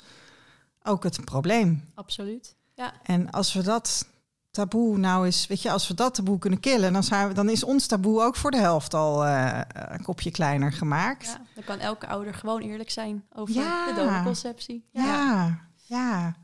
[0.84, 1.92] ook het probleem.
[1.96, 2.56] Absoluut.
[2.76, 2.94] Ja.
[3.04, 4.06] En als we dat
[4.52, 7.50] taboe nou eens, weet je, als we dat taboe kunnen killen, dan, zijn we, dan
[7.50, 11.26] is ons taboe ook voor de helft al eh, een kopje kleiner gemaakt.
[11.26, 13.86] ja, dan kan elke ouder gewoon eerlijk zijn over Ja.
[13.86, 14.86] de donorconceptie.
[14.92, 16.36] Ja, ja.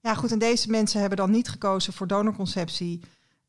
[0.00, 0.32] Ja, goed.
[0.32, 3.00] En deze mensen hebben dan niet gekozen voor donorconceptie.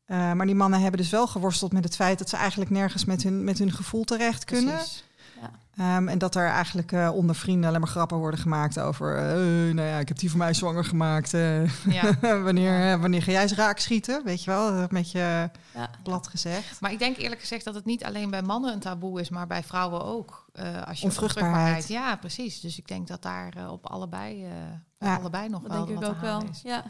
[0.04, 3.04] Eh, maar die mannen hebben dus wel geworsteld met het feit dat ze eigenlijk nergens
[3.04, 4.74] met hun, met hun gevoel terecht kunnen.
[4.74, 5.04] Precies.
[5.76, 9.16] Ehm, en dat er eigenlijk eh, onder vrienden alleen maar grappen worden gemaakt over.
[9.16, 11.34] eh, nou ja, ik heb die voor mij zwanger gemaakt.
[11.34, 12.18] eh, Ja.
[12.48, 14.22] wanneer, eh, wanneer ga jij ze raak schieten?
[14.24, 15.90] Weet je wel, dat met je Ja.
[16.02, 16.80] plat gezegd.
[16.80, 19.46] Maar ik denk eerlijk gezegd dat het niet alleen bij mannen een taboe is, maar
[19.46, 20.46] bij vrouwen ook.
[20.52, 21.88] Eh als je Onvruchtbaarheid.
[21.88, 22.60] Ja, precies.
[22.60, 24.44] Dus ik denk dat daar eh, op allebei,
[24.98, 26.42] eh, allebei nog Dat wel denk ik ook wel.
[26.50, 26.60] is.
[26.62, 26.84] Ja.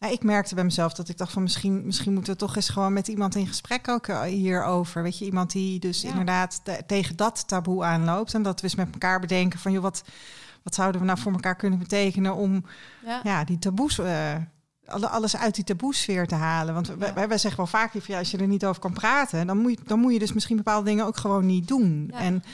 [0.00, 2.68] Ja, ik merkte bij mezelf dat ik dacht van misschien, misschien moeten we toch eens
[2.68, 5.02] gewoon met iemand in gesprek ook eh, hierover.
[5.02, 6.08] Weet je, iemand die dus Ja.
[6.08, 8.34] inderdaad te- tegen dat taboe aanloopt.
[8.34, 10.02] En dat we eens met elkaar bedenken van joh, wat,
[10.62, 12.64] wat zouden we nou voor elkaar kunnen betekenen om
[13.04, 13.20] Ja.
[13.22, 14.00] ja, die taboes,
[14.86, 16.74] alle- alles uit die taboesfeer te halen.
[16.74, 19.46] Want wij, wij, zeggen wel vaak, van, ja, als je er niet over kan praten,
[19.46, 22.08] dan moet, je, dan moet je dus misschien bepaalde dingen ook gewoon niet doen.
[22.12, 22.18] Ja.
[22.18, 22.44] En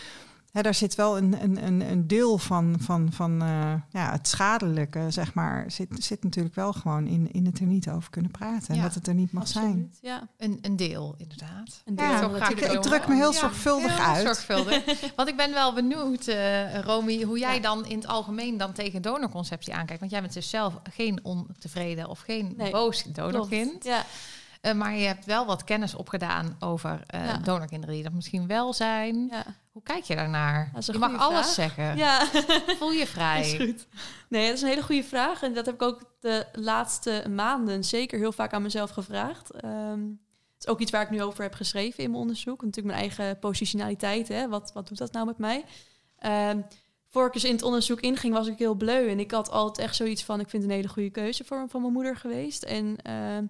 [0.54, 4.28] hè, daar zit wel een, een, een, een deel van, van, van eh, ja, het
[4.28, 8.30] schadelijke, zeg maar, zit, zit natuurlijk wel gewoon in, in het er niet over kunnen
[8.30, 8.68] praten.
[8.68, 9.64] En Ja, dat het er niet mag zijn.
[9.64, 9.98] Absoluut.
[10.00, 10.28] Ja.
[10.38, 11.82] Een, een deel, inderdaad.
[11.84, 14.22] Een Ja, deel Zo ik druk me heel Ja, zorgvuldig heel uit.
[14.24, 14.84] Zorgvuldig.
[15.16, 19.02] Want ik ben wel benieuwd, eh Romy, hoe jij dan in het algemeen dan tegen
[19.02, 20.00] donorconceptie aankijkt.
[20.00, 23.16] Want jij bent dus zelf geen ontevreden of geen Nee, boos Klopt.
[23.16, 23.84] donorkind.
[23.84, 24.04] Ja.
[24.64, 27.36] Eh, maar je hebt wel wat kennis opgedaan over Ja.
[27.36, 29.26] donorkinderen die dat misschien wel zijn.
[29.30, 29.44] Ja.
[29.72, 30.70] Hoe kijk je daarnaar?
[30.78, 31.96] Je mag alles zeggen.
[31.96, 32.26] ja.
[32.78, 33.40] Voel je vrij.
[33.40, 33.86] Is goed.
[34.28, 35.42] Nee, dat is een hele goede vraag.
[35.42, 39.50] En dat heb ik ook de laatste maanden zeker heel vaak aan mezelf gevraagd.
[39.50, 40.00] Ehm,
[40.54, 42.62] het is ook iets waar ik nu over heb geschreven in mijn onderzoek.
[42.62, 44.28] Natuurlijk mijn eigen positionaliteit.
[44.28, 44.48] Hè?
[44.48, 45.64] Wat, wat doet dat nou met mij?
[46.18, 46.60] Ehm
[47.14, 49.08] voor ik dus in het onderzoek inging, was ik heel bleu.
[49.08, 50.40] En ik had altijd echt zoiets van...
[50.40, 52.62] ik vind een hele goede keuze voor, van mijn moeder geweest.
[52.62, 53.46] En ehm,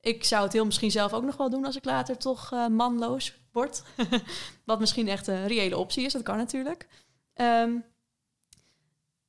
[0.00, 1.64] ik zou het heel misschien zelf ook nog wel doen...
[1.64, 3.82] als ik later toch eh, manloos word.
[4.64, 6.12] Wat misschien echt een reële optie is.
[6.12, 6.88] Dat kan natuurlijk.
[7.34, 7.72] Ehm,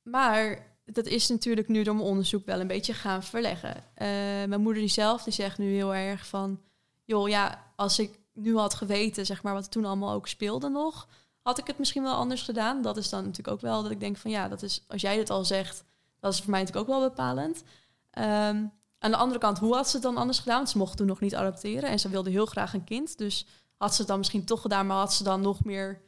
[0.02, 3.76] maar dat is natuurlijk nu door mijn onderzoek wel een beetje gaan verleggen.
[3.94, 4.06] Eh,
[4.46, 6.60] mijn moeder die zelf, die zegt nu heel erg van...
[7.04, 11.08] joh, ja, als ik nu had geweten, zeg maar, wat toen allemaal ook speelde nog...
[11.42, 12.82] had ik het misschien wel anders gedaan.
[12.82, 14.30] Dat is dan natuurlijk ook wel dat ik denk van...
[14.30, 15.84] ja, dat is, als jij dit al zegt,
[16.20, 17.62] dat is voor mij natuurlijk ook wel bepalend.
[18.10, 18.64] Ehm,
[19.00, 20.68] aan de andere kant, hoe had ze het dan anders gedaan?
[20.68, 23.18] Ze mocht toen nog niet adopteren en ze wilde heel graag een kind.
[23.18, 23.46] Dus
[23.76, 26.00] had ze het dan misschien toch gedaan, maar had ze dan nog meer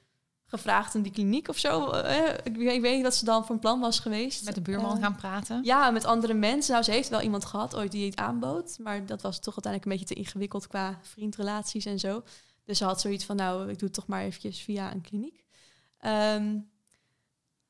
[0.47, 1.90] gevraagd in die kliniek of zo?
[1.90, 4.44] Eh, ik, weet- ik weet niet wat ze dan van plan was geweest.
[4.44, 5.64] Met de buurman Eh, gaan praten.
[5.64, 6.73] ja, met andere mensen.
[6.73, 8.78] Nou, ze heeft wel iemand gehad ooit die het aanbood.
[8.78, 12.23] Maar dat was toch uiteindelijk een beetje te ingewikkeld qua vriendrelaties en zo.
[12.64, 15.44] Dus ze had zoiets van, nou, ik doe het toch maar eventjes via een kliniek.
[15.98, 16.59] Ehm,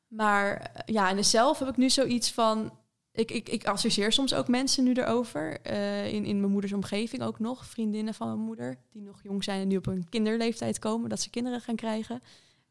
[0.09, 2.73] maar eh, ja, en zelf heb ik nu zoiets van...
[3.13, 5.61] ik, ik, ik associeer soms ook mensen nu erover.
[5.61, 7.67] eh, in, in mijn moeders omgeving ook nog.
[7.67, 8.79] Vriendinnen van mijn moeder.
[8.93, 11.09] Die nog jong zijn en nu op een kinderleeftijd komen.
[11.09, 12.23] Dat ze kinderen gaan krijgen.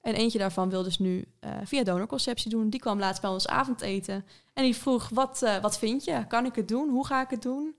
[0.02, 2.70] En eentje daarvan wil dus nu eh, via donorconceptie doen.
[2.70, 4.26] Die kwam laatst bij ons avondeten.
[4.54, 6.28] En die vroeg, wat, eh, wat vind je?
[6.28, 6.90] Kan ik het doen?
[6.90, 7.76] Hoe ga ik het doen?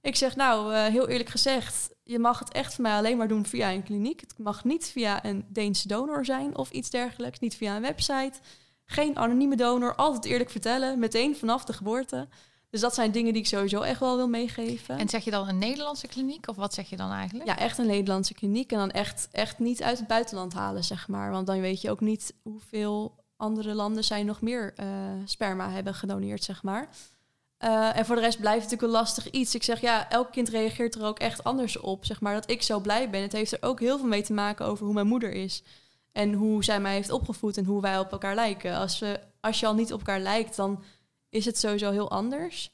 [0.00, 1.94] Ik zeg, nou, heel eerlijk gezegd...
[2.02, 4.20] je mag het echt voor mij alleen maar doen via een kliniek.
[4.20, 7.38] Het mag niet via een Deense donor zijn of iets dergelijks.
[7.38, 8.32] Niet via een website.
[8.90, 9.94] Geen anonieme donor.
[9.94, 10.98] Altijd eerlijk vertellen.
[10.98, 12.28] Meteen vanaf de geboorte.
[12.70, 14.98] Dus dat zijn dingen die ik sowieso echt wel wil meegeven.
[14.98, 17.48] En zeg je dan een Nederlandse kliniek of wat zeg je dan eigenlijk?
[17.48, 18.72] Ja, echt een Nederlandse kliniek.
[18.72, 21.30] En dan echt, echt niet uit het buitenland halen, zeg maar.
[21.30, 24.86] Want dan weet je ook niet hoeveel andere landen zij nog meer eh,
[25.24, 26.88] sperma hebben gedoneerd, zeg maar.
[27.58, 29.54] Eh, en voor de rest blijft het natuurlijk een lastig iets.
[29.54, 32.04] Ik zeg, ja, elk kind reageert er ook echt anders op.
[32.04, 33.22] Zeg maar dat ik zo blij ben.
[33.22, 35.62] Het heeft er ook heel veel mee te maken over hoe mijn moeder is.
[36.12, 38.76] En hoe zij mij heeft opgevoed en hoe wij op elkaar lijken.
[38.76, 40.82] Als, we, als je al niet op elkaar lijkt, dan
[41.28, 42.72] is het sowieso heel anders.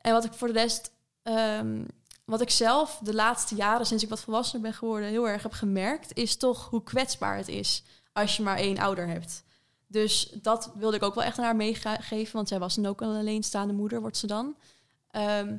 [0.00, 0.90] En wat ik voor de rest...
[1.22, 1.84] ehm,
[2.24, 5.52] wat ik zelf de laatste jaren, sinds ik wat volwassener ben geworden, heel erg heb
[5.52, 7.82] gemerkt, is toch hoe kwetsbaar het is
[8.12, 9.44] als je maar één ouder hebt.
[9.86, 13.00] Dus dat wilde ik ook wel echt aan haar meegeven, want zij was dan ook
[13.00, 14.56] een alleenstaande moeder, wordt ze dan.
[15.10, 15.56] Ehm,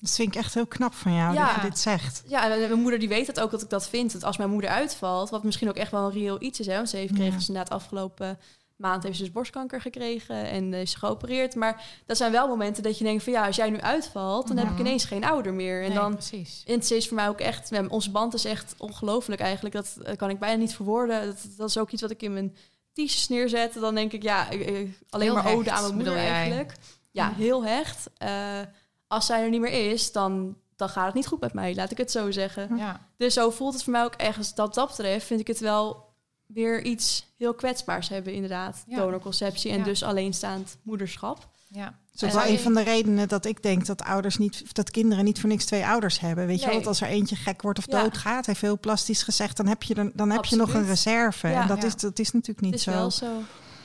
[0.00, 1.46] Dat vind ik echt heel knap van jou Ja.
[1.46, 2.22] dat je dit zegt.
[2.26, 4.12] ja, en mijn moeder die weet het ook dat ik dat vind.
[4.12, 6.66] Dat als mijn moeder uitvalt, wat misschien ook echt wel een reëel iets is.
[6.66, 7.16] Hè, want ze heeft Ja.
[7.18, 8.38] kreeg dus inderdaad afgelopen
[8.76, 11.54] maand heeft ze dus borstkanker gekregen en is ze geopereerd.
[11.54, 14.56] Maar dat zijn wel momenten dat je denkt van ja, als jij nu uitvalt, dan
[14.56, 14.80] heb ik Mhm.
[14.80, 15.82] ineens geen ouder meer.
[15.82, 16.62] En Nee, dan precies.
[16.66, 19.74] En het is voor mij ook echt, ja, onze band is echt ongelooflijk eigenlijk.
[19.74, 21.26] Dat eh, kan ik bijna niet verwoorden.
[21.26, 22.54] Dat, dat is ook iets wat ik in mijn
[22.92, 23.74] t-shirts neerzet.
[23.74, 26.72] Dan denk ik, ja, eh, eh, alleen Heel maar hecht, ode aan mijn moeder eigenlijk.
[27.10, 28.10] Ja, heel hecht.
[28.16, 28.60] Eh,
[29.08, 31.90] als zij er niet meer is, dan, dan gaat het niet goed met mij, laat
[31.90, 32.76] ik het zo zeggen.
[32.76, 33.00] Ja.
[33.16, 34.56] Dus zo voelt het voor mij ook echt.
[34.56, 36.06] Dat dat betreft vind ik het wel
[36.46, 38.84] weer iets heel kwetsbaars hebben, inderdaad.
[38.86, 38.96] Ja.
[38.96, 39.84] Donorconceptie en Ja.
[39.84, 41.48] dus alleenstaand moederschap.
[41.68, 41.94] ja.
[42.12, 45.24] Dat is wel een van de redenen dat ik denk dat ouders niet, dat kinderen
[45.24, 46.46] niet voor niks twee ouders hebben.
[46.46, 48.02] Weet je dat als er eentje gek wordt of Ja.
[48.02, 51.48] doodgaat, heeft heel plastisch gezegd, dan heb je, er, dan heb je nog een reserve.
[51.48, 51.62] Ja.
[51.62, 51.86] en dat, Ja.
[51.86, 52.92] is, dat is natuurlijk niet Het is zo.
[52.92, 53.26] wel zo.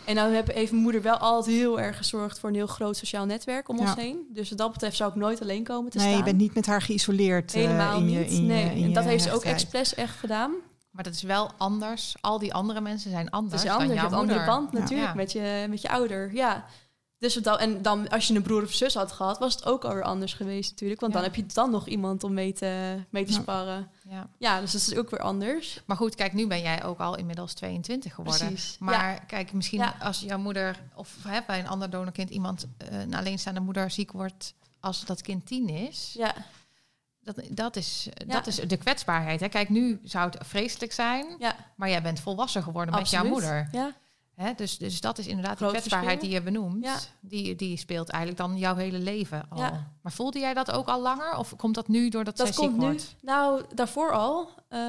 [0.05, 2.97] En nou heb, heeft mijn moeder wel altijd heel erg gezorgd voor een heel groot
[2.97, 3.81] sociaal netwerk om Ja.
[3.81, 4.17] ons heen.
[4.29, 6.17] Dus wat dat betreft zou ik nooit alleen komen te Nee, staan.
[6.17, 7.53] je bent niet met haar geïsoleerd.
[7.53, 8.29] eh, Helemaal in je, niet.
[8.29, 10.51] in je- nee, in en je dat heeft ze ook expres echt gedaan.
[10.91, 12.15] Maar dat is wel anders.
[12.21, 13.79] Al die andere mensen zijn anders is dan.
[13.87, 15.13] Je jouw hebt een andere band natuurlijk Ja.
[15.13, 16.33] met, je, met je ouder.
[16.33, 16.65] Ja.
[17.23, 19.83] Dus dan, en dan als je een broer of zus had gehad, was het ook
[19.85, 20.99] alweer anders geweest natuurlijk.
[21.01, 21.19] Want Ja.
[21.19, 23.39] dan heb je dan nog iemand om mee te, mee te Ja.
[23.39, 23.89] sparren.
[24.09, 24.27] Ja.
[24.37, 25.81] Ja, dus dat is ook weer anders.
[25.85, 28.47] Maar goed, kijk, nu ben jij ook al inmiddels 22 geworden.
[28.47, 28.75] Precies.
[28.79, 33.13] Maar kijk, misschien als jouw moeder of hè, bij een ander donorkind iemand, eh, een
[33.15, 36.33] alleenstaande moeder ziek wordt als dat kind tien is, Ja,
[37.21, 38.33] dat, dat, is, Ja.
[38.33, 39.39] dat is de kwetsbaarheid.
[39.39, 39.47] Hè?
[39.49, 43.67] Kijk, nu zou het vreselijk zijn, ja maar jij bent volwassen geworden met jouw moeder.
[43.71, 43.91] Ja.
[44.35, 44.53] Hè?
[44.55, 46.41] Dus, dus dat is inderdaad Groot die kwetsbaarheid verschil.
[46.41, 46.83] die je benoemt.
[46.83, 46.95] Ja.
[47.19, 49.57] Die, die speelt eigenlijk dan jouw hele leven al.
[49.59, 49.91] Ja.
[50.01, 51.37] Maar voelde jij dat ook al langer?
[51.37, 52.85] Of komt dat nu doordat Dat zij komt ziek nu.
[52.85, 53.15] wordt?
[53.21, 54.49] Nou, daarvoor al.
[54.67, 54.79] Eh,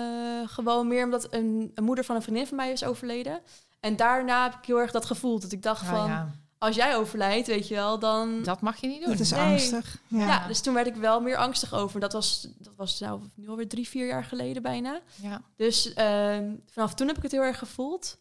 [0.46, 3.40] gewoon meer omdat een, een moeder van een vriendin van mij is overleden.
[3.80, 5.40] En daarna heb ik heel erg dat gevoel.
[5.40, 6.30] Dat ik dacht Oh, van, ja.
[6.58, 8.42] als jij overlijdt, weet je wel, dan...
[8.42, 9.10] Dat mag je niet doen.
[9.10, 9.40] Dat is Nee.
[9.40, 9.98] angstig.
[10.06, 10.26] Ja.
[10.26, 10.46] Ja.
[10.46, 12.00] dus toen werd ik wel meer angstig over.
[12.00, 15.00] Dat was, dat was nou nu alweer drie, vier jaar geleden bijna.
[15.22, 15.40] Ja.
[15.56, 18.18] Dus ehm, vanaf toen heb ik het heel erg gevoeld.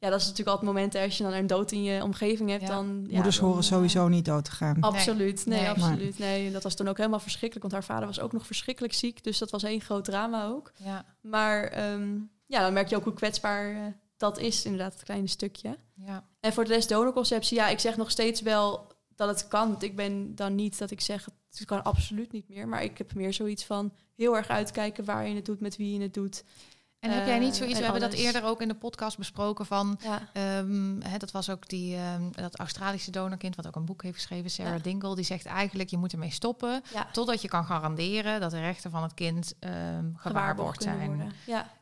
[0.00, 2.62] Ja, dat is natuurlijk altijd momenten als je dan een dood in je omgeving hebt.
[2.62, 2.68] Ja.
[2.68, 4.80] Dan, ja, Moeders dan, horen sowieso niet dood te gaan.
[4.80, 5.68] Absoluut, nee, Nee.
[5.68, 6.18] absoluut.
[6.18, 8.94] Nee, en dat was toen ook helemaal verschrikkelijk, want haar vader was ook nog verschrikkelijk
[8.94, 9.24] ziek.
[9.24, 10.72] Dus dat was één groot drama ook.
[10.76, 11.04] Ja.
[11.20, 12.16] Maar ehm,
[12.46, 13.82] ja, dan merk je ook hoe kwetsbaar eh,
[14.16, 15.78] dat is, inderdaad, het kleine stukje.
[15.94, 16.24] Ja.
[16.40, 19.68] En voor de rest donorconceptie, ja, ik zeg nog steeds wel dat het kan.
[19.68, 22.68] Want Ik ben dan niet dat ik zeg, het kan absoluut niet meer.
[22.68, 25.92] Maar ik heb meer zoiets van heel erg uitkijken waar je het doet, met wie
[25.92, 26.44] je het doet.
[27.00, 29.18] En heb jij niet Eh, zoiets, we en hebben dat eerder ook in de podcast
[29.18, 33.76] besproken van, Ja, ehm, hè, dat was ook die, ehm, dat Australische donorkind, wat ook
[33.76, 34.78] een boek heeft geschreven, Sarah Ja.
[34.82, 37.06] Dingle, die zegt eigenlijk, je moet ermee stoppen, ja.
[37.12, 41.32] totdat je kan garanderen dat de rechten van het kind ehm gewaarborgd zijn.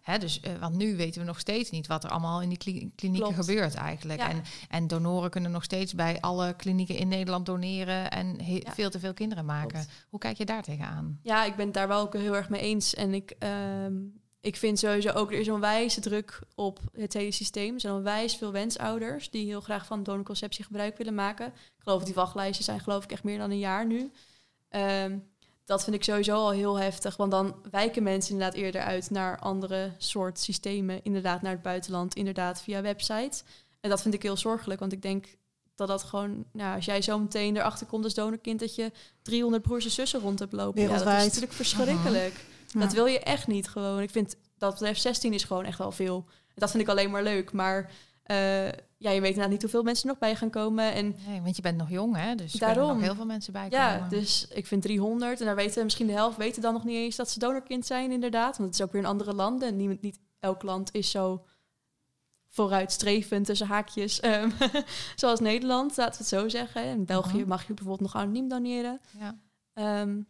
[0.02, 2.58] Hè, dus, eh, want nu weten we nog steeds niet wat er allemaal in die
[2.58, 3.48] kli- klinieken Klopt.
[3.48, 4.20] gebeurt eigenlijk.
[4.20, 8.98] En, en donoren kunnen nog steeds bij alle klinieken in Nederland doneren en veel te
[8.98, 9.68] veel kinderen maken.
[9.68, 10.06] Klopt.
[10.08, 11.18] Hoe kijk je daar tegenaan?
[11.22, 12.94] ja, ik ben het daar wel ook heel erg mee eens.
[12.94, 13.36] En ik,
[14.40, 17.74] ik vind sowieso ook, er is een wijze druk op het hele systeem.
[17.74, 21.46] Er zijn onwijs veel wensouders die heel graag van donorconceptie gebruik willen maken.
[21.46, 24.10] Ik geloof dat die wachtlijsten zijn geloof ik echt meer dan een jaar nu.
[24.68, 25.18] Ehm,
[25.64, 27.16] dat vind ik sowieso al heel heftig.
[27.16, 31.00] Want dan wijken mensen inderdaad eerder uit naar andere soort systemen.
[31.02, 33.42] Inderdaad naar het buitenland, inderdaad via websites.
[33.80, 35.26] En dat vind ik heel zorgelijk, want ik denk
[35.74, 36.44] dat dat gewoon...
[36.52, 38.60] Nou, als jij zo meteen erachter komt als donorkind...
[38.60, 38.92] dat je
[39.22, 40.82] 300 broers en zussen rond hebt lopen.
[40.82, 42.34] Ja, dat is natuurlijk verschrikkelijk.
[42.72, 42.80] Ja.
[42.80, 44.00] Dat wil je echt niet gewoon.
[44.00, 46.24] Ik vind dat betreft 16 is gewoon echt wel veel.
[46.54, 47.52] Dat vind ik alleen maar leuk.
[47.52, 47.90] Maar
[48.22, 48.66] Eh,
[48.98, 50.92] ja, je weet inderdaad niet hoeveel mensen er nog bij gaan komen.
[50.92, 52.34] En Nee, want je bent nog jong, hè?
[52.34, 52.76] Dus er Daarom.
[52.78, 53.78] kunnen nog heel veel mensen bij komen.
[53.78, 55.40] ja, dus ik vind 300.
[55.40, 58.12] En daar weten misschien de helft weten dan nog niet eens dat ze donorkind zijn,
[58.12, 58.56] inderdaad.
[58.58, 59.68] Want het is ook weer in andere landen.
[59.68, 61.44] En niet, niet elk land is zo
[62.48, 64.20] vooruitstrevend tussen haakjes.
[64.20, 64.50] ehm,
[65.16, 66.84] zoals Nederland, laten we het zo zeggen.
[66.84, 67.48] In België Mhm.
[67.48, 69.00] mag je bijvoorbeeld nog anoniem doneren.
[69.18, 69.38] Ja.
[69.74, 70.20] Ehm,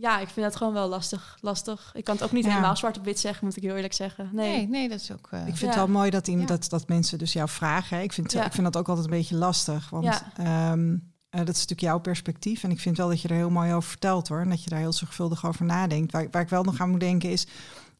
[0.00, 1.38] ja, ik vind dat gewoon wel lastig.
[1.40, 1.90] lastig.
[1.94, 2.50] Ik kan het ook niet Ja.
[2.50, 4.28] helemaal zwart op wit zeggen, moet ik heel eerlijk zeggen.
[4.32, 4.56] Nee.
[4.56, 5.28] Nee, nee, dat is ook...
[5.30, 5.66] eh, Ik vind Ja.
[5.66, 6.54] het wel mooi dat, iemand, Ja.
[6.56, 7.96] dat, dat mensen dus jou vragen.
[7.96, 8.02] hè.
[8.02, 8.44] Ik vind, Ja.
[8.44, 9.90] ik vind dat ook altijd een beetje lastig.
[9.90, 10.22] Want Ja.
[10.36, 10.92] ehm,
[11.30, 12.62] eh, dat is natuurlijk jouw perspectief.
[12.62, 14.40] En ik vind wel dat je er heel mooi over vertelt hoor.
[14.40, 16.12] En dat je daar heel zorgvuldig over nadenkt.
[16.12, 17.46] Waar, waar ik wel nog aan moet denken is.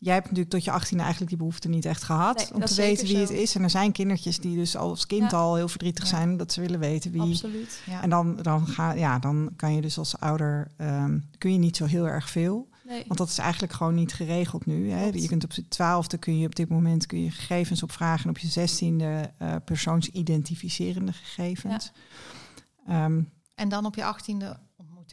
[0.03, 2.37] Jij hebt natuurlijk tot je 18 eigenlijk die behoefte niet echt gehad.
[2.37, 3.55] Nee, om te weten wie het is.
[3.55, 5.37] En er zijn kindertjes die dus als kind Ja.
[5.37, 6.11] al heel verdrietig Ja.
[6.11, 6.37] zijn.
[6.37, 7.21] Dat ze willen weten wie.
[7.23, 7.83] Absoluut.
[7.87, 8.03] ja.
[8.03, 11.77] En dan, dan, ga, ja, dan kan je dus als ouder ehm, kun je niet
[11.77, 12.69] zo heel erg veel.
[12.85, 13.05] Nee.
[13.07, 14.91] Want dat is eigenlijk gewoon niet geregeld nu.
[14.91, 15.05] Hè?
[15.05, 18.25] Je kunt op je twaalfde kun je op dit moment kun je gegevens opvragen.
[18.25, 21.93] En op je zestiende eh persoonsidentificerende gegevens.
[22.87, 23.23] Ehm,
[23.55, 24.59] En dan op je achttiende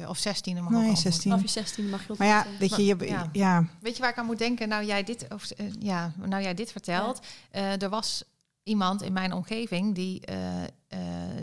[0.06, 1.12] Of zestiende mag Nee, ook al ontmoeten.
[1.14, 1.32] 16.
[1.32, 2.68] Vanaf je 16 mag je maar ja, ontmoeten.
[2.70, 3.30] weet je, je ja.
[3.32, 3.68] ja.
[3.82, 4.68] Weet je waar ik aan moet denken?
[4.70, 7.20] Nou, jij dit, of, eh, ja, nou jij dit vertelt.
[7.52, 8.24] Eh, er was
[8.64, 10.26] iemand in mijn omgeving die...
[10.26, 11.00] eh, eh,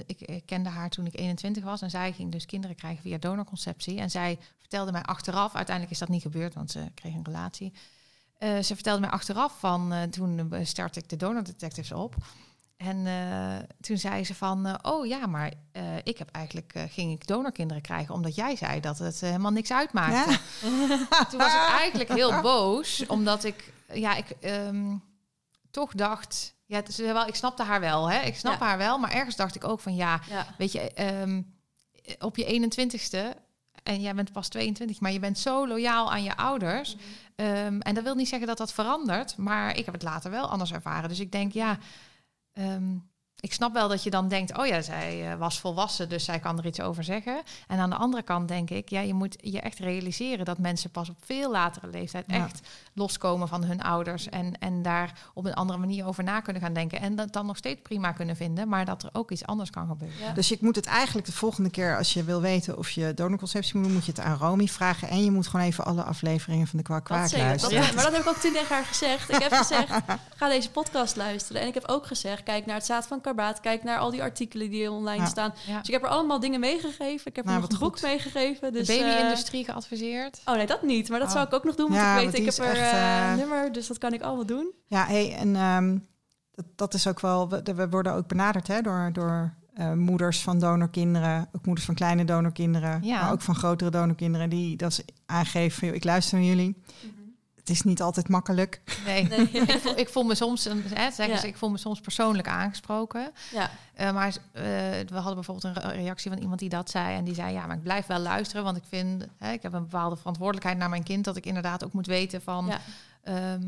[0.06, 1.82] ik, ik kende haar toen ik 21 was.
[1.82, 3.98] En zij ging dus kinderen krijgen via donorconceptie.
[4.00, 5.54] En zij vertelde mij achteraf...
[5.54, 7.72] Uiteindelijk is dat niet gebeurd, want ze kreeg een relatie.
[8.38, 9.92] Eh, ze vertelde mij achteraf van...
[9.92, 12.14] eh, toen eh, startte ik de Donor Detectives op...
[12.76, 17.12] En eh, toen zei ze van, eh, oh ja, maar eh, ik heb eigenlijk ging
[17.12, 20.30] ik donorkinderen krijgen omdat jij zei dat het helemaal niks uitmaakte.
[20.30, 21.24] Ja.
[21.30, 24.96] Toen was ik eigenlijk heel boos, omdat ik, ja, ik ehm,
[25.70, 28.66] toch dacht, ja, het is wel, ik snapte haar wel, hè, ik snap Ja.
[28.66, 30.46] haar wel, maar ergens dacht ik ook van, ja, Ja.
[30.58, 31.42] weet je, ehm,
[32.18, 33.36] op je 21ste
[33.82, 36.96] en jij bent pas 22, maar je bent zo loyaal aan je ouders.
[37.36, 40.48] Ehm, en dat wil niet zeggen dat dat verandert, maar ik heb het later wel
[40.48, 41.08] anders ervaren.
[41.08, 41.78] Dus ik denk, ja,
[42.56, 43.02] um,
[43.44, 46.38] ik snap wel dat je dan denkt, oh ja, zij eh, was volwassen, dus zij
[46.38, 47.42] kan er iets over zeggen.
[47.68, 50.90] En aan de andere kant denk ik, ja, je moet je echt realiseren dat mensen
[50.90, 52.34] pas op veel latere leeftijd Ja.
[52.34, 52.60] echt
[52.92, 56.72] loskomen van hun ouders en, en daar op een andere manier over na kunnen gaan
[56.72, 57.00] denken.
[57.00, 59.86] En dat dan nog steeds prima kunnen vinden, maar dat er ook iets anders kan
[59.86, 60.18] gebeuren.
[60.18, 60.32] Ja.
[60.32, 63.78] Dus je moet het eigenlijk de volgende keer, als je wil weten of je donorconceptie
[63.78, 65.08] moet moet je het aan Romy vragen.
[65.08, 67.30] En je moet gewoon even alle afleveringen van de Kwak Kwaak.
[67.30, 67.94] Dat, luisteren.
[67.94, 69.30] Maar dat heb ik ook toen tegen haar gezegd.
[69.30, 69.90] Ik heb gezegd,
[70.36, 71.62] ga deze podcast luisteren.
[71.62, 73.20] En ik heb ook gezegd, kijk naar het zaad van
[73.60, 75.28] Kijk naar al die artikelen die online Ja.
[75.28, 75.54] staan.
[75.66, 75.78] Ja.
[75.78, 77.26] Dus ik heb er allemaal dingen meegegeven.
[77.30, 78.72] Ik heb Nou, er nog een boek meegegeven.
[78.72, 80.40] Dus, de eh, baby-industrie geadviseerd.
[80.44, 81.08] oh nee, dat niet.
[81.08, 81.34] Maar dat Oh.
[81.34, 81.88] zou ik ook nog doen.
[81.88, 83.72] Want Ja, ik weet, ik heb er echt, eh, eh, een nummer.
[83.72, 84.72] Dus dat kan ik allemaal doen.
[84.86, 85.98] Ja, hey, en ehm,
[86.54, 87.48] dat, dat is ook wel.
[87.48, 91.94] We, we worden ook benaderd hè, door, door eh, moeders van donorkinderen, ook moeders van
[91.94, 93.20] kleine donorkinderen, Ja.
[93.22, 96.82] maar ook van grotere donorkinderen, die dat ze aangeven van, ik luister naar jullie.
[97.64, 98.80] Het is niet altijd makkelijk.
[99.04, 99.38] Nee, Nee.
[99.50, 101.40] ik, voel, ik voel me soms, een- hè, zeggen Ja.
[101.40, 103.32] ze, ik voel me soms persoonlijk aangesproken.
[103.52, 107.16] Ja, Eh, maar eh, we hadden bijvoorbeeld een re- reactie van iemand die dat zei.
[107.16, 108.64] En die zei, ja, maar ik blijf wel luisteren.
[108.64, 111.24] Want ik vind, hè, ik heb een bepaalde verantwoordelijkheid naar mijn kind.
[111.24, 112.80] Dat ik inderdaad ook moet weten van ja.
[113.22, 113.62] ehm,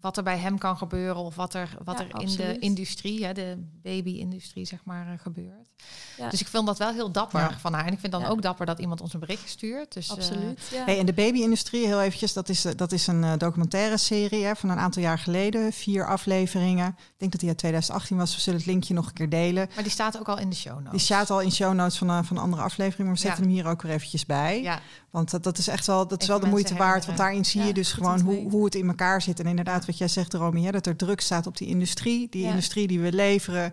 [0.00, 1.16] wat er bij hem kan gebeuren.
[1.22, 2.36] Of wat er, wat Ja, er in absoluut.
[2.54, 5.68] de industrie, hè, de baby-industrie, zeg maar, eh, gebeurt.
[6.16, 6.28] Ja.
[6.28, 7.58] Dus ik vind dat wel heel dapper Ja.
[7.58, 7.86] van haar.
[7.86, 8.28] En ik vind dan Ja.
[8.28, 9.92] ook dapper dat iemand ons een bericht stuurt.
[9.94, 10.60] Dus, eh, absoluut.
[10.72, 10.84] Ja.
[10.84, 14.56] Hey, en de baby-industrie, heel eventjes, dat is, eh, dat is een documentaire serie hè,
[14.56, 15.72] van een aantal jaar geleden.
[15.72, 16.88] Vier afleveringen.
[16.88, 18.34] Ik denk dat die uit 2018 was.
[18.34, 19.68] We zullen het linkje nog een keer delen.
[19.74, 20.90] maar die staat ook al in de show notes.
[20.90, 23.42] Die staat al in show notes van, een van een andere aflevering, maar we zetten
[23.42, 23.48] Ja.
[23.48, 24.62] hem hier ook weer eventjes bij.
[24.62, 24.80] Ja,
[25.10, 27.06] Want dat, dat is echt wel, dat is Even wel de moeite waard.
[27.06, 29.40] Want daarin zie je dus gewoon hoe, hoe het in elkaar zit.
[29.40, 32.28] En inderdaad, wat jij zegt, Romy, hè, dat er druk staat op die industrie.
[32.30, 32.48] Die Ja.
[32.48, 33.72] industrie die we leveren.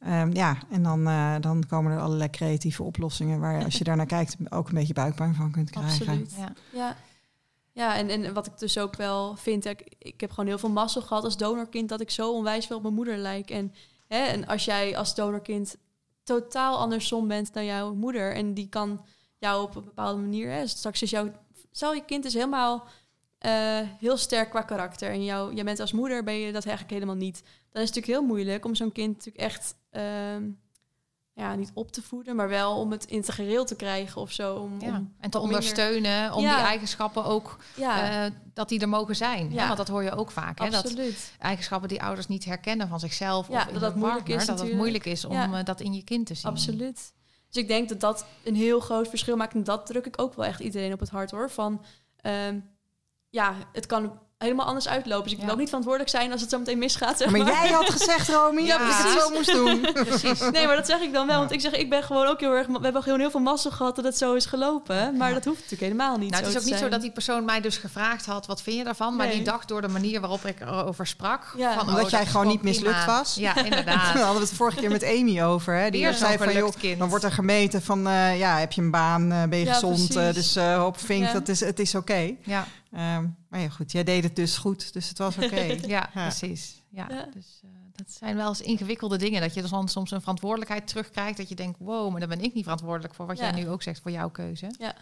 [0.00, 3.84] Ehm, ja, en dan, eh, dan komen er allerlei creatieve oplossingen waar je, als je
[3.84, 6.06] daarnaar kijkt, ook een beetje buikpijn van kunt krijgen.
[6.06, 6.34] Absoluut.
[6.38, 6.52] ja.
[6.72, 6.96] Ja,
[7.72, 10.70] ja en, en wat ik dus ook wel vind, ik, ik heb gewoon heel veel
[10.70, 13.50] mazzel gehad als donorkind dat ik zo onwijs veel op mijn moeder lijk.
[13.50, 13.74] En,
[14.08, 15.76] hè, en als jij als donorkind
[16.24, 19.04] totaal andersom bent dan jouw moeder en die kan
[19.38, 21.30] jou op een bepaalde manier, hè, straks is jouw,
[21.70, 22.86] stel je kind is helemaal
[23.40, 26.94] eh, heel sterk qua karakter en jou, jij bent als moeder ben je dat eigenlijk
[26.94, 27.42] helemaal niet.
[27.42, 30.48] Dan is het natuurlijk heel moeilijk om zo'n kind natuurlijk echt ehm,
[31.32, 34.54] ja, niet op te voeden, maar wel om het integreel te krijgen of zo.
[34.56, 36.56] Om, Ja, om en te minder- ondersteunen om Ja.
[36.56, 39.52] die eigenschappen ook Ja, eh, dat die er mogen zijn.
[39.52, 39.64] Ja.
[39.66, 40.58] Want dat hoor je ook vaak.
[40.58, 40.70] Hè?
[40.70, 40.94] Dat
[41.38, 44.72] eigenschappen die ouders niet herkennen van zichzelf Ja, of dat dat moeilijk is dat het
[44.72, 46.50] moeilijk is om eh, dat in je kind te zien.
[46.50, 47.12] Absoluut.
[47.50, 49.54] Dus ik denk dat dat een heel groot verschil maakt.
[49.54, 51.50] En dat druk ik ook wel echt iedereen op het hart hoor.
[51.50, 51.84] Van
[52.16, 52.58] ehm,
[53.30, 55.22] ja, het kan helemaal anders uitlopen.
[55.24, 55.52] Dus ik wil Ja.
[55.52, 57.18] ook niet verantwoordelijk zijn als het zo meteen misgaat.
[57.18, 57.52] Zeg Maar maar.
[57.52, 59.80] jij had gezegd, Romy, Ja, dat ik het zo moest doen.
[60.06, 60.40] Precies.
[60.50, 61.38] Nee, maar dat zeg ik dan wel.
[61.38, 62.66] Want ik zeg, ik ben gewoon ook heel erg...
[62.66, 65.16] We hebben gewoon heel veel massa gehad dat het zo is gelopen.
[65.16, 65.34] Maar Ja.
[65.34, 67.60] dat hoeft natuurlijk helemaal niet Nou, het is ook niet zo dat die persoon mij
[67.60, 69.16] dus gevraagd had, wat vind je daarvan?
[69.16, 69.34] Maar Nee.
[69.36, 71.54] die dacht door de manier waarop ik erover sprak.
[71.56, 71.70] Ja.
[71.72, 72.74] van, Omdat oh, dat jij gewoon niet prima.
[72.76, 73.34] mislukt was.
[73.34, 74.00] Ja, Daar inderdaad.
[74.00, 75.74] hadden we het vorige keer met Amy over.
[75.74, 75.90] Hè?
[75.90, 76.98] Die zei van, joh, kind.
[76.98, 79.72] dan wordt er gemeten van, eh, ja, heb je een baan, eh, ben je Ja,
[79.72, 81.32] gezond, eh, dus eh hoop vink, Ja.
[81.32, 82.34] dat is, het is oké.
[82.44, 85.56] Ja, Ehm, maar ja, goed, jij deed het dus goed, dus het was oké.
[85.64, 86.08] ja, Ja.
[86.12, 86.82] precies.
[86.88, 87.26] Ja, Ja.
[87.34, 89.40] Dus eh, dat zijn wel eens ingewikkelde dingen.
[89.40, 91.36] Dat je dan soms een verantwoordelijkheid terugkrijgt.
[91.36, 93.50] Dat je denkt, wow, maar dan ben ik niet verantwoordelijk voor wat Ja.
[93.50, 94.70] jij nu ook zegt voor jouw keuze.
[94.78, 94.94] Ja.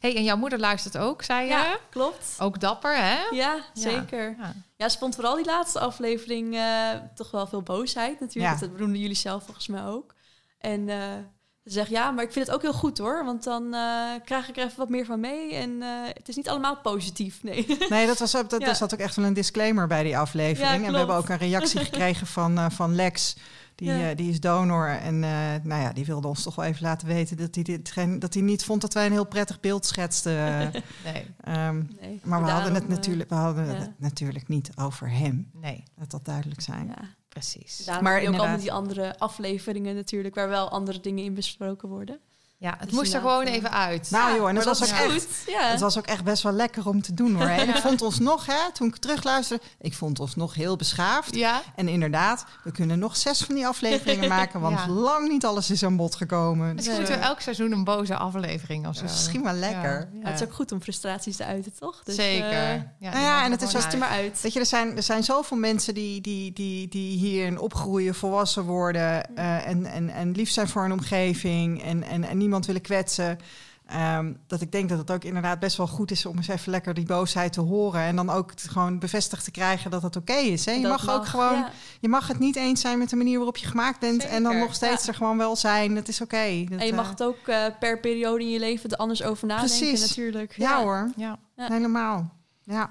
[0.00, 1.48] hey, en jouw moeder luistert ook, zei je?
[1.50, 2.36] Ja, klopt.
[2.38, 3.18] Ook dapper, hè?
[3.30, 4.36] Ja, zeker.
[4.38, 4.54] Ja.
[4.76, 8.54] Ja, ze vond vooral die laatste aflevering eh, toch wel veel boosheid natuurlijk.
[8.54, 8.60] Ja.
[8.60, 10.14] Dat benoemden jullie zelf volgens mij ook.
[10.58, 10.98] En eh,
[11.64, 13.24] ze zegt, ja, maar ik vind het ook heel goed hoor.
[13.24, 13.80] Want dan eh,
[14.24, 15.54] krijg ik er even wat meer van mee.
[15.54, 17.66] En eh, het is niet allemaal positief, nee.
[17.88, 18.68] Nee, dat was, dat, Ja.
[18.68, 20.80] er zat ook echt wel een disclaimer bij die aflevering.
[20.80, 23.36] Ja, en we hebben ook een reactie gekregen van, eh, van Lex.
[23.74, 24.10] Die, Ja.
[24.10, 24.88] eh, die is donor.
[24.88, 25.30] En eh,
[25.62, 28.34] nou ja, die wilde ons toch wel even laten weten dat hij, dit, geen, dat
[28.34, 30.34] hij niet vond dat wij een heel prettig beeld schetsten.
[31.04, 33.72] Nee, Ehm, nee maar we hadden, het natuurlijk, we hadden ja.
[33.74, 35.50] het natuurlijk niet over hem.
[35.52, 36.86] nee, Laat dat duidelijk zijn.
[36.86, 37.18] ja.
[37.30, 37.76] Precies.
[37.76, 38.40] Daarom Maar ook inderdaad.
[38.46, 40.34] allemaal die andere afleveringen natuurlijk...
[40.34, 42.20] waar wel andere dingen in besproken worden.
[42.60, 44.10] Ja, het Dus moest er gewoon eh, even uit.
[44.10, 45.26] Nou joh, en het was dat ook echt...
[45.46, 45.70] Ja.
[45.70, 47.46] Het was ook echt best wel lekker om te doen hoor.
[47.60, 51.34] En ik vond ons nog, hè, toen ik terugluisterde, ik vond ons nog heel beschaafd.
[51.34, 54.88] Ja, En inderdaad, we kunnen nog zes van die afleveringen maken, want Ja.
[54.88, 56.76] lang niet alles is aan bod gekomen.
[56.76, 59.02] Dus, moeten we eh, elk seizoen een boze aflevering of zo.
[59.02, 60.08] misschien wel lekker.
[60.12, 62.02] Ja, Ja, het is ook goed om frustraties te uiten, toch?
[62.04, 62.50] Dus, Zeker.
[62.52, 64.40] eh, ja, Nou ja, en er het is Zet er maar uit.
[64.40, 68.64] Weet je, er zijn, er zijn zoveel mensen die, die, die, die hierin opgroeien, volwassen
[68.64, 72.82] worden eh, en, en, en lief zijn voor hun omgeving en, en, en niemand willen
[72.82, 73.38] kwetsen.
[73.86, 76.70] Ehm, dat ik denk dat het ook inderdaad best wel goed is om eens even
[76.70, 78.00] lekker die boosheid te horen.
[78.00, 80.64] En dan ook gewoon bevestigd te krijgen dat het oké is.
[80.64, 80.72] Hè?
[80.72, 81.70] Je Dat mag, ook gewoon, ja.
[82.00, 84.26] je mag het niet eens zijn met de manier waarop je gemaakt bent.
[84.26, 85.08] En dan nog steeds ja.
[85.08, 85.96] er gewoon wel zijn.
[85.96, 86.64] Het is oké.
[86.68, 89.22] Dat, En je mag eh, het ook eh, per periode in je leven er anders
[89.22, 90.08] over nadenken Precies.
[90.08, 90.56] natuurlijk.
[90.56, 91.38] ja, hoor, Ja.
[91.56, 91.66] Ja.
[91.68, 92.32] helemaal.
[92.62, 92.90] Ja.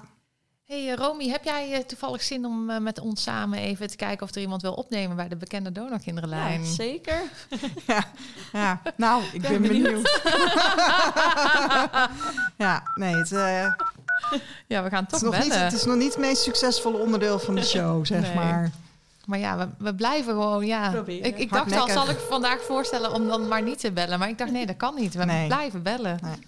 [0.70, 3.96] Hey eh, Romy, heb jij eh, toevallig zin om eh, met ons samen even te
[3.96, 6.60] kijken of er iemand wil opnemen bij de bekende donorkinderenlijn?
[6.64, 7.20] Ja, zeker.
[7.86, 8.04] Ja,
[8.52, 8.80] ja.
[8.96, 9.84] nou, ik ben ben benieuwd.
[9.84, 10.20] benieuwd.
[12.56, 13.72] ja, nee, het, eh,
[14.66, 15.64] Ja, we gaan het, toch is nog niet, bellen.
[15.64, 18.34] het is nog niet het meest succesvolle onderdeel van de show, zeg Nee.
[18.34, 18.70] maar.
[19.24, 20.90] Maar ja, we, we blijven gewoon, ja.
[20.90, 21.24] Proberen.
[21.26, 24.18] Ik, ik dacht al, zal ik vandaag voorstellen om dan maar niet te bellen.
[24.18, 25.14] Maar ik dacht, nee, dat kan niet.
[25.14, 25.46] We Nee.
[25.46, 26.18] blijven bellen.
[26.22, 26.46] Nee.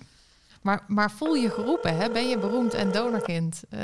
[0.62, 2.10] Maar, maar voel je geroepen, hè?
[2.10, 3.62] Ben je beroemd en donorkind?
[3.70, 3.80] Eh,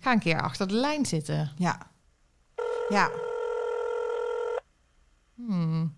[0.00, 1.52] ga een keer achter de lijn zitten.
[1.56, 1.78] Ja.
[2.88, 3.10] Ja,
[5.34, 5.96] Hmm.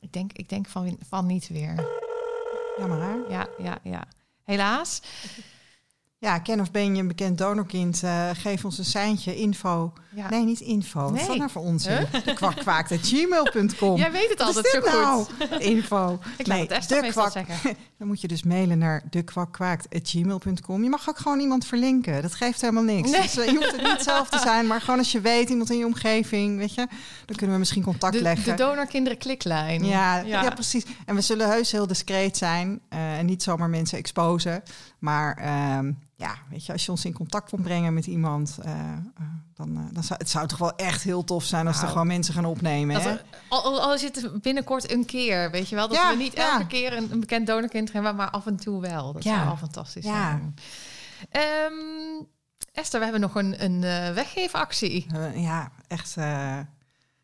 [0.00, 1.88] Ik denk, ik denk van, van niet weer.
[2.78, 3.14] jammer hè?
[3.28, 4.04] Ja, ja, ja.
[4.44, 5.02] Helaas.
[6.22, 8.02] Ja, ken of ben je een bekend donorkind?
[8.02, 9.92] eh, geef ons een seintje, info.
[10.14, 10.28] Ja.
[10.30, 11.00] Nee, niet info.
[11.00, 11.38] Wat is dat Nee.
[11.38, 11.84] nou voor ons?
[11.84, 13.96] De kwakkwaakt.gmail.com.
[13.96, 15.00] Jij weet het altijd zo dit goed.
[15.00, 15.26] nou?
[15.62, 16.18] Info.
[16.36, 17.76] Ik laat het de meestal kwak- zeggen.
[17.98, 20.82] Dan moet je dus mailen naar dekwakkwaakt.gmail.com.
[20.82, 22.22] Je mag ook gewoon iemand verlinken.
[22.22, 23.10] Dat geeft helemaal niks.
[23.10, 23.20] Nee.
[23.22, 24.66] Dus, eh, je hoeft het niet zelf te zijn.
[24.66, 26.86] Maar gewoon als je weet, iemand in je omgeving, weet je,
[27.26, 28.56] dan kunnen we misschien contact De, leggen.
[28.56, 29.84] de donorkinderen kliklijn.
[29.84, 30.50] ja, ja.
[30.50, 30.84] precies.
[31.06, 34.62] En we zullen heus heel discreet zijn eh, en niet zomaar mensen exposen.
[35.00, 38.72] Maar ehm, ja, weet je, als je ons in contact kon brengen met iemand, eh,
[38.72, 38.98] eh,
[39.54, 41.92] dan, eh, dan zou het zou toch wel echt heel tof zijn als er Nou.
[41.92, 42.94] gewoon mensen gaan opnemen.
[42.94, 43.10] Dat hè?
[43.10, 45.88] er, al, al, al is het binnenkort een keer, weet je wel.
[45.88, 46.52] Dat Ja, we niet ja.
[46.52, 49.12] elke keer een, een bekend donorkind hebben, maar af en toe wel.
[49.12, 49.36] Dat Ja.
[49.36, 50.12] zou al fantastisch Ja.
[50.28, 50.54] zijn.
[51.30, 52.24] Ehm,
[52.72, 55.06] Esther, we hebben nog een, een eh, weggeefactie.
[55.34, 56.14] Ja, echt.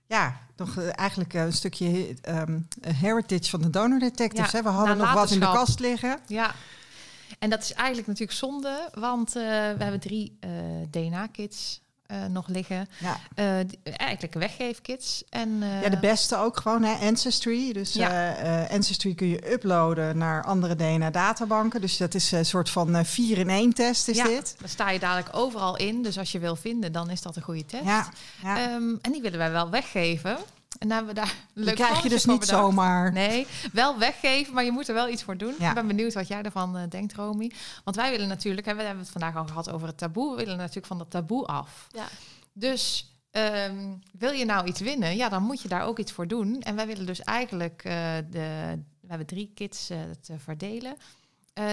[0.06, 4.50] ja, nog eh, eigenlijk een stukje ehm, heritage van de donor detectives.
[4.50, 4.62] Ja, hè?
[4.64, 6.18] We hadden nog wat in de kast liggen.
[6.26, 6.54] Ja.
[7.38, 10.50] En dat is eigenlijk natuurlijk zonde, want eh, we hebben drie eh,
[10.90, 12.88] DNA-kits eh, nog liggen.
[12.98, 13.64] Ja.
[13.64, 15.24] Die- eigenlijk weggeefkits.
[15.28, 17.06] En, ja, de beste ook gewoon, hè?
[17.06, 17.72] Ancestry.
[17.72, 18.66] Dus Ja.
[18.70, 21.80] Ancestry kun je uploaden naar andere DNA-databanken.
[21.80, 24.56] Dus dat is een soort van 4-in-1-test is ja, dit.
[24.58, 26.02] daar sta je dadelijk overal in.
[26.02, 27.84] Dus als je wil vinden, dan is dat een goede test.
[27.84, 28.08] Ja,
[28.42, 28.58] ja.
[28.58, 30.38] Ehm, en die willen wij wel weggeven.
[30.78, 32.58] En dan hebben we daar een die leuk krijg je dus niet bedacht.
[32.58, 33.12] zomaar.
[33.12, 35.54] Nee, wel weggeven, maar je moet er wel iets voor doen.
[35.58, 35.68] Ja.
[35.68, 37.52] Ik ben benieuwd wat jij ervan eh, denkt, Romy.
[37.84, 40.30] Want wij willen natuurlijk, hè, we hebben het vandaag al gehad over het taboe.
[40.30, 41.86] We willen natuurlijk van dat taboe af.
[41.90, 42.06] Ja.
[42.52, 46.28] Dus ehm, wil je nou iets winnen, ja, dan moet je daar ook iets voor
[46.28, 46.62] doen.
[46.62, 47.92] En wij willen dus eigenlijk eh,
[48.30, 50.96] de, we hebben drie kits eh, te verdelen.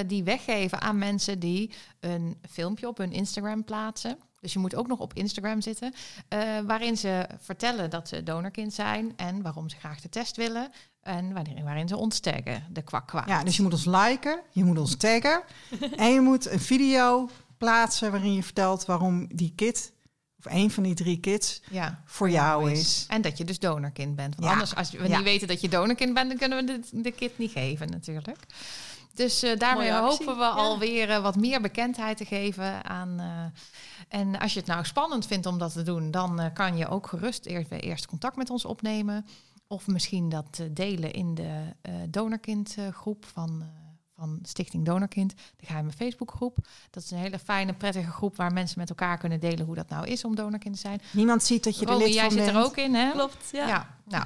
[0.07, 4.17] die weggeven aan mensen die een filmpje op hun Instagram plaatsen.
[4.43, 5.93] Dus je moet ook nog op Instagram zitten,
[6.27, 10.71] eh, waarin ze vertellen dat ze donorkind zijn en waarom ze graag de test willen.
[11.01, 13.11] En waarin, waarin ze ons taggen, de kwak.
[13.27, 15.41] Ja, dus je moet ons liken, je moet ons taggen.
[15.95, 19.93] en je moet een video plaatsen waarin je vertelt waarom die kit,
[20.39, 23.05] of een van die drie kits, ja, voor jou is.
[23.09, 24.35] En dat je dus donorkind bent.
[24.35, 24.51] Want Ja.
[24.51, 25.15] anders, als we Ja.
[25.17, 28.39] niet weten dat je donorkind bent, dan kunnen we de, de kit niet geven natuurlijk.
[29.13, 30.49] Dus eh, daarmee hopen we ja.
[30.49, 33.19] alweer eh, wat meer bekendheid te geven aan.
[33.19, 36.87] eh, en als je het nou spannend vindt om dat te doen, dan kan je
[36.87, 39.25] ook gerust eerst, eerst contact met ons opnemen.
[39.67, 43.63] Of misschien dat delen in de eh donorkind eh, groep van,
[44.15, 45.33] van Stichting Donorkind.
[45.55, 46.57] De geheime Facebookgroep.
[46.89, 49.89] Dat is een hele fijne, prettige groep waar mensen met elkaar kunnen delen hoe dat
[49.89, 51.01] nou is om donorkind te zijn.
[51.11, 52.57] Niemand ziet dat je er lid jij van zit bent.
[52.57, 53.11] er ook in, hè?
[53.11, 53.67] Klopt, ja.
[53.67, 54.25] Ja, nou.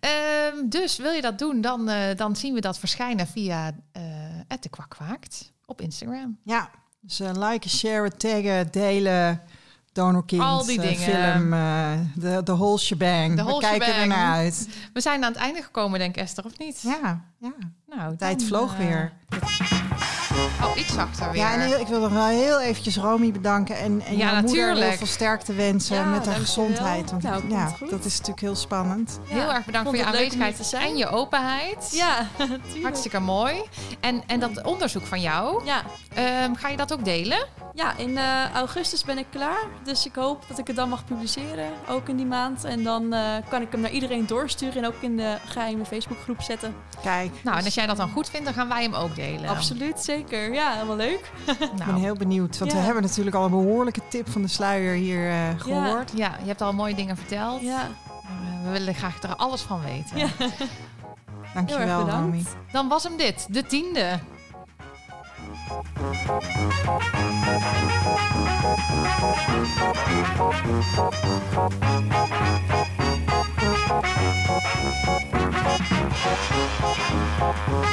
[0.00, 4.02] Ehm, dus wil je dat doen, dan, eh, dan zien we dat verschijnen via eh
[4.60, 6.38] de Kwakwaakt op Instagram.
[6.44, 9.42] Ja, dus eh, liken, sharen, taggen, delen,
[9.98, 11.32] donorkind, Al die eh, dingen.
[11.32, 13.34] film, eh, de, de whole shebang.
[13.44, 14.00] We kijken shebang.
[14.00, 14.68] er naar uit.
[14.92, 16.80] We zijn aan het einde gekomen, denk Esther, of niet?
[16.80, 17.52] Ja, ja.
[17.86, 19.12] Nou, tijd dan, vloog eh, weer.
[20.62, 21.40] Oh, iets zachter weer.
[21.40, 24.40] Ja, en heel- ik wil nog wel heel eventjes Romy bedanken en, en Ja, jouw
[24.40, 24.96] moeder heel natuurlijk.
[24.98, 27.10] veel sterkte wensen Ja, met haar gezondheid.
[27.10, 29.18] Want Nou, ja, dat is natuurlijk heel spannend.
[29.24, 30.88] Heel erg bedankt voor je aanwezigheid te zijn.
[30.88, 31.88] en je openheid.
[31.92, 32.26] Ja.
[32.82, 33.62] Hartstikke mooi.
[34.00, 35.82] En, en dat onderzoek van jou, Ja,
[36.14, 37.46] ehm, ga je dat ook delen?
[37.74, 38.24] ja, in eh,
[38.54, 39.64] augustus ben ik klaar.
[39.84, 41.70] Dus ik hoop dat ik het dan mag publiceren.
[41.88, 42.64] Ook in die maand.
[42.64, 44.76] En dan eh, kan ik hem naar iedereen doorsturen.
[44.76, 46.74] En ook in de geheime Facebookgroep zetten.
[47.02, 49.48] Kijk, Nou, en als jij dat dan goed vindt, dan gaan wij hem ook delen.
[49.50, 50.27] Absoluut, zeker.
[50.30, 51.30] Ja, helemaal leuk.
[51.46, 52.58] ik ben Nou, heel benieuwd.
[52.58, 52.76] Want Ja.
[52.78, 56.12] we hebben natuurlijk al een behoorlijke tip van de sluier hier eh, gehoord.
[56.14, 57.60] ja, je hebt al mooie dingen verteld.
[57.62, 60.18] Ja, Maar, eh, we willen graag er alles van weten.
[60.18, 60.26] Ja.
[60.38, 60.48] heel
[61.54, 62.24] Dankjewel, erg bedankt.
[62.24, 62.44] Romy.
[62.72, 64.18] Dan was hem dit, de tiende.